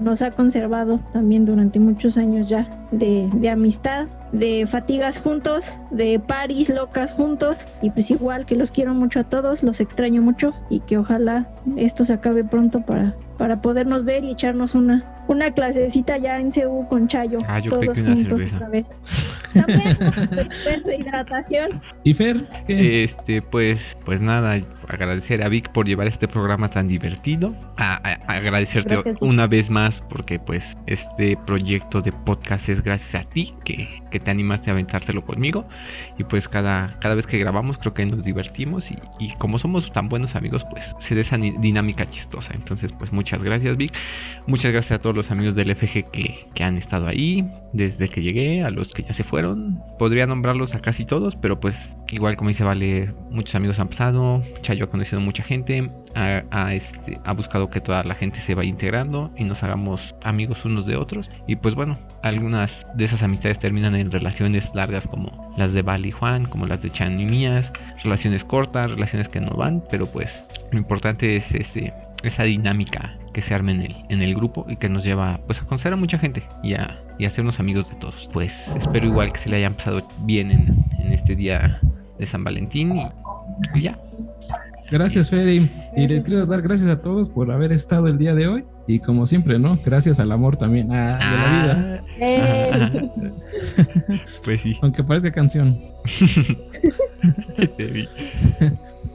nos 0.00 0.22
ha 0.22 0.30
conservado 0.30 1.00
también 1.12 1.44
durante 1.44 1.78
muchos 1.78 2.16
años 2.16 2.48
ya 2.48 2.68
de, 2.90 3.28
de 3.34 3.50
amistad 3.50 4.06
de 4.32 4.66
fatigas 4.66 5.18
juntos, 5.18 5.76
de 5.90 6.20
paris 6.20 6.68
locas 6.68 7.12
juntos 7.12 7.56
y 7.82 7.90
pues 7.90 8.10
igual 8.10 8.46
que 8.46 8.54
los 8.56 8.70
quiero 8.70 8.94
mucho 8.94 9.20
a 9.20 9.24
todos, 9.24 9.62
los 9.62 9.80
extraño 9.80 10.22
mucho 10.22 10.54
y 10.68 10.80
que 10.80 10.98
ojalá 10.98 11.48
esto 11.76 12.04
se 12.04 12.12
acabe 12.12 12.44
pronto 12.44 12.80
para, 12.82 13.14
para 13.38 13.60
podernos 13.60 14.04
ver 14.04 14.24
y 14.24 14.30
echarnos 14.30 14.74
una, 14.74 15.04
una 15.30 15.52
clasecita 15.52 16.18
ya 16.18 16.40
en 16.40 16.50
CU 16.50 16.86
con 16.88 17.06
Chayo. 17.06 17.38
Ah, 17.46 17.60
yo 17.60 17.70
todos 17.70 17.96
juntos 17.96 18.42
otra 18.52 18.68
vez. 18.68 18.88
También 19.54 19.96
pues, 20.64 20.84
de 20.84 20.96
hidratación. 20.96 21.80
¿Y 22.02 22.14
Fer? 22.14 22.48
Este, 22.66 23.40
pues, 23.40 23.80
pues 24.04 24.20
nada, 24.20 24.60
agradecer 24.94 25.42
a 25.42 25.48
Vic 25.48 25.70
por 25.70 25.86
llevar 25.86 26.06
este 26.06 26.28
programa 26.28 26.70
tan 26.70 26.88
divertido. 26.88 27.54
A, 27.76 27.96
agradecerte 28.26 29.02
una 29.20 29.46
vez 29.46 29.70
más 29.70 30.02
porque 30.08 30.38
pues 30.38 30.76
este 30.86 31.36
proyecto 31.46 32.02
de 32.02 32.12
podcast 32.12 32.68
es 32.68 32.82
gracias 32.82 33.14
a 33.14 33.28
ti 33.28 33.54
que, 33.64 33.88
que, 34.10 34.20
te 34.20 34.30
animaste 34.30 34.70
a 34.70 34.72
aventártelo 34.72 35.24
conmigo. 35.24 35.66
Y 36.18 36.24
pues 36.24 36.48
cada, 36.48 36.98
cada 37.00 37.14
vez 37.14 37.26
que 37.26 37.38
grabamos 37.38 37.78
creo 37.78 37.94
que 37.94 38.06
nos 38.06 38.22
divertimos 38.22 38.90
y, 38.90 38.98
y 39.18 39.34
como 39.36 39.58
somos 39.58 39.92
tan 39.92 40.08
buenos 40.08 40.34
amigos 40.34 40.64
pues 40.70 40.94
se 40.98 41.14
da 41.14 41.22
esa 41.22 41.36
dinámica 41.36 42.08
chistosa. 42.10 42.52
Entonces 42.54 42.92
pues 42.92 43.12
muchas 43.12 43.42
gracias 43.42 43.76
Vic. 43.76 43.92
Muchas 44.46 44.72
gracias 44.72 44.98
a 44.98 45.02
todos 45.02 45.16
los 45.16 45.30
amigos 45.30 45.54
del 45.54 45.74
FG 45.74 46.10
que, 46.10 46.46
que 46.54 46.64
han 46.64 46.76
estado 46.76 47.06
ahí 47.06 47.48
desde 47.72 48.08
que 48.08 48.22
llegué, 48.22 48.62
a 48.62 48.70
los 48.70 48.92
que 48.92 49.02
ya 49.02 49.12
se 49.12 49.24
fueron. 49.24 49.80
Podría 49.98 50.26
nombrarlos 50.26 50.74
a 50.74 50.80
casi 50.80 51.04
todos, 51.04 51.36
pero 51.36 51.60
pues 51.60 51.76
igual 52.10 52.36
como 52.36 52.48
dice 52.48 52.64
Vale, 52.64 53.12
muchos 53.30 53.54
amigos 53.54 53.78
han 53.78 53.88
pasado. 53.88 54.42
Chayo 54.62 54.84
ha 54.84 54.90
conocido 54.90 55.20
mucha 55.20 55.42
gente, 55.42 55.90
ha, 56.14 56.74
este, 56.74 57.18
ha 57.24 57.32
buscado 57.32 57.70
que 57.70 57.80
toda 57.80 58.02
la 58.04 58.14
gente 58.14 58.40
se 58.40 58.54
vaya 58.54 58.68
integrando 58.68 59.30
y 59.36 59.44
nos 59.44 59.62
hagamos 59.62 60.14
amigos 60.22 60.64
unos 60.64 60.86
de 60.86 60.96
otros. 60.96 61.30
Y 61.46 61.56
pues 61.56 61.74
bueno, 61.74 61.98
algunas 62.22 62.86
de 62.94 63.04
esas 63.04 63.22
amistades 63.22 63.58
terminan 63.58 63.94
en 63.94 64.10
relaciones 64.10 64.68
largas 64.74 65.06
como 65.06 65.54
las 65.56 65.72
de 65.72 65.82
Vale 65.82 66.08
y 66.08 66.12
Juan, 66.12 66.46
como 66.46 66.66
las 66.66 66.82
de 66.82 66.90
Chan 66.90 67.20
y 67.20 67.24
mías, 67.24 67.72
relaciones 68.02 68.44
cortas, 68.44 68.90
relaciones 68.90 69.28
que 69.28 69.40
no 69.40 69.50
van, 69.56 69.82
pero 69.90 70.06
pues 70.06 70.42
lo 70.72 70.78
importante 70.78 71.36
es 71.36 71.52
ese, 71.52 71.92
esa 72.22 72.44
dinámica 72.44 73.16
que 73.32 73.42
se 73.42 73.54
arme 73.54 73.72
en 73.72 73.82
el, 73.82 73.96
en 74.08 74.22
el 74.22 74.34
grupo 74.34 74.66
y 74.68 74.76
que 74.76 74.88
nos 74.88 75.04
lleva 75.04 75.40
pues 75.46 75.60
a 75.60 75.64
conocer 75.64 75.92
a 75.92 75.96
mucha 75.96 76.18
gente 76.18 76.42
y 76.62 76.74
a, 76.74 77.00
y 77.18 77.24
hacernos 77.24 77.60
amigos 77.60 77.88
de 77.88 77.96
todos. 77.96 78.28
Pues 78.32 78.52
espero 78.76 79.06
igual 79.06 79.32
que 79.32 79.38
se 79.38 79.48
le 79.48 79.56
hayan 79.56 79.74
pasado 79.74 80.06
bien 80.22 80.50
en, 80.50 80.84
en 80.98 81.12
este 81.12 81.36
día 81.36 81.80
de 82.20 82.26
San 82.26 82.44
Valentín 82.44 82.92
y, 83.74 83.82
ya. 83.82 83.98
Gracias, 84.90 85.30
Feri. 85.30 85.70
Y 85.96 86.06
les 86.06 86.22
quiero 86.24 86.46
dar 86.46 86.62
gracias 86.62 86.90
a 86.90 87.00
todos 87.00 87.28
por 87.28 87.50
haber 87.50 87.72
estado 87.72 88.06
el 88.08 88.18
día 88.18 88.34
de 88.34 88.48
hoy. 88.48 88.64
Y 88.86 88.98
como 88.98 89.26
siempre, 89.26 89.58
¿no? 89.58 89.78
Gracias 89.84 90.20
al 90.20 90.32
amor 90.32 90.56
también, 90.56 90.92
a, 90.92 91.18
de 91.18 91.38
la 91.38 92.02
vida. 92.20 93.12
pues 94.44 94.60
sí. 94.62 94.76
Aunque 94.82 95.02
parezca 95.02 95.32
canción. 95.32 95.80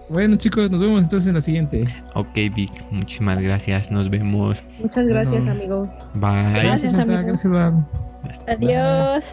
Bueno, 0.07 0.35
chicos, 0.35 0.69
nos 0.69 0.79
vemos 0.79 1.01
entonces 1.01 1.27
en 1.27 1.33
la 1.33 1.41
siguiente. 1.41 1.87
Ok, 2.13 2.35
Vic, 2.55 2.71
muchísimas 2.91 3.41
gracias. 3.41 3.89
Nos 3.89 4.07
vemos. 4.07 4.61
Muchas 4.79 5.07
gracias, 5.07 5.47
amigos. 5.47 5.89
Bye. 6.13 6.63
Gracias, 6.63 6.93
amigos. 6.93 7.43
Gracias, 7.43 7.73
Adiós. 8.47 9.25